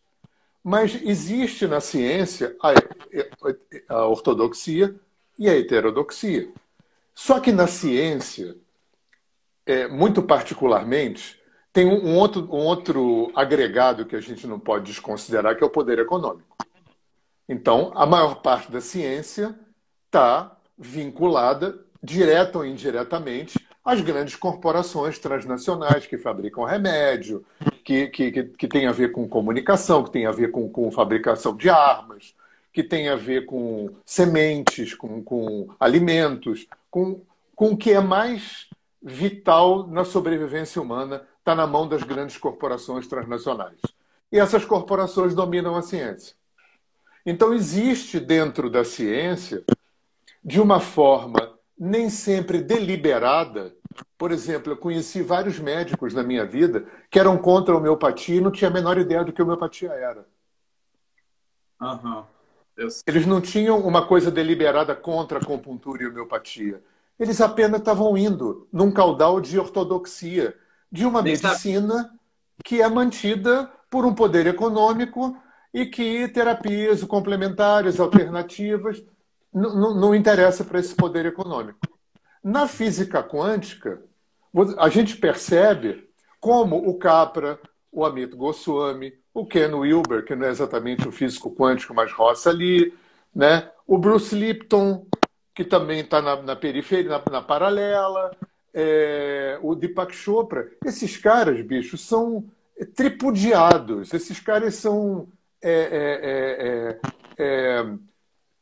Mas 0.62 1.00
existe 1.02 1.66
na 1.66 1.80
ciência 1.80 2.56
a, 2.60 3.94
a 3.94 4.06
ortodoxia 4.06 4.94
e 5.38 5.48
a 5.48 5.56
heterodoxia. 5.56 6.52
Só 7.14 7.40
que 7.40 7.52
na 7.52 7.66
ciência, 7.66 8.56
é, 9.64 9.88
muito 9.88 10.22
particularmente, 10.22 11.40
tem 11.72 11.86
um 11.86 12.16
outro, 12.16 12.42
um 12.52 12.64
outro 12.64 13.30
agregado 13.34 14.04
que 14.04 14.16
a 14.16 14.20
gente 14.20 14.46
não 14.46 14.58
pode 14.58 14.86
desconsiderar, 14.86 15.56
que 15.56 15.62
é 15.62 15.66
o 15.66 15.70
poder 15.70 15.98
econômico. 15.98 16.56
Então, 17.48 17.92
a 17.94 18.04
maior 18.04 18.42
parte 18.42 18.70
da 18.70 18.80
ciência 18.80 19.58
está 20.06 20.56
vinculada, 20.76 21.78
direta 22.02 22.58
ou 22.58 22.66
indiretamente, 22.66 23.58
as 23.84 24.00
grandes 24.00 24.36
corporações 24.36 25.18
transnacionais 25.18 26.06
que 26.06 26.18
fabricam 26.18 26.64
remédio, 26.64 27.44
que, 27.84 28.08
que, 28.08 28.30
que, 28.30 28.44
que 28.44 28.68
tem 28.68 28.86
a 28.86 28.92
ver 28.92 29.12
com 29.12 29.28
comunicação, 29.28 30.04
que 30.04 30.10
tem 30.10 30.26
a 30.26 30.30
ver 30.30 30.50
com, 30.50 30.68
com 30.68 30.90
fabricação 30.90 31.56
de 31.56 31.70
armas, 31.70 32.34
que 32.72 32.82
tem 32.82 33.08
a 33.08 33.16
ver 33.16 33.46
com 33.46 33.90
sementes, 34.04 34.94
com, 34.94 35.22
com 35.22 35.68
alimentos, 35.80 36.66
com, 36.90 37.22
com 37.56 37.70
o 37.70 37.76
que 37.76 37.92
é 37.92 38.00
mais 38.00 38.68
vital 39.02 39.86
na 39.86 40.04
sobrevivência 40.04 40.82
humana, 40.82 41.26
está 41.38 41.54
na 41.54 41.66
mão 41.66 41.88
das 41.88 42.02
grandes 42.02 42.36
corporações 42.36 43.06
transnacionais. 43.06 43.80
E 44.30 44.38
essas 44.38 44.64
corporações 44.64 45.34
dominam 45.34 45.74
a 45.74 45.82
ciência. 45.82 46.36
Então, 47.24 47.54
existe 47.54 48.20
dentro 48.20 48.68
da 48.68 48.84
ciência, 48.84 49.64
de 50.44 50.60
uma 50.60 50.78
forma 50.78 51.57
nem 51.78 52.10
sempre 52.10 52.60
deliberada, 52.60 53.74
por 54.16 54.32
exemplo, 54.32 54.72
eu 54.72 54.76
conheci 54.76 55.22
vários 55.22 55.58
médicos 55.58 56.12
na 56.12 56.22
minha 56.22 56.44
vida 56.44 56.86
que 57.10 57.18
eram 57.18 57.38
contra 57.38 57.74
a 57.74 57.78
homeopatia 57.78 58.36
e 58.36 58.40
não 58.40 58.50
tinha 58.50 58.70
a 58.70 58.72
menor 58.72 58.98
ideia 58.98 59.24
do 59.24 59.32
que 59.32 59.40
a 59.40 59.44
homeopatia 59.44 59.90
era. 59.90 60.26
Uhum. 61.80 62.24
Eles 63.06 63.26
não 63.26 63.40
tinham 63.40 63.78
uma 63.80 64.06
coisa 64.06 64.30
deliberada 64.30 64.94
contra 64.94 65.38
a 65.38 65.42
acupuntura 65.42 66.02
e 66.02 66.06
a 66.06 66.08
homeopatia. 66.08 66.82
Eles 67.18 67.40
apenas 67.40 67.80
estavam 67.80 68.16
indo 68.16 68.68
num 68.72 68.92
caudal 68.92 69.40
de 69.40 69.58
ortodoxia, 69.58 70.54
de 70.90 71.04
uma 71.04 71.22
medicina 71.22 72.12
que 72.64 72.80
é 72.80 72.88
mantida 72.88 73.70
por 73.90 74.04
um 74.04 74.14
poder 74.14 74.46
econômico 74.46 75.36
e 75.72 75.86
que 75.86 76.28
terapias 76.28 77.02
complementares, 77.04 78.00
alternativas, 78.00 79.02
não 79.60 80.14
interessa 80.14 80.64
para 80.64 80.80
esse 80.80 80.94
poder 80.94 81.26
econômico. 81.26 81.78
Na 82.42 82.66
física 82.68 83.22
quântica, 83.22 84.00
a 84.78 84.88
gente 84.88 85.16
percebe 85.16 86.08
como 86.40 86.76
o 86.76 86.98
Capra, 86.98 87.58
o 87.90 88.04
Amit 88.04 88.34
Goswami, 88.34 89.12
o 89.34 89.46
Ken 89.46 89.74
Wilber, 89.74 90.24
que 90.24 90.34
não 90.34 90.46
é 90.46 90.50
exatamente 90.50 91.06
o 91.06 91.12
físico 91.12 91.54
quântico, 91.54 91.94
mas 91.94 92.12
roça 92.12 92.50
ali, 92.50 92.94
né? 93.34 93.70
o 93.86 93.98
Bruce 93.98 94.34
Lipton, 94.34 95.06
que 95.54 95.64
também 95.64 96.00
está 96.00 96.20
na, 96.22 96.40
na, 96.42 96.56
periferia, 96.56 97.10
na, 97.10 97.22
na 97.30 97.42
paralela, 97.42 98.30
é, 98.72 99.58
o 99.62 99.74
Deepak 99.74 100.14
Chopra. 100.14 100.68
Esses 100.84 101.16
caras, 101.16 101.60
bicho, 101.62 101.96
são 101.96 102.44
tripudiados, 102.94 104.14
esses 104.14 104.38
caras 104.38 104.76
são 104.76 105.26
é, 105.60 106.98
é, 107.38 107.38
é, 107.38 107.80
é 107.80 107.98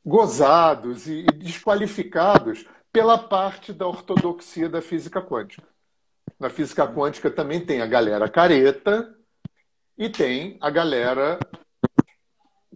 gozados 0.07 1.09
e 1.09 1.25
desqualificados 1.25 2.65
pela 2.93 3.19
parte 3.19 3.73
da 3.73 3.89
ortodoxia 3.89 4.69
da 4.69 4.81
física 4.81 5.21
quântica. 5.21 5.67
Na 6.39 6.49
física 6.49 6.87
quântica 6.87 7.29
também 7.29 7.61
tem 7.61 7.81
a 7.83 7.87
galera 7.87 8.29
careta 8.29 9.13
e 9.99 10.09
tem 10.09 10.57
a 10.61 10.71
galera 10.71 11.41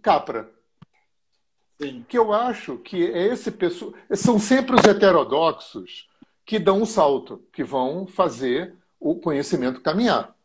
capra. 0.01 0.51
Sim. 1.81 2.05
Que 2.07 2.17
eu 2.17 2.33
acho 2.33 2.77
que 2.79 3.11
é 3.11 3.27
esse 3.27 3.49
pessoal. 3.49 3.93
São 4.13 4.37
sempre 4.37 4.75
os 4.75 4.83
heterodoxos 4.83 6.09
que 6.45 6.59
dão 6.59 6.81
um 6.81 6.85
salto, 6.85 7.43
que 7.53 7.63
vão 7.63 8.05
fazer 8.05 8.75
o 8.99 9.15
conhecimento 9.15 9.79
caminhar. 9.79 10.35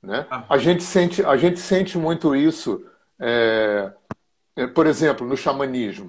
Né? 0.00 0.26
Ah. 0.30 0.44
A, 0.48 0.58
gente 0.58 0.82
sente, 0.82 1.24
a 1.24 1.36
gente 1.36 1.58
sente 1.58 1.98
muito 1.98 2.34
isso, 2.36 2.86
é, 3.18 3.92
por 4.66 4.86
exemplo, 4.86 5.26
no 5.26 5.36
xamanismo. 5.36 6.08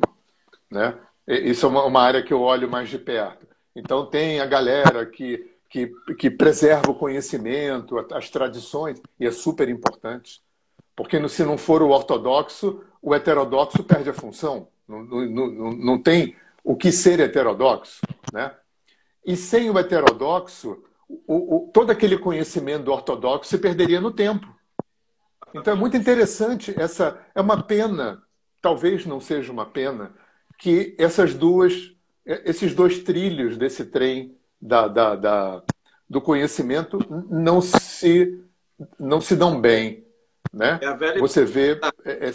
Né? 0.70 0.98
Isso 1.28 1.66
é 1.66 1.70
uma, 1.70 1.86
uma, 1.86 2.02
área 2.02 2.24
que 2.24 2.34
eu 2.34 2.42
olho 2.42 2.70
mais 2.70 2.90
de 2.90 2.98
perto. 2.98 3.48
Então, 3.76 4.06
tem 4.06 4.40
a 4.40 4.46
galera 4.46 5.06
que, 5.06 5.52
que, 5.70 5.92
que 6.18 6.30
preserva 6.30 6.92
o 6.92 6.96
conhecimento, 6.96 7.98
as 8.14 8.30
tradições, 8.30 9.02
e 9.20 9.26
é 9.26 9.32
super 9.32 9.70
importante. 9.70 10.42
Porque 10.96 11.28
se 11.30 11.44
não 11.44 11.58
for 11.58 11.82
o 11.82 11.90
ortodoxo, 11.90 12.84
o 13.02 13.16
heterodoxo 13.16 13.84
perde 13.84 14.10
a 14.10 14.14
função. 14.14 14.68
Não, 14.88 15.04
não, 15.04 15.26
não, 15.28 15.72
não 15.72 16.02
tem 16.02 16.36
o 16.64 16.76
que 16.76 16.92
ser 16.92 17.20
heterodoxo. 17.20 18.02
Né? 18.34 18.52
E 19.26 19.36
sem 19.36 19.70
o 19.70 19.80
heterodoxo, 19.80 20.84
o, 21.28 21.56
o, 21.56 21.72
todo 21.72 21.92
aquele 21.92 22.18
conhecimento 22.18 22.84
do 22.84 22.92
ortodoxo 22.92 23.50
se 23.50 23.58
perderia 23.58 24.02
no 24.02 24.12
tempo. 24.12 24.48
Então 25.54 25.74
é 25.74 25.78
muito 25.78 25.98
interessante 25.98 26.74
essa. 26.80 27.20
É 27.36 27.42
uma 27.42 27.62
pena, 27.62 28.22
talvez 28.62 29.06
não 29.06 29.20
seja 29.20 29.52
uma 29.52 29.66
pena, 29.66 30.14
que 30.58 30.96
essas 30.98 31.34
duas, 31.34 31.92
esses 32.26 32.76
dois 32.76 33.00
trilhos 33.00 33.58
desse 33.58 33.86
trem 33.86 34.38
da, 34.62 34.88
da, 34.88 35.16
da, 35.16 35.64
do 36.08 36.22
conhecimento 36.22 37.00
não 37.30 37.62
se, 37.62 38.44
não 39.00 39.20
se 39.20 39.36
dão 39.36 39.60
bem. 39.60 40.06
Né? 40.54 40.80
É 40.82 41.20
Você 41.20 41.44
vê. 41.44 41.80
É, 42.06 42.30
é, 42.30 42.34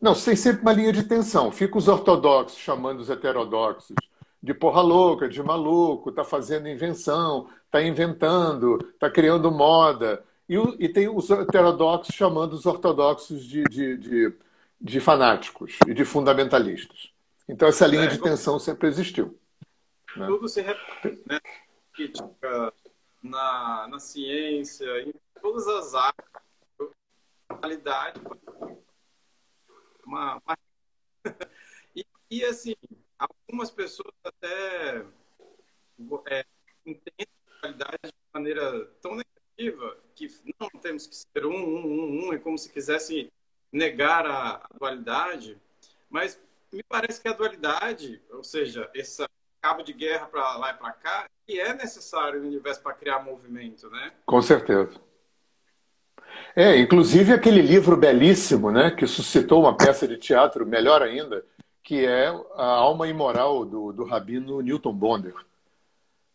não, 0.00 0.14
tem 0.14 0.34
sempre 0.34 0.62
uma 0.62 0.72
linha 0.72 0.92
de 0.92 1.04
tensão. 1.04 1.50
Fica 1.52 1.78
os 1.78 1.88
ortodoxos 1.88 2.58
chamando 2.58 3.00
os 3.00 3.10
heterodoxos 3.10 3.94
de 4.42 4.54
porra 4.54 4.80
louca, 4.80 5.28
de 5.28 5.42
maluco, 5.42 6.10
está 6.10 6.24
fazendo 6.24 6.68
invenção, 6.68 7.48
está 7.64 7.82
inventando, 7.82 8.78
está 8.94 9.10
criando 9.10 9.50
moda. 9.50 10.24
E, 10.48 10.56
e, 10.78 10.88
tem 10.88 11.08
os 11.08 11.30
heterodoxos 11.30 12.14
chamando 12.14 12.54
os 12.54 12.64
ortodoxos 12.64 13.44
de, 13.44 13.62
de, 13.64 13.96
de 13.98 14.36
de 14.80 15.00
fanáticos 15.00 15.76
e 15.86 15.94
de 15.94 16.04
fundamentalistas. 16.04 17.12
Então, 17.48 17.68
essa 17.68 17.86
linha 17.86 18.04
é, 18.04 18.08
de 18.08 18.20
tensão 18.20 18.58
sempre 18.58 18.88
existiu. 18.88 19.38
Né? 20.16 20.26
Tudo 20.26 20.48
se 20.48 20.60
repete, 20.60 21.22
né? 21.26 21.40
Política, 21.94 22.72
na, 23.22 23.88
na 23.88 23.98
ciência, 23.98 24.86
em 25.02 25.12
todas 25.40 25.66
as 25.66 25.94
áreas, 25.94 26.28
qualidade, 27.48 28.20
uma, 30.06 30.40
uma... 30.44 30.58
e, 31.96 32.06
e, 32.30 32.44
assim, 32.44 32.74
algumas 33.18 33.70
pessoas 33.70 34.14
até 34.22 35.04
é, 36.28 36.44
entendem 36.86 37.26
a 37.48 37.60
qualidade 37.60 37.98
de 38.04 38.12
maneira 38.32 38.86
tão 39.02 39.16
negativa 39.16 39.98
que 40.26 40.54
não 40.58 40.68
temos 40.80 41.06
que 41.06 41.14
ser 41.14 41.46
um, 41.46 41.54
um, 41.54 41.86
um, 41.86 42.28
um, 42.28 42.32
é 42.32 42.38
como 42.38 42.58
se 42.58 42.72
quisesse 42.72 43.30
negar 43.72 44.26
a, 44.26 44.66
dualidade, 44.78 45.56
mas 46.10 46.40
me 46.72 46.82
parece 46.82 47.20
que 47.20 47.28
a 47.28 47.32
dualidade, 47.32 48.20
ou 48.30 48.42
seja, 48.42 48.90
esse 48.94 49.24
cabo 49.60 49.82
de 49.82 49.92
guerra 49.92 50.26
para 50.26 50.56
lá 50.56 50.70
e 50.70 50.74
para 50.74 50.92
cá, 50.92 51.26
que 51.46 51.60
é 51.60 51.72
necessário 51.74 52.40
no 52.40 52.48
universo 52.48 52.82
para 52.82 52.94
criar 52.94 53.20
movimento, 53.20 53.88
né? 53.90 54.12
Com 54.26 54.42
certeza. 54.42 55.00
É, 56.54 56.76
inclusive 56.78 57.32
aquele 57.32 57.62
livro 57.62 57.96
belíssimo, 57.96 58.70
né, 58.70 58.90
que 58.90 59.06
suscitou 59.06 59.60
uma 59.60 59.76
peça 59.76 60.06
de 60.06 60.16
teatro 60.16 60.66
melhor 60.66 61.02
ainda, 61.02 61.44
que 61.82 62.04
é 62.04 62.28
A 62.54 62.64
Alma 62.64 63.08
Imoral, 63.08 63.64
do, 63.64 63.92
do 63.92 64.04
rabino 64.04 64.60
Newton 64.60 64.92
Bonder. 64.92 65.34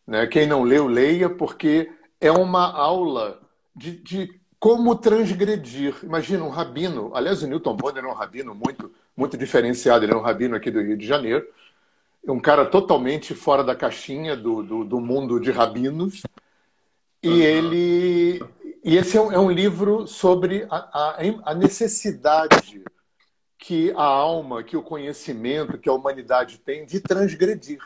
Né? 0.05 0.25
Quem 0.27 0.47
não 0.47 0.63
leu, 0.63 0.87
leia, 0.87 1.29
porque 1.29 1.91
é 2.19 2.31
uma 2.31 2.71
aula 2.71 3.42
de, 3.75 3.97
de 3.97 4.39
como 4.59 4.95
transgredir. 4.95 5.95
Imagina 6.03 6.43
um 6.43 6.49
rabino, 6.49 7.11
aliás, 7.13 7.43
o 7.43 7.47
Newton 7.47 7.75
Bonner 7.75 8.05
é 8.05 8.07
um 8.07 8.13
rabino 8.13 8.55
muito, 8.55 8.91
muito 9.15 9.37
diferenciado, 9.37 10.05
ele 10.05 10.13
é 10.13 10.15
um 10.15 10.21
rabino 10.21 10.55
aqui 10.55 10.71
do 10.71 10.81
Rio 10.81 10.97
de 10.97 11.05
Janeiro, 11.05 11.45
um 12.27 12.39
cara 12.39 12.65
totalmente 12.65 13.35
fora 13.35 13.63
da 13.63 13.75
caixinha 13.75 14.37
do, 14.37 14.63
do, 14.63 14.85
do 14.85 15.01
mundo 15.01 15.39
de 15.39 15.51
rabinos. 15.51 16.21
E 17.21 17.41
ele. 17.41 18.41
E 18.83 18.97
esse 18.97 19.17
é 19.17 19.21
um, 19.21 19.31
é 19.31 19.39
um 19.39 19.51
livro 19.51 20.07
sobre 20.07 20.65
a, 20.69 20.75
a, 20.75 21.51
a, 21.51 21.53
necessidade 21.53 22.83
que 23.57 23.91
a 23.91 24.03
alma, 24.03 24.61
que 24.61 24.75
o 24.75 24.83
conhecimento, 24.83 25.77
que 25.77 25.87
a 25.87 25.93
humanidade 25.93 26.57
tem 26.57 26.85
de 26.85 26.99
transgredir. 26.99 27.79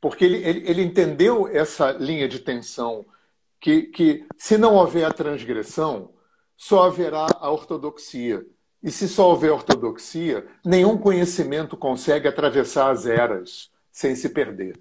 Porque 0.00 0.24
ele, 0.24 0.38
ele, 0.38 0.70
ele 0.70 0.82
entendeu 0.82 1.46
essa 1.48 1.90
linha 1.92 2.26
de 2.26 2.38
tensão 2.38 3.04
que, 3.62 3.82
que 3.82 4.26
se 4.36 4.58
não 4.58 4.74
houver 4.74 5.04
a 5.04 5.12
transgressão, 5.12 6.12
só 6.56 6.82
haverá 6.82 7.28
a 7.38 7.48
ortodoxia. 7.48 8.44
E 8.82 8.90
se 8.90 9.08
só 9.08 9.30
houver 9.30 9.52
ortodoxia, 9.52 10.44
nenhum 10.64 10.98
conhecimento 10.98 11.76
consegue 11.76 12.26
atravessar 12.26 12.90
as 12.90 13.06
eras 13.06 13.70
sem 13.88 14.16
se 14.16 14.30
perder. 14.30 14.76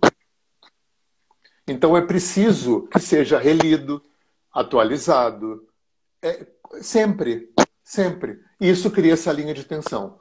Então 1.67 1.95
é 1.95 2.01
preciso 2.01 2.87
que 2.87 2.99
seja 2.99 3.37
relido, 3.37 4.03
atualizado, 4.51 5.67
é, 6.19 6.47
sempre, 6.81 7.53
sempre. 7.83 8.39
E 8.59 8.67
isso 8.67 8.89
cria 8.89 9.13
essa 9.13 9.31
linha 9.31 9.53
de 9.53 9.63
tensão. 9.63 10.19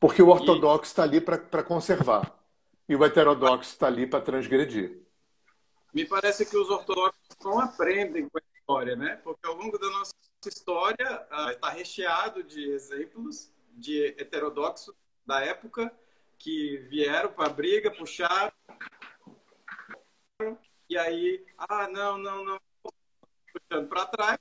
Porque 0.00 0.22
o 0.22 0.28
ortodoxo 0.28 0.90
está 0.90 1.02
ali 1.02 1.20
para 1.20 1.62
conservar 1.62 2.34
e 2.88 2.96
o 2.96 3.04
heterodoxo 3.04 3.70
está 3.70 3.86
ali 3.86 4.06
para 4.06 4.22
transgredir. 4.22 5.07
Me 5.92 6.04
parece 6.04 6.44
que 6.46 6.56
os 6.56 6.68
ortodoxos 6.68 7.36
não 7.42 7.60
aprendem 7.60 8.28
com 8.28 8.38
a 8.38 8.42
história, 8.54 8.96
né? 8.96 9.16
Porque 9.24 9.46
ao 9.46 9.54
longo 9.54 9.78
da 9.78 9.88
nossa 9.90 10.14
história 10.46 11.26
está 11.50 11.68
ah, 11.68 11.70
recheado 11.70 12.42
de 12.42 12.70
exemplos 12.70 13.50
de 13.72 14.14
heterodoxos 14.18 14.94
da 15.26 15.40
época 15.40 15.92
que 16.38 16.78
vieram 16.88 17.32
para 17.32 17.46
a 17.46 17.52
briga, 17.52 17.90
puxaram 17.90 18.52
e 20.88 20.96
aí, 20.96 21.44
ah, 21.58 21.88
não, 21.88 22.16
não, 22.16 22.44
não, 22.44 22.58
puxando 23.52 23.88
para 23.88 24.06
trás, 24.06 24.38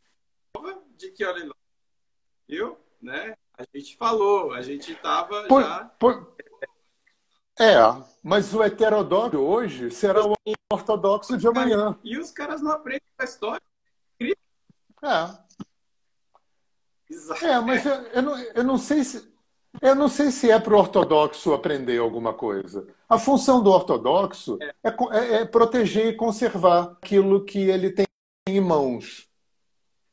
de 0.95 1.11
que 1.11 1.25
olha 1.25 1.45
lá, 1.45 1.55
viu? 2.47 2.77
Né? 3.01 3.35
A 3.53 3.63
gente 3.73 3.97
falou, 3.97 4.53
a 4.53 4.61
gente 4.61 4.93
estava 4.93 5.47
já. 5.49 5.85
Por... 5.99 6.35
É, 7.59 7.75
mas 8.23 8.53
o 8.53 8.61
heterodoxo 8.63 9.37
hoje 9.37 9.89
será 9.91 10.25
o 10.25 10.33
ortodoxo 10.71 11.37
de 11.37 11.47
amanhã. 11.47 11.97
E 12.03 12.17
os 12.17 12.31
caras 12.31 12.61
não 12.61 12.71
aprendem 12.71 13.01
a 13.17 13.23
história. 13.23 13.61
É. 14.21 15.47
Exato. 17.09 17.45
É, 17.45 17.59
mas 17.59 17.85
eu, 17.85 17.93
eu, 17.93 18.21
não, 18.21 18.37
eu 18.37 18.63
não 18.63 18.77
sei 18.77 19.03
se. 19.03 19.35
Eu 19.79 19.93
não 19.93 20.07
sei 20.07 20.31
se 20.31 20.49
é 20.49 20.59
para 20.59 20.73
o 20.73 20.79
ortodoxo 20.79 21.53
aprender 21.53 21.99
alguma 21.99 22.33
coisa. 22.33 22.87
A 23.07 23.19
função 23.19 23.61
do 23.61 23.69
ortodoxo 23.69 24.57
é, 24.59 24.73
é, 24.89 25.33
é 25.41 25.45
proteger 25.45 26.07
e 26.07 26.15
conservar 26.15 26.97
aquilo 27.01 27.45
que 27.45 27.59
ele 27.59 27.91
tem 27.91 28.05
em 28.47 28.59
mãos. 28.59 29.27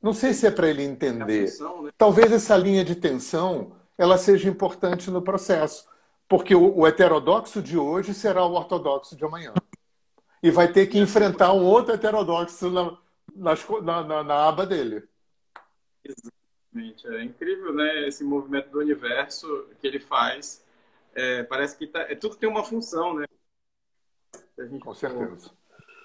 Não 0.03 0.13
sei 0.13 0.35
se 0.35 0.47
é 0.47 0.51
para 0.51 0.69
ele 0.69 0.83
entender. 0.83 1.49
Função, 1.49 1.83
né? 1.83 1.91
Talvez 1.97 2.31
essa 2.31 2.57
linha 2.57 2.85
de 2.85 2.95
tensão 2.95 3.73
ela 3.97 4.19
seja 4.19 4.51
importante 4.51 5.11
no 5.11 5.23
processo, 5.23 5.87
porque 6.29 6.55
o, 6.55 6.79
o 6.79 6.87
heterodoxo 6.87 7.63
de 7.63 7.77
hoje 7.77 8.15
será 8.15 8.45
o 8.45 8.55
ortodoxo 8.55 9.17
de 9.17 9.25
amanhã 9.25 9.53
e 10.43 10.51
vai 10.51 10.71
ter 10.71 10.87
que 10.87 10.99
enfrentar 10.99 11.55
um 11.55 11.65
outro 11.65 11.95
heterodoxo 11.95 12.71
na, 12.71 12.99
na, 13.35 14.05
na, 14.05 14.25
na 14.25 14.49
aba 14.49 14.67
dele. 14.67 15.09
Exato. 16.05 16.35
É 17.07 17.23
incrível, 17.23 17.73
né? 17.73 18.09
Esse 18.09 18.25
movimento 18.25 18.69
do 18.71 18.81
universo 18.81 19.69
que 19.81 19.87
ele 19.87 20.01
faz. 20.01 20.63
É, 21.15 21.45
parece 21.45 21.79
que 21.79 21.87
tá, 21.87 22.01
é, 22.01 22.15
tudo 22.15 22.37
tem 22.37 22.49
uma 22.49 22.65
função, 22.65 23.15
né? 23.15 23.27
Com 24.81 24.93
certeza. 24.93 25.51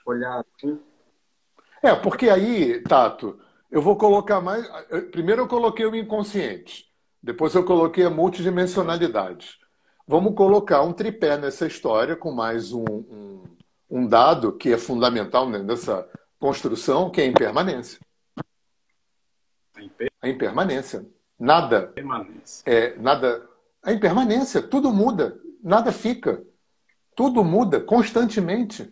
Olhar 0.06 0.46
assim. 0.56 0.80
É, 1.82 1.96
porque 1.96 2.30
aí, 2.30 2.82
Tato, 2.84 3.40
eu 3.72 3.82
vou 3.82 3.98
colocar 3.98 4.40
mais. 4.40 4.66
Primeiro 5.12 5.42
eu 5.42 5.48
coloquei 5.48 5.86
o 5.86 5.96
inconsciente, 5.96 6.90
depois 7.22 7.56
eu 7.56 7.66
coloquei 7.66 8.06
a 8.06 8.10
multidimensionalidade. 8.10 9.60
Vamos 10.10 10.34
colocar 10.34 10.82
um 10.82 10.92
tripé 10.92 11.38
nessa 11.38 11.68
história 11.68 12.16
com 12.16 12.32
mais 12.32 12.74
um, 12.74 12.84
um, 12.84 13.44
um 13.88 14.08
dado 14.08 14.54
que 14.54 14.74
é 14.74 14.78
fundamental 14.80 15.48
nessa 15.48 16.10
construção, 16.40 17.12
que 17.12 17.22
é 17.22 17.26
a 17.26 17.28
impermanência. 17.28 18.00
A 20.20 20.28
impermanência. 20.28 21.06
Nada. 21.40 21.90
Impermanência. 21.92 22.64
É, 22.66 22.98
nada. 22.98 23.48
A 23.84 23.94
impermanência. 23.94 24.64
Tudo 24.64 24.92
muda. 24.92 25.40
Nada 25.64 25.92
fica. 25.92 26.44
Tudo 27.16 27.44
muda 27.44 27.80
constantemente. 27.80 28.92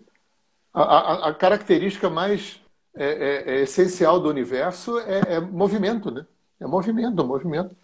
A, 0.72 0.84
a, 0.84 1.30
a 1.30 1.34
característica 1.34 2.12
mais 2.12 2.62
é, 2.96 3.06
é, 3.06 3.56
é 3.56 3.62
essencial 3.64 4.20
do 4.20 4.30
universo 4.30 5.00
é, 5.00 5.34
é, 5.34 5.40
movimento, 5.40 6.12
né? 6.12 6.28
É 6.60 6.68
movimento, 6.68 7.26
movimento. 7.26 7.76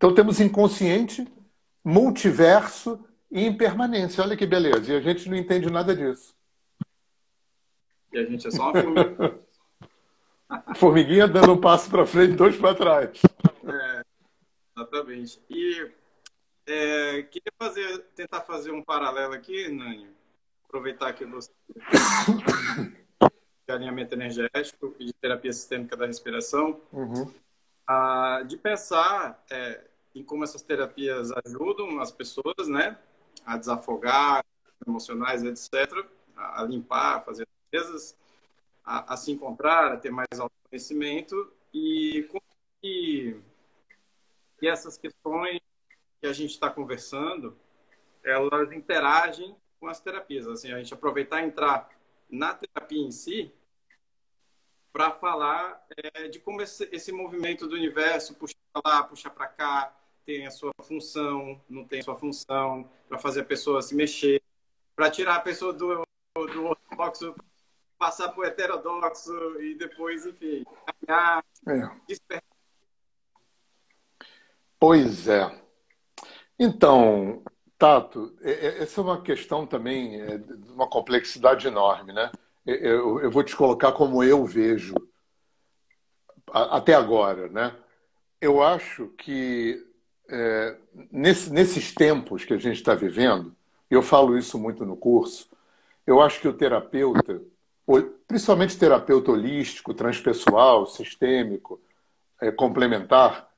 Então 0.00 0.14
temos 0.14 0.40
inconsciente, 0.40 1.28
multiverso 1.84 3.04
e 3.30 3.44
impermanência. 3.44 4.24
Olha 4.24 4.34
que 4.34 4.46
beleza. 4.46 4.90
E 4.90 4.96
a 4.96 5.00
gente 5.02 5.28
não 5.28 5.36
entende 5.36 5.70
nada 5.70 5.94
disso. 5.94 6.34
E 8.10 8.18
a 8.18 8.24
gente 8.24 8.48
é 8.48 8.50
só 8.50 8.70
uma 8.70 8.80
formiga. 8.80 9.38
Formiguinha 10.74 11.28
dando 11.28 11.52
um 11.52 11.60
passo 11.60 11.90
para 11.90 12.06
frente, 12.06 12.32
dois 12.32 12.56
para 12.56 12.74
trás. 12.74 13.20
É, 13.62 14.02
exatamente. 14.74 15.38
E 15.50 15.90
é, 16.66 17.22
queria 17.24 17.52
fazer, 17.58 17.98
tentar 18.16 18.40
fazer 18.40 18.70
um 18.70 18.82
paralelo 18.82 19.34
aqui, 19.34 19.68
Nani. 19.68 20.08
Aproveitar 20.64 21.12
que 21.12 21.26
você 21.26 21.50
de 23.68 23.72
alinhamento 23.72 24.14
energético 24.14 24.96
e 24.98 25.04
de 25.04 25.12
terapia 25.12 25.52
sistêmica 25.52 25.94
da 25.94 26.06
respiração, 26.06 26.80
uhum. 26.90 27.30
a, 27.86 28.42
de 28.46 28.56
pensar 28.56 29.44
é, 29.50 29.89
em 30.14 30.22
como 30.22 30.44
essas 30.44 30.62
terapias 30.62 31.30
ajudam 31.44 32.00
as 32.00 32.10
pessoas, 32.10 32.68
né, 32.68 32.98
a 33.44 33.56
desafogar 33.56 34.44
emocionais, 34.86 35.44
etc., 35.44 36.06
a, 36.36 36.62
a 36.62 36.64
limpar, 36.64 37.16
a 37.16 37.20
fazer 37.20 37.46
limpezas, 37.64 38.16
a, 38.84 39.14
a 39.14 39.16
se 39.16 39.30
encontrar, 39.30 39.92
a 39.92 39.96
ter 39.96 40.10
mais 40.10 40.38
autoconhecimento 40.38 41.52
e 41.72 42.26
como 42.30 42.42
que, 42.80 43.40
que 44.58 44.68
essas 44.68 44.96
questões 44.96 45.60
que 46.20 46.26
a 46.26 46.32
gente 46.32 46.50
está 46.50 46.70
conversando, 46.70 47.56
elas 48.22 48.72
interagem 48.72 49.56
com 49.78 49.88
as 49.88 50.00
terapias. 50.00 50.46
Assim, 50.46 50.72
a 50.72 50.78
gente 50.78 50.92
aproveitar 50.92 51.40
e 51.40 51.46
entrar 51.46 51.88
na 52.28 52.54
terapia 52.54 53.02
em 53.02 53.10
si 53.10 53.52
para 54.92 55.12
falar 55.12 55.84
é, 55.96 56.28
de 56.28 56.38
como 56.40 56.60
esse, 56.60 56.88
esse, 56.92 57.12
movimento 57.12 57.66
do 57.66 57.76
universo 57.76 58.34
puxa 58.34 58.54
para 58.72 58.82
lá, 58.84 59.02
puxa 59.04 59.30
para 59.30 59.46
cá, 59.46 59.96
tem 60.30 60.46
a 60.46 60.50
sua 60.50 60.72
função, 60.82 61.60
não 61.68 61.84
tem 61.84 61.98
a 61.98 62.02
sua 62.04 62.16
função, 62.16 62.88
para 63.08 63.18
fazer 63.18 63.40
a 63.40 63.44
pessoa 63.44 63.82
se 63.82 63.96
mexer, 63.96 64.40
para 64.94 65.10
tirar 65.10 65.34
a 65.34 65.40
pessoa 65.40 65.72
do, 65.72 66.04
do 66.34 66.66
ortodoxo 66.66 67.34
passar 67.98 68.28
por 68.28 68.46
heterodoxo 68.46 69.60
e 69.60 69.74
depois, 69.74 70.24
enfim, 70.24 70.64
caminhar, 70.86 71.44
é. 71.66 71.90
despertar. 72.06 72.48
Pois 74.78 75.26
é. 75.26 75.60
Então, 76.56 77.42
Tato, 77.76 78.36
é, 78.40 78.52
é, 78.52 78.82
essa 78.82 79.00
é 79.00 79.04
uma 79.04 79.20
questão 79.20 79.66
também 79.66 80.38
de 80.38 80.72
uma 80.72 80.88
complexidade 80.88 81.66
enorme, 81.66 82.12
né? 82.12 82.30
Eu 82.64 83.30
vou 83.32 83.42
te 83.42 83.56
colocar 83.56 83.92
como 83.92 84.22
eu 84.22 84.44
vejo 84.44 84.94
até 86.52 86.94
agora, 86.94 87.48
né? 87.48 87.76
Eu 88.40 88.62
acho 88.62 89.08
que 89.18 89.89
é, 90.30 90.76
nesse, 91.10 91.52
nesses 91.52 91.94
tempos 91.94 92.44
que 92.44 92.54
a 92.54 92.58
gente 92.58 92.76
está 92.76 92.94
vivendo, 92.94 93.54
eu 93.90 94.02
falo 94.02 94.38
isso 94.38 94.58
muito 94.58 94.84
no 94.86 94.96
curso, 94.96 95.48
eu 96.06 96.20
acho 96.20 96.40
que 96.40 96.48
o 96.48 96.52
terapeuta 96.52 97.40
principalmente 98.26 98.78
terapeuta 98.78 99.32
holístico, 99.32 99.92
transpessoal, 99.92 100.86
sistêmico, 100.86 101.80
é, 102.40 102.50
complementar, 102.52 103.50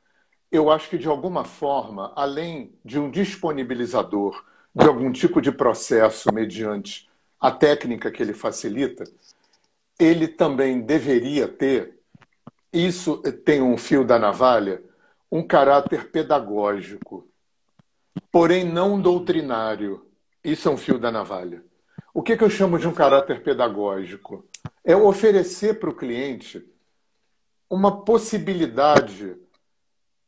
eu 0.50 0.70
acho 0.70 0.88
que 0.88 0.98
de 0.98 1.08
alguma 1.08 1.44
forma, 1.44 2.12
além 2.16 2.72
de 2.84 2.98
um 2.98 3.10
disponibilizador 3.10 4.44
de 4.74 4.86
algum 4.86 5.12
tipo 5.12 5.40
de 5.40 5.52
processo 5.52 6.32
mediante 6.32 7.08
a 7.38 7.50
técnica 7.50 8.10
que 8.10 8.22
ele 8.22 8.32
facilita, 8.32 9.04
ele 9.98 10.26
também 10.26 10.80
deveria 10.80 11.46
ter, 11.46 11.98
isso 12.72 13.18
tem 13.44 13.60
um 13.60 13.76
fio 13.76 14.04
da 14.04 14.18
navalha, 14.18 14.82
um 15.32 15.42
caráter 15.42 16.10
pedagógico, 16.10 17.26
porém 18.30 18.70
não 18.70 19.00
doutrinário. 19.00 20.06
Isso 20.44 20.68
é 20.68 20.70
um 20.70 20.76
fio 20.76 20.98
da 20.98 21.10
navalha. 21.10 21.64
O 22.12 22.22
que, 22.22 22.36
que 22.36 22.44
eu 22.44 22.50
chamo 22.50 22.78
de 22.78 22.86
um 22.86 22.92
caráter 22.92 23.42
pedagógico? 23.42 24.46
É 24.84 24.94
oferecer 24.94 25.80
para 25.80 25.88
o 25.88 25.94
cliente 25.94 26.62
uma 27.70 28.04
possibilidade 28.04 29.34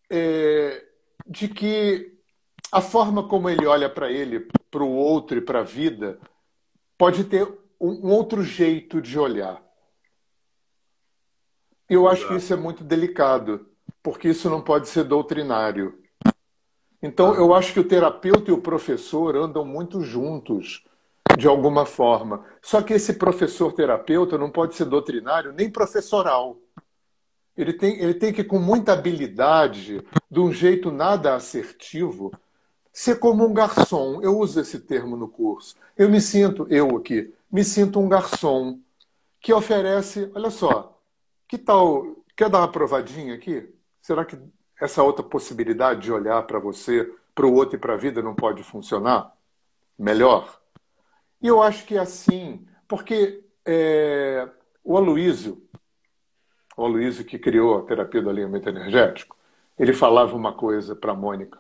é, 0.09 0.83
de 1.27 1.49
que 1.49 2.19
a 2.73 2.81
forma 2.81 3.29
como 3.29 3.51
ele 3.51 3.67
olha 3.67 3.91
para 3.91 4.11
ele, 4.11 4.49
para 4.71 4.83
o 4.83 4.91
outro 4.91 5.37
e 5.37 5.43
para 5.43 5.61
a 5.61 5.65
vida, 5.65 6.19
pode 6.97 7.25
ter 7.25 7.47
um 7.79 8.09
outro 8.09 8.43
jeito 8.43 9.03
de 9.03 9.19
olhar. 9.19 9.63
Eu 11.91 12.09
acho 12.09 12.27
que 12.27 12.37
isso 12.37 12.55
é 12.55 12.57
muito 12.57 12.83
delicado, 12.83 13.74
porque 14.03 14.29
isso 14.29 14.51
não 14.51 14.61
pode 14.61 14.89
ser 14.89 15.05
doutrinário. 15.05 15.99
Então, 17.03 17.35
eu 17.35 17.55
acho 17.55 17.73
que 17.73 17.81
o 17.81 17.89
terapeuta 17.89 18.51
e 18.51 18.55
o 18.55 18.61
professor 18.61 19.37
andam 19.37 19.65
muito 19.65 20.01
juntos 20.01 20.83
de 21.37 21.47
alguma 21.47 21.85
forma. 21.85 22.45
Só 22.63 22.81
que 22.81 22.95
esse 22.95 23.15
professor 23.15 23.73
terapeuta 23.73 24.39
não 24.39 24.51
pode 24.51 24.75
ser 24.75 24.87
doutrinário 24.87 25.53
nem 25.53 25.71
professoral. 25.71 26.57
Ele 27.57 27.73
tem, 27.73 28.01
ele 28.01 28.15
tem 28.15 28.33
que, 28.33 28.43
com 28.43 28.59
muita 28.59 28.93
habilidade, 28.93 30.03
de 30.31 30.41
um 30.41 30.53
jeito 30.53 30.91
nada 30.91 31.35
assertivo, 31.35 32.33
ser 32.93 33.19
como 33.19 33.47
um 33.47 33.53
garçom. 33.53 34.21
Eu 34.23 34.39
uso 34.39 34.61
esse 34.61 34.81
termo 34.81 35.17
no 35.17 35.29
curso. 35.29 35.77
Eu 35.97 36.09
me 36.09 36.21
sinto, 36.21 36.67
eu 36.71 36.97
aqui, 36.97 37.33
me 37.51 37.63
sinto 37.63 38.01
um 38.01 38.09
garçom 38.09 38.79
que 39.41 39.53
oferece, 39.53 40.31
olha 40.35 40.51
só, 40.51 40.99
que 41.47 41.59
tal, 41.59 42.17
quer 42.35 42.49
dar 42.49 42.61
uma 42.61 42.73
provadinha 42.73 43.35
aqui? 43.35 43.74
Será 44.05 44.23
que 44.23 44.39
essa 44.79 45.03
outra 45.03 45.25
possibilidade 45.25 46.03
de 46.03 46.13
olhar 46.13 46.43
para 46.43 46.59
você, 46.59 47.11
para 47.35 47.47
o 47.47 47.55
outro 47.55 47.77
e 47.77 47.79
para 47.79 47.95
a 47.95 47.97
vida 47.97 48.21
não 48.21 48.35
pode 48.35 48.63
funcionar 48.63 49.33
melhor? 49.99 50.61
E 51.41 51.47
eu 51.47 51.63
acho 51.63 51.87
que 51.87 51.97
é 51.97 52.01
assim, 52.01 52.67
porque 52.87 53.43
é, 53.65 54.47
o 54.85 54.99
Aloísio, 54.99 55.67
o 56.77 56.85
Aloísio 56.85 57.25
que 57.25 57.39
criou 57.39 57.79
a 57.79 57.83
terapia 57.85 58.21
do 58.21 58.29
alinhamento 58.29 58.69
energético, 58.69 59.39
ele 59.79 59.95
falava 59.95 60.37
uma 60.37 60.53
coisa 60.53 60.95
para 60.95 61.13
a 61.13 61.17
Mônica. 61.17 61.59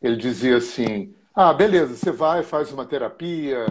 Ele 0.00 0.14
dizia 0.14 0.58
assim: 0.58 1.12
ah, 1.34 1.52
beleza, 1.52 1.96
você 1.96 2.12
vai, 2.12 2.44
faz 2.44 2.70
uma 2.70 2.86
terapia, 2.86 3.66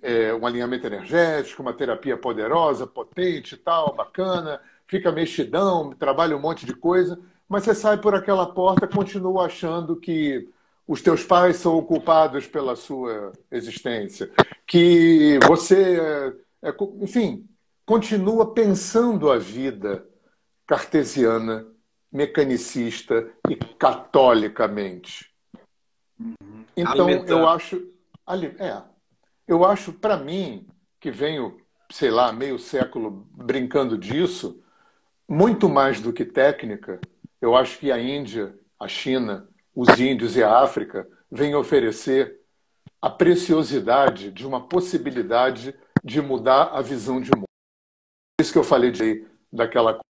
é, 0.00 0.32
um 0.32 0.46
alinhamento 0.46 0.86
energético, 0.86 1.60
uma 1.60 1.72
terapia 1.72 2.16
poderosa, 2.16 2.86
potente 2.86 3.56
tal, 3.56 3.96
bacana, 3.96 4.60
fica 4.86 5.10
mexidão, 5.10 5.90
trabalha 5.90 6.36
um 6.36 6.40
monte 6.40 6.64
de 6.64 6.72
coisa, 6.72 7.20
mas 7.48 7.64
você 7.64 7.74
sai 7.74 7.98
por 7.98 8.14
aquela 8.14 8.46
porta, 8.52 8.86
continua 8.86 9.46
achando 9.46 9.96
que 9.96 10.48
os 10.86 11.02
teus 11.02 11.22
pais 11.22 11.56
são 11.56 11.82
culpados 11.82 12.46
pela 12.46 12.74
sua 12.74 13.32
existência, 13.50 14.30
que 14.66 15.38
você, 15.46 16.34
é, 16.62 16.68
é 16.68 16.74
enfim, 17.00 17.46
continua 17.84 18.52
pensando 18.52 19.30
a 19.30 19.38
vida 19.38 20.06
cartesiana, 20.66 21.66
mecanicista 22.12 23.30
e 23.48 23.56
catolicamente. 23.56 25.30
Uhum. 26.18 26.64
Então, 26.76 27.08
eu 27.10 27.48
acho. 27.48 27.76
É, 28.58 28.82
eu 29.46 29.64
acho, 29.64 29.92
para 29.92 30.18
mim, 30.18 30.66
que 31.00 31.10
venho, 31.10 31.58
sei 31.90 32.10
lá, 32.10 32.30
meio 32.32 32.58
século 32.58 33.26
brincando 33.32 33.96
disso, 33.96 34.62
muito 35.26 35.68
mais 35.68 36.00
do 36.00 36.12
que 36.12 36.24
técnica, 36.24 37.00
eu 37.40 37.56
acho 37.56 37.78
que 37.78 37.90
a 37.90 37.98
Índia, 37.98 38.58
a 38.78 38.88
China, 38.88 39.48
os 39.74 39.88
índios 40.00 40.36
e 40.36 40.42
a 40.42 40.58
África 40.58 41.08
vêm 41.30 41.54
oferecer 41.54 42.40
a 43.00 43.08
preciosidade 43.08 44.32
de 44.32 44.46
uma 44.46 44.66
possibilidade 44.66 45.74
de 46.02 46.20
mudar 46.20 46.70
a 46.72 46.82
visão 46.82 47.20
de 47.20 47.30
mundo. 47.30 47.44
Por 48.36 48.42
isso 48.42 48.52
que 48.52 48.58
eu 48.58 48.64
falei 48.64 48.90
de, 48.90 49.26
daquela 49.52 50.00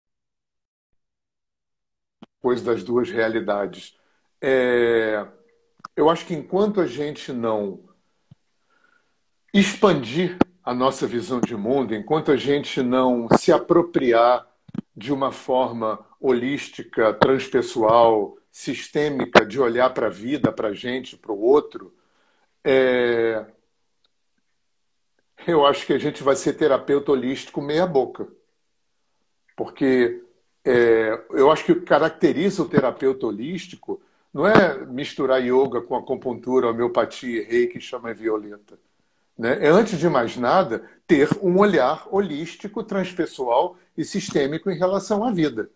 coisa 2.41 2.65
das 2.65 2.83
duas 2.83 3.11
realidades. 3.11 3.95
É, 4.41 5.27
eu 5.95 6.09
acho 6.09 6.25
que 6.25 6.35
enquanto 6.35 6.81
a 6.81 6.87
gente 6.87 7.33
não 7.33 7.85
expandir 9.53 10.39
a 10.63 10.73
nossa 10.73 11.07
visão 11.07 11.41
de 11.41 11.57
mundo, 11.57 11.95
enquanto 11.95 12.31
a 12.31 12.37
gente 12.37 12.83
não 12.83 13.29
se 13.37 13.53
apropriar 13.53 14.47
de 14.97 15.13
uma 15.13 15.33
forma 15.33 16.08
holística, 16.21 17.13
transpessoal, 17.15 18.37
sistêmica 18.51 19.45
de 19.45 19.61
olhar 19.61 19.91
para 19.91 20.07
a 20.07 20.11
vida, 20.11 20.53
para 20.53 20.69
a 20.69 20.75
gente, 20.75 21.17
para 21.17 21.33
o 21.33 21.41
outro, 21.41 21.95
é... 22.65 23.45
eu 25.47 25.65
acho 25.67 25.87
que 25.87 25.93
a 25.93 25.99
gente 25.99 26.23
vai 26.23 26.37
ser 26.37 26.55
terapeuta 26.55 27.13
holístico 27.13 27.61
meia 27.61 27.87
boca. 27.87 28.29
Porque 29.57 30.23
é... 30.65 31.25
eu 31.31 31.51
acho 31.51 31.65
que 31.65 31.73
o 31.73 31.81
que 31.81 31.87
caracteriza 31.87 32.63
o 32.63 32.69
terapeuta 32.69 33.27
holístico 33.27 34.01
não 34.33 34.47
é 34.47 34.85
misturar 34.87 35.43
yoga 35.43 35.81
com 35.81 35.97
acupuntura, 35.97 36.69
homeopatia, 36.69 37.47
reiki, 37.47 37.81
chama 37.81 38.13
violeta 38.13 38.79
né, 39.39 39.65
é, 39.65 39.69
antes 39.69 39.99
de 39.99 40.09
mais 40.09 40.37
nada, 40.37 40.83
ter 41.07 41.29
um 41.41 41.59
olhar 41.59 42.09
holístico, 42.11 42.83
transpessoal 42.83 43.77
e 43.97 44.05
sistêmico 44.05 44.69
em 44.69 44.77
relação 44.77 45.25
à 45.25 45.31
vida. 45.31 45.71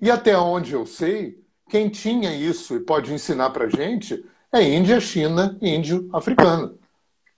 E 0.00 0.10
até 0.10 0.36
onde 0.36 0.72
eu 0.72 0.86
sei, 0.86 1.42
quem 1.68 1.88
tinha 1.88 2.34
isso 2.34 2.76
e 2.76 2.80
pode 2.80 3.12
ensinar 3.12 3.50
para 3.50 3.64
a 3.64 3.68
gente 3.68 4.24
é 4.52 4.62
Índia, 4.62 5.00
China 5.00 5.58
índio 5.60 6.08
africano. 6.12 6.78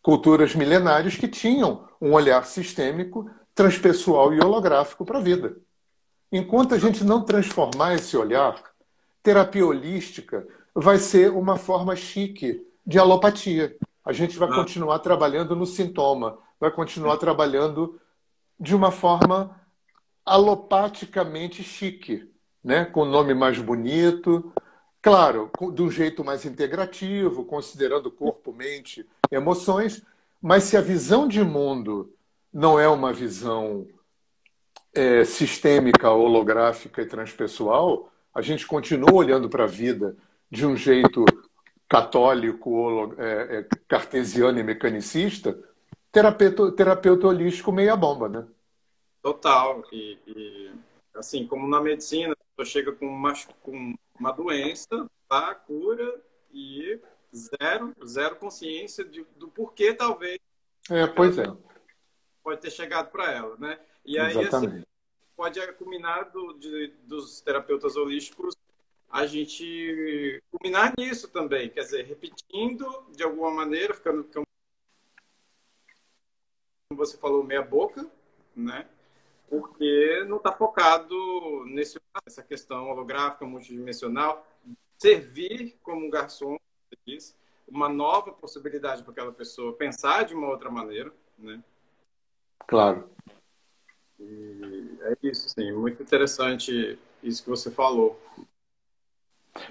Culturas 0.03 0.55
milenares 0.55 1.17
que 1.17 1.29
tinham 1.29 1.89
um 2.01 2.13
olhar 2.13 2.45
sistêmico, 2.47 3.31
transpessoal 3.55 4.33
e 4.33 4.41
holográfico 4.41 5.05
para 5.05 5.19
a 5.19 5.23
vida. 5.23 5.57
Enquanto 6.31 6.75
a 6.75 6.79
gente 6.79 7.03
não 7.05 7.25
transformar 7.25 7.95
esse 7.95 8.17
olhar, 8.17 8.63
terapia 9.23 9.67
holística 9.67 10.47
vai 10.75 10.99
ser 10.99 11.33
uma 11.33 11.57
forma 11.57 11.97
chique 11.97 12.65
de 12.87 12.99
alopatia 12.99 13.77
a 14.09 14.13
gente 14.15 14.39
vai 14.39 14.49
ah. 14.49 14.55
continuar 14.55 15.01
trabalhando 15.01 15.55
no 15.55 15.67
sintoma, 15.67 16.39
vai 16.59 16.71
continuar 16.71 17.19
trabalhando 17.19 18.01
de 18.59 18.75
uma 18.75 18.91
forma 18.91 19.55
alopaticamente 20.25 21.63
chique, 21.63 22.27
né? 22.69 22.85
com 22.85 23.01
o 23.01 23.07
nome 23.07 23.33
mais 23.33 23.59
bonito, 23.59 24.53
claro, 25.01 25.51
de 25.73 25.83
um 25.83 25.91
jeito 25.91 26.23
mais 26.23 26.45
integrativo, 26.45 27.47
considerando 27.47 28.11
corpo, 28.11 28.53
mente, 28.53 29.09
emoções, 29.31 30.03
mas 30.41 30.65
se 30.65 30.77
a 30.77 30.83
visão 30.83 31.27
de 31.27 31.43
mundo 31.43 32.13
não 32.53 32.79
é 32.79 32.87
uma 32.87 33.11
visão 33.11 33.87
é, 34.95 35.25
sistêmica, 35.25 36.11
holográfica 36.11 37.01
e 37.01 37.07
transpessoal, 37.07 38.13
a 38.35 38.43
gente 38.43 38.67
continua 38.67 39.15
olhando 39.15 39.49
para 39.49 39.65
a 39.65 39.67
vida 39.67 40.15
de 40.51 40.67
um 40.67 40.77
jeito 40.77 41.25
católico, 41.89 43.15
é, 43.17 43.61
é, 43.61 43.69
cartesiano 43.89 44.59
e 44.59 44.63
mecanicista, 44.63 45.59
terapeuta, 46.13 46.71
terapeuta 46.73 47.29
holístico 47.29 47.73
meia 47.73 47.97
bomba, 47.97 48.29
né? 48.29 48.45
Total. 49.23 49.83
E, 49.91 50.19
e 50.27 50.71
assim, 51.19 51.47
como 51.47 51.67
na 51.67 51.81
medicina, 51.81 52.33
a 52.33 52.57
pessoa 52.57 52.73
chega 52.73 52.93
com 52.93 53.07
uma, 53.07 53.33
com 53.63 53.95
uma 54.19 54.33
doença, 54.33 55.11
tá? 55.29 55.55
cura 55.55 56.23
e 56.53 57.01
zero, 57.35 57.95
zero 58.05 58.37
consciência 58.37 59.05
de, 59.05 59.25
do 59.37 59.49
porquê 59.49 59.93
talvez. 59.93 60.39
É, 60.91 61.07
pois 61.07 61.37
é. 61.39 61.45
Pode 62.43 62.61
ter 62.61 62.71
chegado 62.71 63.11
para 63.11 63.31
ela, 63.33 63.57
né? 63.59 63.79
E 64.05 64.19
aí 64.19 64.39
assim, 64.47 64.83
pode 65.37 65.61
culminar 65.75 66.31
do, 66.31 66.55
de, 66.55 66.89
dos 67.05 67.41
terapeutas 67.41 67.97
holísticos 67.97 68.57
a 69.11 69.27
gente 69.27 70.43
culminar 70.51 70.93
nisso 70.99 71.29
também, 71.29 71.71
quer 71.71 71.81
dizer, 71.81 72.05
repetindo 72.05 73.07
de 73.15 73.23
alguma 73.23 73.51
maneira, 73.51 73.95
ficando, 73.95 74.23
como 74.25 74.47
você 76.91 77.17
falou, 77.17 77.43
meia 77.43 77.63
boca, 77.63 78.07
né? 78.55 78.87
Porque 79.49 80.25
não 80.29 80.37
está 80.37 80.53
focado 80.53 81.65
nesse, 81.67 81.99
nessa 82.27 82.43
questão 82.43 82.91
holográfica, 82.91 83.47
multidimensional, 83.47 84.47
servir 84.99 85.79
como 85.83 86.11
garçom, 86.11 86.59
diz, 87.07 87.35
uma 87.67 87.89
nova 87.89 88.33
possibilidade 88.33 89.03
para 89.03 89.13
aquela 89.13 89.33
pessoa 89.33 89.73
pensar 89.73 90.25
de 90.25 90.35
uma 90.35 90.49
outra 90.49 90.71
maneira, 90.71 91.13
né? 91.39 91.63
Claro. 92.67 93.09
E 94.21 94.99
é 95.03 95.17
isso, 95.23 95.49
sim, 95.49 95.73
muito 95.73 96.03
interessante 96.03 96.99
isso 97.23 97.43
que 97.43 97.51
você 97.51 97.71
falou. 97.71 98.21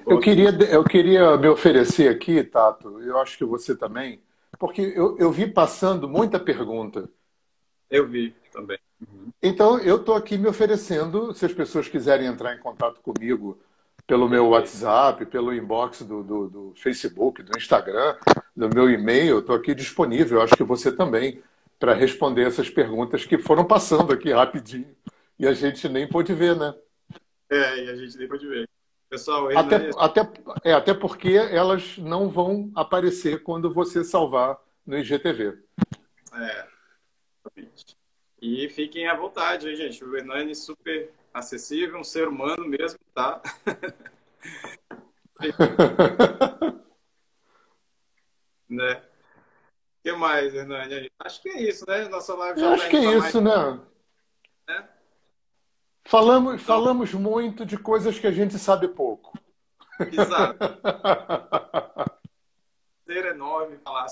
Eu 0.05 0.19
queria, 0.19 0.49
eu 0.71 0.83
queria 0.83 1.37
me 1.37 1.47
oferecer 1.47 2.09
aqui, 2.09 2.43
Tato, 2.43 3.01
eu 3.01 3.17
acho 3.19 3.37
que 3.37 3.45
você 3.45 3.75
também, 3.75 4.21
porque 4.57 4.81
eu, 4.81 5.17
eu 5.17 5.31
vi 5.31 5.51
passando 5.51 6.09
muita 6.09 6.39
pergunta. 6.39 7.09
Eu 7.89 8.07
vi 8.07 8.35
também. 8.51 8.79
Então, 9.41 9.79
eu 9.79 9.97
estou 9.97 10.15
aqui 10.15 10.37
me 10.37 10.47
oferecendo, 10.47 11.33
se 11.33 11.45
as 11.45 11.53
pessoas 11.53 11.87
quiserem 11.87 12.27
entrar 12.27 12.55
em 12.55 12.59
contato 12.59 12.99
comigo 13.01 13.59
pelo 14.07 14.29
meu 14.29 14.47
WhatsApp, 14.49 15.25
pelo 15.25 15.53
inbox 15.53 16.01
do, 16.01 16.23
do, 16.23 16.49
do 16.49 16.73
Facebook, 16.75 17.43
do 17.43 17.57
Instagram, 17.57 18.15
do 18.55 18.69
meu 18.69 18.89
e-mail, 18.89 19.39
estou 19.39 19.55
aqui 19.55 19.75
disponível, 19.75 20.41
acho 20.41 20.55
que 20.55 20.63
você 20.63 20.91
também, 20.91 21.43
para 21.77 21.93
responder 21.93 22.47
essas 22.47 22.69
perguntas 22.69 23.25
que 23.25 23.37
foram 23.37 23.65
passando 23.65 24.13
aqui 24.13 24.31
rapidinho 24.31 24.95
e 25.37 25.45
a 25.45 25.53
gente 25.53 25.87
nem 25.87 26.07
pôde 26.07 26.33
ver, 26.33 26.55
né? 26.55 26.73
É, 27.49 27.83
e 27.83 27.89
a 27.89 27.95
gente 27.95 28.17
nem 28.17 28.27
pôde 28.27 28.47
ver. 28.47 28.67
Pessoal, 29.09 29.49
até, 29.57 29.89
até, 29.97 30.21
é, 30.63 30.73
até 30.73 30.93
porque 30.93 31.29
elas 31.29 31.97
não 31.97 32.29
vão 32.29 32.71
aparecer 32.75 33.41
quando 33.41 33.73
você 33.73 34.03
salvar 34.03 34.57
no 34.85 34.97
IGTV. 34.97 35.57
É, 36.33 36.67
E 38.41 38.69
fiquem 38.69 39.07
à 39.07 39.15
vontade, 39.15 39.67
hein, 39.67 39.75
gente. 39.75 40.03
O 40.03 40.15
Hernani 40.15 40.51
é 40.51 40.55
super 40.55 41.11
acessível, 41.33 41.99
um 41.99 42.03
ser 42.03 42.27
humano 42.27 42.67
mesmo, 42.67 42.99
tá? 43.13 43.41
né? 48.69 48.95
O 48.95 49.01
que 50.03 50.11
mais, 50.13 50.53
Hernani? 50.53 51.11
Acho 51.19 51.41
que 51.41 51.49
é 51.49 51.61
isso, 51.61 51.85
né? 51.87 52.07
Nossa 52.07 52.35
live 52.35 52.59
já 52.59 52.73
Acho 52.73 52.83
tá 52.83 52.89
que 52.89 52.97
é 52.97 53.17
isso, 53.17 53.41
mais... 53.41 53.75
né? 53.75 53.81
né? 54.67 54.87
Falamos, 56.05 56.53
então, 56.53 56.65
falamos 56.65 57.13
muito 57.13 57.65
de 57.65 57.77
coisas 57.77 58.19
que 58.19 58.27
a 58.27 58.31
gente 58.31 58.57
sabe 58.57 58.87
pouco. 58.87 59.37
Exato. 59.99 60.57
prazer 63.17 63.25
enorme 63.25 63.77
falar. 63.83 64.05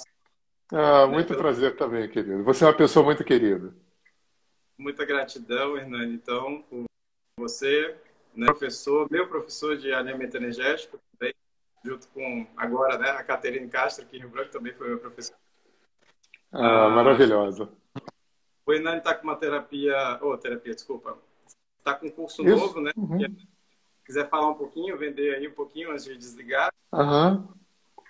Ah, 0.72 1.08
muito 1.08 1.34
né? 1.34 1.38
prazer 1.38 1.76
também, 1.76 2.10
querido. 2.10 2.44
Você 2.44 2.64
é 2.64 2.68
uma 2.68 2.74
pessoa 2.74 3.06
muito 3.06 3.24
querida. 3.24 3.74
Muita 4.78 5.06
gratidão, 5.06 5.78
Hernani, 5.78 6.16
então, 6.16 6.62
por 6.70 6.86
você, 7.38 7.96
né, 8.34 8.46
professor, 8.48 9.08
meu 9.10 9.28
professor 9.28 9.78
de 9.78 9.94
alinhamento 9.94 10.36
energético 10.36 11.00
também, 11.12 11.34
junto 11.84 12.08
com 12.10 12.48
agora, 12.58 12.98
né, 12.98 13.10
a 13.12 13.24
Caterine 13.24 13.70
Castro, 13.70 14.06
aqui 14.06 14.18
em 14.18 14.20
Rio 14.20 14.30
Branco, 14.30 14.52
também 14.52 14.74
foi 14.74 14.90
meu 14.90 15.00
professor. 15.00 15.36
Ah, 16.52 16.86
ah 16.86 16.90
maravilhosa. 16.90 17.70
O 18.66 18.74
Hernani 18.74 18.98
está 18.98 19.14
com 19.14 19.24
uma 19.24 19.36
terapia, 19.36 20.20
ou 20.22 20.34
oh, 20.34 20.38
terapia, 20.38 20.74
desculpa, 20.74 21.18
está 21.78 21.94
com 21.94 22.08
um 22.08 22.12
curso 22.12 22.44
Isso. 22.44 22.56
novo, 22.56 22.82
né? 22.82 22.92
Uhum. 22.98 23.36
quiser 24.04 24.28
falar 24.28 24.50
um 24.50 24.56
pouquinho, 24.56 24.98
vender 24.98 25.36
aí 25.36 25.48
um 25.48 25.54
pouquinho 25.54 25.92
antes 25.92 26.06
de 26.06 26.18
desligar. 26.18 26.74
Uhum. 26.92 27.48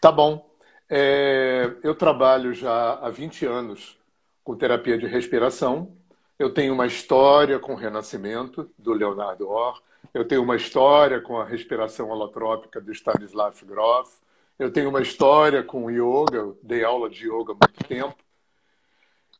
Tá 0.01 0.11
bom. 0.11 0.49
É, 0.89 1.75
eu 1.83 1.93
trabalho 1.95 2.53
já 2.53 2.93
há 2.93 3.09
20 3.09 3.45
anos 3.45 3.97
com 4.43 4.55
terapia 4.55 4.97
de 4.97 5.07
respiração. 5.07 5.97
Eu 6.37 6.53
tenho 6.53 6.73
uma 6.73 6.85
história 6.85 7.57
com 7.59 7.73
o 7.73 7.77
renascimento, 7.77 8.69
do 8.77 8.91
Leonardo 8.91 9.47
Orr. 9.49 9.81
Eu 10.13 10.27
tenho 10.27 10.43
uma 10.43 10.57
história 10.57 11.21
com 11.21 11.39
a 11.39 11.45
respiração 11.45 12.09
holotrópica 12.09 12.81
do 12.81 12.91
Stanislav 12.91 13.55
Grof. 13.65 14.17
Eu 14.59 14.71
tenho 14.71 14.89
uma 14.89 15.01
história 15.01 15.63
com 15.63 15.89
yoga, 15.89 16.37
eu 16.37 16.59
dei 16.61 16.83
aula 16.83 17.09
de 17.09 17.25
yoga 17.25 17.53
há 17.53 17.55
muito 17.55 17.83
tempo. 17.87 18.15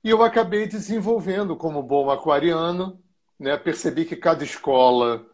E 0.02 0.10
eu 0.10 0.24
acabei 0.24 0.68
desenvolvendo 0.68 1.56
como 1.58 1.84
bom 1.84 2.10
aquariano, 2.10 2.98
né? 3.38 3.58
percebi 3.58 4.06
que 4.06 4.16
cada 4.16 4.44
escola 4.44 5.26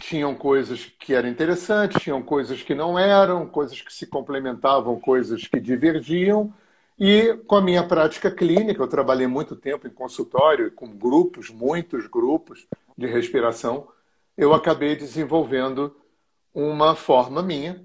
tinham 0.00 0.34
coisas 0.34 0.86
que 0.98 1.14
eram 1.14 1.28
interessantes, 1.28 2.02
tinham 2.02 2.22
coisas 2.22 2.60
que 2.62 2.74
não 2.74 2.98
eram, 2.98 3.46
coisas 3.46 3.80
que 3.80 3.92
se 3.92 4.06
complementavam, 4.06 4.98
coisas 4.98 5.46
que 5.46 5.60
divergiam. 5.60 6.52
E 6.98 7.34
com 7.46 7.56
a 7.56 7.60
minha 7.60 7.86
prática 7.86 8.30
clínica, 8.30 8.82
eu 8.82 8.88
trabalhei 8.88 9.26
muito 9.26 9.56
tempo 9.56 9.86
em 9.86 9.90
consultório, 9.90 10.70
com 10.72 10.96
grupos, 10.96 11.50
muitos 11.50 12.06
grupos 12.06 12.66
de 12.96 13.06
respiração, 13.06 13.88
eu 14.36 14.52
acabei 14.54 14.96
desenvolvendo 14.96 15.96
uma 16.52 16.94
forma 16.94 17.42
minha, 17.42 17.84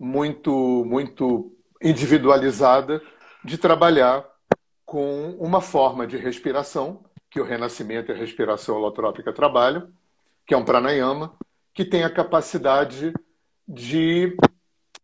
muito, 0.00 0.84
muito 0.86 1.54
individualizada, 1.82 3.02
de 3.44 3.58
trabalhar 3.58 4.26
com 4.84 5.36
uma 5.38 5.60
forma 5.60 6.06
de 6.06 6.16
respiração, 6.16 7.04
que 7.30 7.40
o 7.40 7.44
Renascimento 7.44 8.10
e 8.10 8.14
a 8.14 8.18
respiração 8.18 8.76
holotrópica 8.76 9.32
trabalham, 9.32 9.88
que 10.46 10.52
é 10.52 10.56
um 10.56 10.64
pranayama, 10.64 11.32
que 11.72 11.84
tem 11.84 12.02
a 12.04 12.10
capacidade 12.10 13.12
de. 13.68 14.36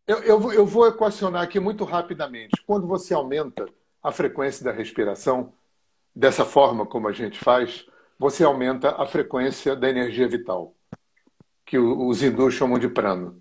Eu, 0.06 0.18
eu, 0.22 0.52
eu 0.52 0.64
vou 0.64 0.86
equacionar 0.86 1.42
aqui 1.42 1.58
muito 1.58 1.82
rapidamente. 1.82 2.62
Quando 2.64 2.86
você 2.86 3.12
aumenta 3.12 3.66
a 4.00 4.12
frequência 4.12 4.64
da 4.64 4.70
respiração, 4.70 5.52
dessa 6.14 6.44
forma 6.44 6.86
como 6.86 7.08
a 7.08 7.12
gente 7.12 7.40
faz, 7.40 7.84
você 8.16 8.44
aumenta 8.44 8.90
a 9.02 9.04
frequência 9.04 9.74
da 9.74 9.90
energia 9.90 10.28
vital, 10.28 10.74
que 11.64 11.76
os 11.76 12.22
hindus 12.22 12.54
chamam 12.54 12.78
de 12.78 12.88
prana. 12.88 13.34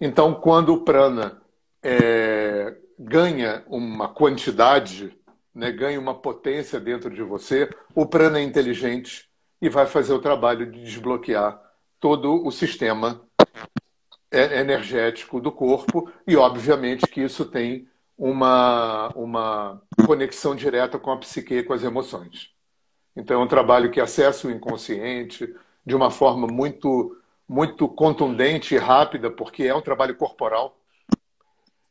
Então, 0.00 0.34
quando 0.34 0.72
o 0.72 0.84
prana 0.84 1.42
é, 1.82 2.76
ganha 2.96 3.64
uma 3.66 4.08
quantidade, 4.08 5.18
né, 5.52 5.72
ganha 5.72 5.98
uma 5.98 6.14
potência 6.14 6.78
dentro 6.78 7.10
de 7.10 7.22
você, 7.24 7.68
o 7.92 8.06
prana 8.06 8.38
é 8.38 8.42
inteligente 8.42 9.28
e 9.60 9.68
vai 9.68 9.86
fazer 9.86 10.12
o 10.12 10.20
trabalho 10.20 10.70
de 10.70 10.80
desbloquear 10.80 11.60
todo 11.98 12.46
o 12.46 12.52
sistema 12.52 13.20
energético 14.34 15.40
do 15.40 15.52
corpo 15.52 16.10
e, 16.26 16.36
obviamente, 16.36 17.06
que 17.06 17.22
isso 17.22 17.44
tem 17.44 17.88
uma, 18.16 19.08
uma 19.14 19.82
conexão 20.06 20.54
direta 20.54 20.98
com 20.98 21.10
a 21.10 21.18
psique 21.18 21.54
e 21.54 21.62
com 21.62 21.72
as 21.72 21.82
emoções. 21.82 22.50
Então, 23.16 23.40
é 23.40 23.44
um 23.44 23.48
trabalho 23.48 23.90
que 23.90 24.00
acessa 24.00 24.48
o 24.48 24.50
inconsciente 24.50 25.54
de 25.86 25.94
uma 25.94 26.10
forma 26.10 26.46
muito, 26.46 27.16
muito 27.48 27.88
contundente 27.88 28.74
e 28.74 28.78
rápida, 28.78 29.30
porque 29.30 29.64
é 29.64 29.74
um 29.74 29.82
trabalho 29.82 30.16
corporal. 30.16 30.76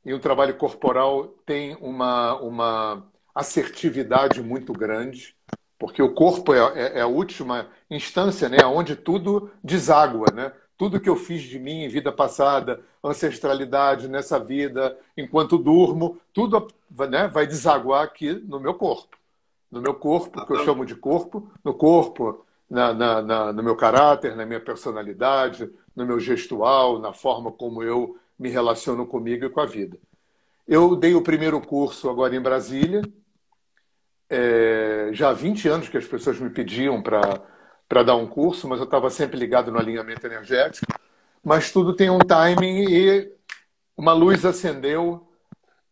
E 0.06 0.14
um 0.14 0.20
trabalho 0.20 0.56
corporal 0.56 1.28
tem 1.46 1.76
uma, 1.80 2.36
uma 2.42 3.06
assertividade 3.34 4.42
muito 4.42 4.74
grande 4.74 5.36
porque 5.84 6.02
o 6.02 6.14
corpo 6.14 6.54
é, 6.54 6.60
é, 6.60 7.00
é, 7.00 7.02
a 7.02 7.08
última 7.08 7.68
instância, 7.90 8.48
né, 8.48 8.66
onde 8.66 8.96
tudo 8.96 9.52
deságua, 9.62 10.28
né? 10.34 10.54
Tudo 10.84 11.00
que 11.00 11.08
eu 11.08 11.16
fiz 11.16 11.44
de 11.44 11.58
mim 11.58 11.86
em 11.86 11.88
vida 11.88 12.12
passada, 12.12 12.82
ancestralidade 13.02 14.10
nessa 14.10 14.38
vida, 14.38 15.00
enquanto 15.16 15.58
durmo, 15.58 16.20
tudo 16.34 16.68
né, 17.10 17.26
vai 17.26 17.48
desaguar 17.48 18.04
aqui 18.04 18.34
no 18.34 18.60
meu 18.60 18.74
corpo. 18.74 19.18
No 19.72 19.82
meu 19.82 19.94
corpo, 19.94 20.46
que 20.46 20.52
eu 20.52 20.66
chamo 20.66 20.86
de 20.86 20.94
corpo, 20.94 21.50
no 21.64 21.74
corpo, 21.74 22.46
na, 22.70 22.94
na, 22.94 23.22
na, 23.22 23.54
no 23.54 23.64
meu 23.64 23.78
caráter, 23.78 24.36
na 24.36 24.46
minha 24.46 24.60
personalidade, 24.60 25.72
no 25.96 26.06
meu 26.06 26.20
gestual, 26.20 27.00
na 27.00 27.14
forma 27.14 27.50
como 27.50 27.82
eu 27.82 28.18
me 28.38 28.50
relaciono 28.50 29.06
comigo 29.06 29.46
e 29.46 29.50
com 29.50 29.62
a 29.62 29.66
vida. 29.66 29.98
Eu 30.68 30.98
dei 30.98 31.16
o 31.16 31.22
primeiro 31.22 31.62
curso 31.62 32.10
agora 32.10 32.36
em 32.36 32.42
Brasília, 32.42 33.02
é, 34.30 35.12
já 35.14 35.30
há 35.30 35.34
20 35.34 35.66
anos 35.70 35.88
que 35.88 35.98
as 35.98 36.06
pessoas 36.06 36.38
me 36.42 36.50
pediam 36.50 37.02
para 37.02 37.42
dar 38.02 38.16
um 38.16 38.26
curso, 38.26 38.68
mas 38.68 38.80
eu 38.80 38.86
estava 38.86 39.10
sempre 39.10 39.38
ligado 39.38 39.72
no 39.72 39.78
alinhamento 39.78 40.26
energético. 40.26 40.88
Mas 41.44 41.72
tudo 41.72 41.96
tem 41.96 42.10
um 42.10 42.20
timing 42.20 42.86
e 42.90 43.32
uma 43.98 44.14
luz 44.14 44.46
acendeu 44.46 45.28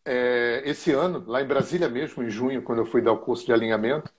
é, 0.06 0.64
esse 0.66 0.92
ano, 0.92 1.24
lá 1.28 1.42
em 1.42 1.48
Brasília 1.48 1.90
mesmo, 1.90 2.24
em 2.24 2.30
junho, 2.30 2.64
quando 2.64 2.80
eu 2.80 2.86
fui 2.86 3.02
dar 3.02 3.12
o 3.12 3.20
curso 3.20 3.46
de 3.46 3.54
alinhamento. 3.54 4.12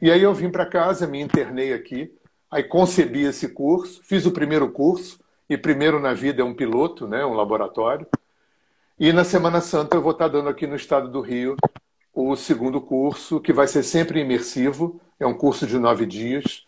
E 0.00 0.10
aí 0.10 0.22
eu 0.22 0.34
vim 0.34 0.50
para 0.50 0.66
casa, 0.66 1.06
me 1.06 1.20
internei 1.20 1.72
aqui, 1.72 2.12
aí 2.50 2.62
concebi 2.64 3.22
esse 3.22 3.48
curso, 3.48 4.02
fiz 4.02 4.26
o 4.26 4.32
primeiro 4.32 4.70
curso, 4.70 5.20
e 5.48 5.56
primeiro 5.56 6.00
na 6.00 6.12
vida 6.12 6.42
é 6.42 6.44
um 6.44 6.54
piloto, 6.54 7.06
né, 7.06 7.24
um 7.24 7.34
laboratório. 7.34 8.06
E 8.98 9.12
na 9.12 9.24
Semana 9.24 9.60
Santa 9.60 9.96
eu 9.96 10.02
vou 10.02 10.12
estar 10.12 10.28
dando 10.28 10.48
aqui 10.48 10.66
no 10.66 10.76
estado 10.76 11.08
do 11.08 11.20
Rio 11.20 11.56
o 12.12 12.36
segundo 12.36 12.80
curso, 12.80 13.40
que 13.40 13.52
vai 13.52 13.66
ser 13.66 13.82
sempre 13.82 14.20
imersivo, 14.20 15.00
é 15.18 15.26
um 15.26 15.34
curso 15.34 15.66
de 15.66 15.78
nove 15.78 16.06
dias, 16.06 16.66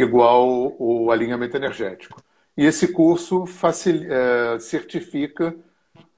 igual 0.00 0.76
o 0.78 1.10
alinhamento 1.10 1.56
energético. 1.56 2.22
E 2.56 2.64
esse 2.64 2.92
curso 2.92 3.46
facil, 3.46 4.06
é, 4.10 4.60
certifica 4.60 5.56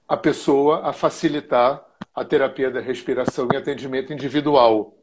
a 0.07 0.17
pessoa 0.17 0.87
a 0.87 0.93
facilitar 0.93 1.87
a 2.15 2.25
terapia 2.25 2.71
da 2.71 2.81
respiração 2.81 3.49
e 3.53 3.57
atendimento 3.57 4.13
individual. 4.13 4.99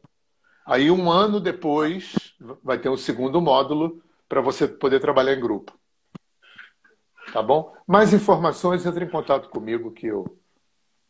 Aí, 0.64 0.90
um 0.90 1.10
ano 1.10 1.40
depois, 1.40 2.36
vai 2.62 2.78
ter 2.78 2.88
um 2.88 2.96
segundo 2.96 3.40
módulo 3.40 4.00
para 4.28 4.40
você 4.40 4.68
poder 4.68 5.00
trabalhar 5.00 5.34
em 5.34 5.40
grupo. 5.40 5.76
Tá 7.32 7.42
bom? 7.42 7.74
Mais 7.86 8.12
informações, 8.12 8.86
entre 8.86 9.04
em 9.04 9.10
contato 9.10 9.48
comigo 9.48 9.90
que 9.90 10.06
eu 10.06 10.38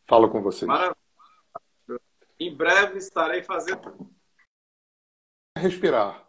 falo 0.07 0.31
com 0.31 0.41
vocês. 0.41 0.67
Maravilha. 0.67 0.97
Em 2.41 2.57
breve 2.57 2.99
estarei 2.99 3.43
fazendo. 3.43 4.11
Respirar. 5.57 6.28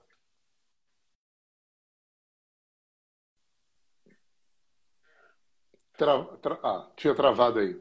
Tra... 6.00 6.24
Tra... 6.42 6.60
Ah, 6.64 6.90
tinha 6.96 7.14
travado 7.14 7.60
aí. 7.60 7.78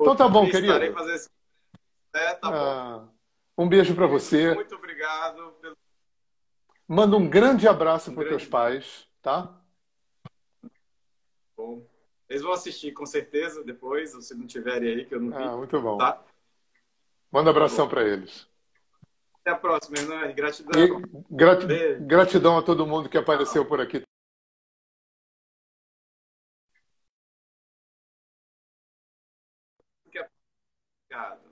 Então 0.00 0.16
tá 0.16 0.26
bom, 0.26 0.48
querido. 0.50 0.72
Esse... 1.10 1.28
É, 2.14 2.34
tá 2.36 2.48
ah, 2.48 2.98
bom. 3.00 3.64
Um 3.64 3.68
beijo 3.68 3.94
para 3.94 4.06
você. 4.06 4.54
Muito 4.54 4.74
obrigado. 4.74 5.52
Pelo... 5.60 5.76
Manda 6.88 7.18
um 7.18 7.28
grande 7.28 7.68
abraço 7.68 8.10
um 8.10 8.14
para 8.14 8.24
grande... 8.24 8.38
teus 8.38 8.48
pais, 8.50 9.06
tá? 9.20 9.54
Bom. 11.54 11.86
Eles 12.30 12.42
vão 12.42 12.54
assistir 12.54 12.92
com 12.92 13.04
certeza 13.04 13.62
depois, 13.62 14.12
se 14.26 14.34
não 14.34 14.46
tiverem 14.46 14.88
aí, 14.88 15.04
que 15.04 15.14
eu 15.14 15.20
não 15.20 15.36
vi. 15.36 15.44
Ah, 15.44 15.56
muito 15.58 15.78
bom. 15.82 15.98
Tá? 15.98 16.24
Manda 17.30 17.50
um 17.50 17.52
abração 17.52 17.86
para 17.86 18.02
eles. 18.04 18.48
Até 19.40 19.50
a 19.50 19.58
próxima, 19.58 19.98
Hernani. 19.98 20.32
Gratidão. 20.32 20.82
E 20.82 21.12
grat... 21.30 21.66
Gratidão 22.00 22.56
a 22.56 22.62
todo 22.62 22.86
mundo 22.86 23.10
que 23.10 23.18
apareceu 23.18 23.66
por 23.66 23.82
aqui. 23.82 24.02
Obrigado. 31.14 31.43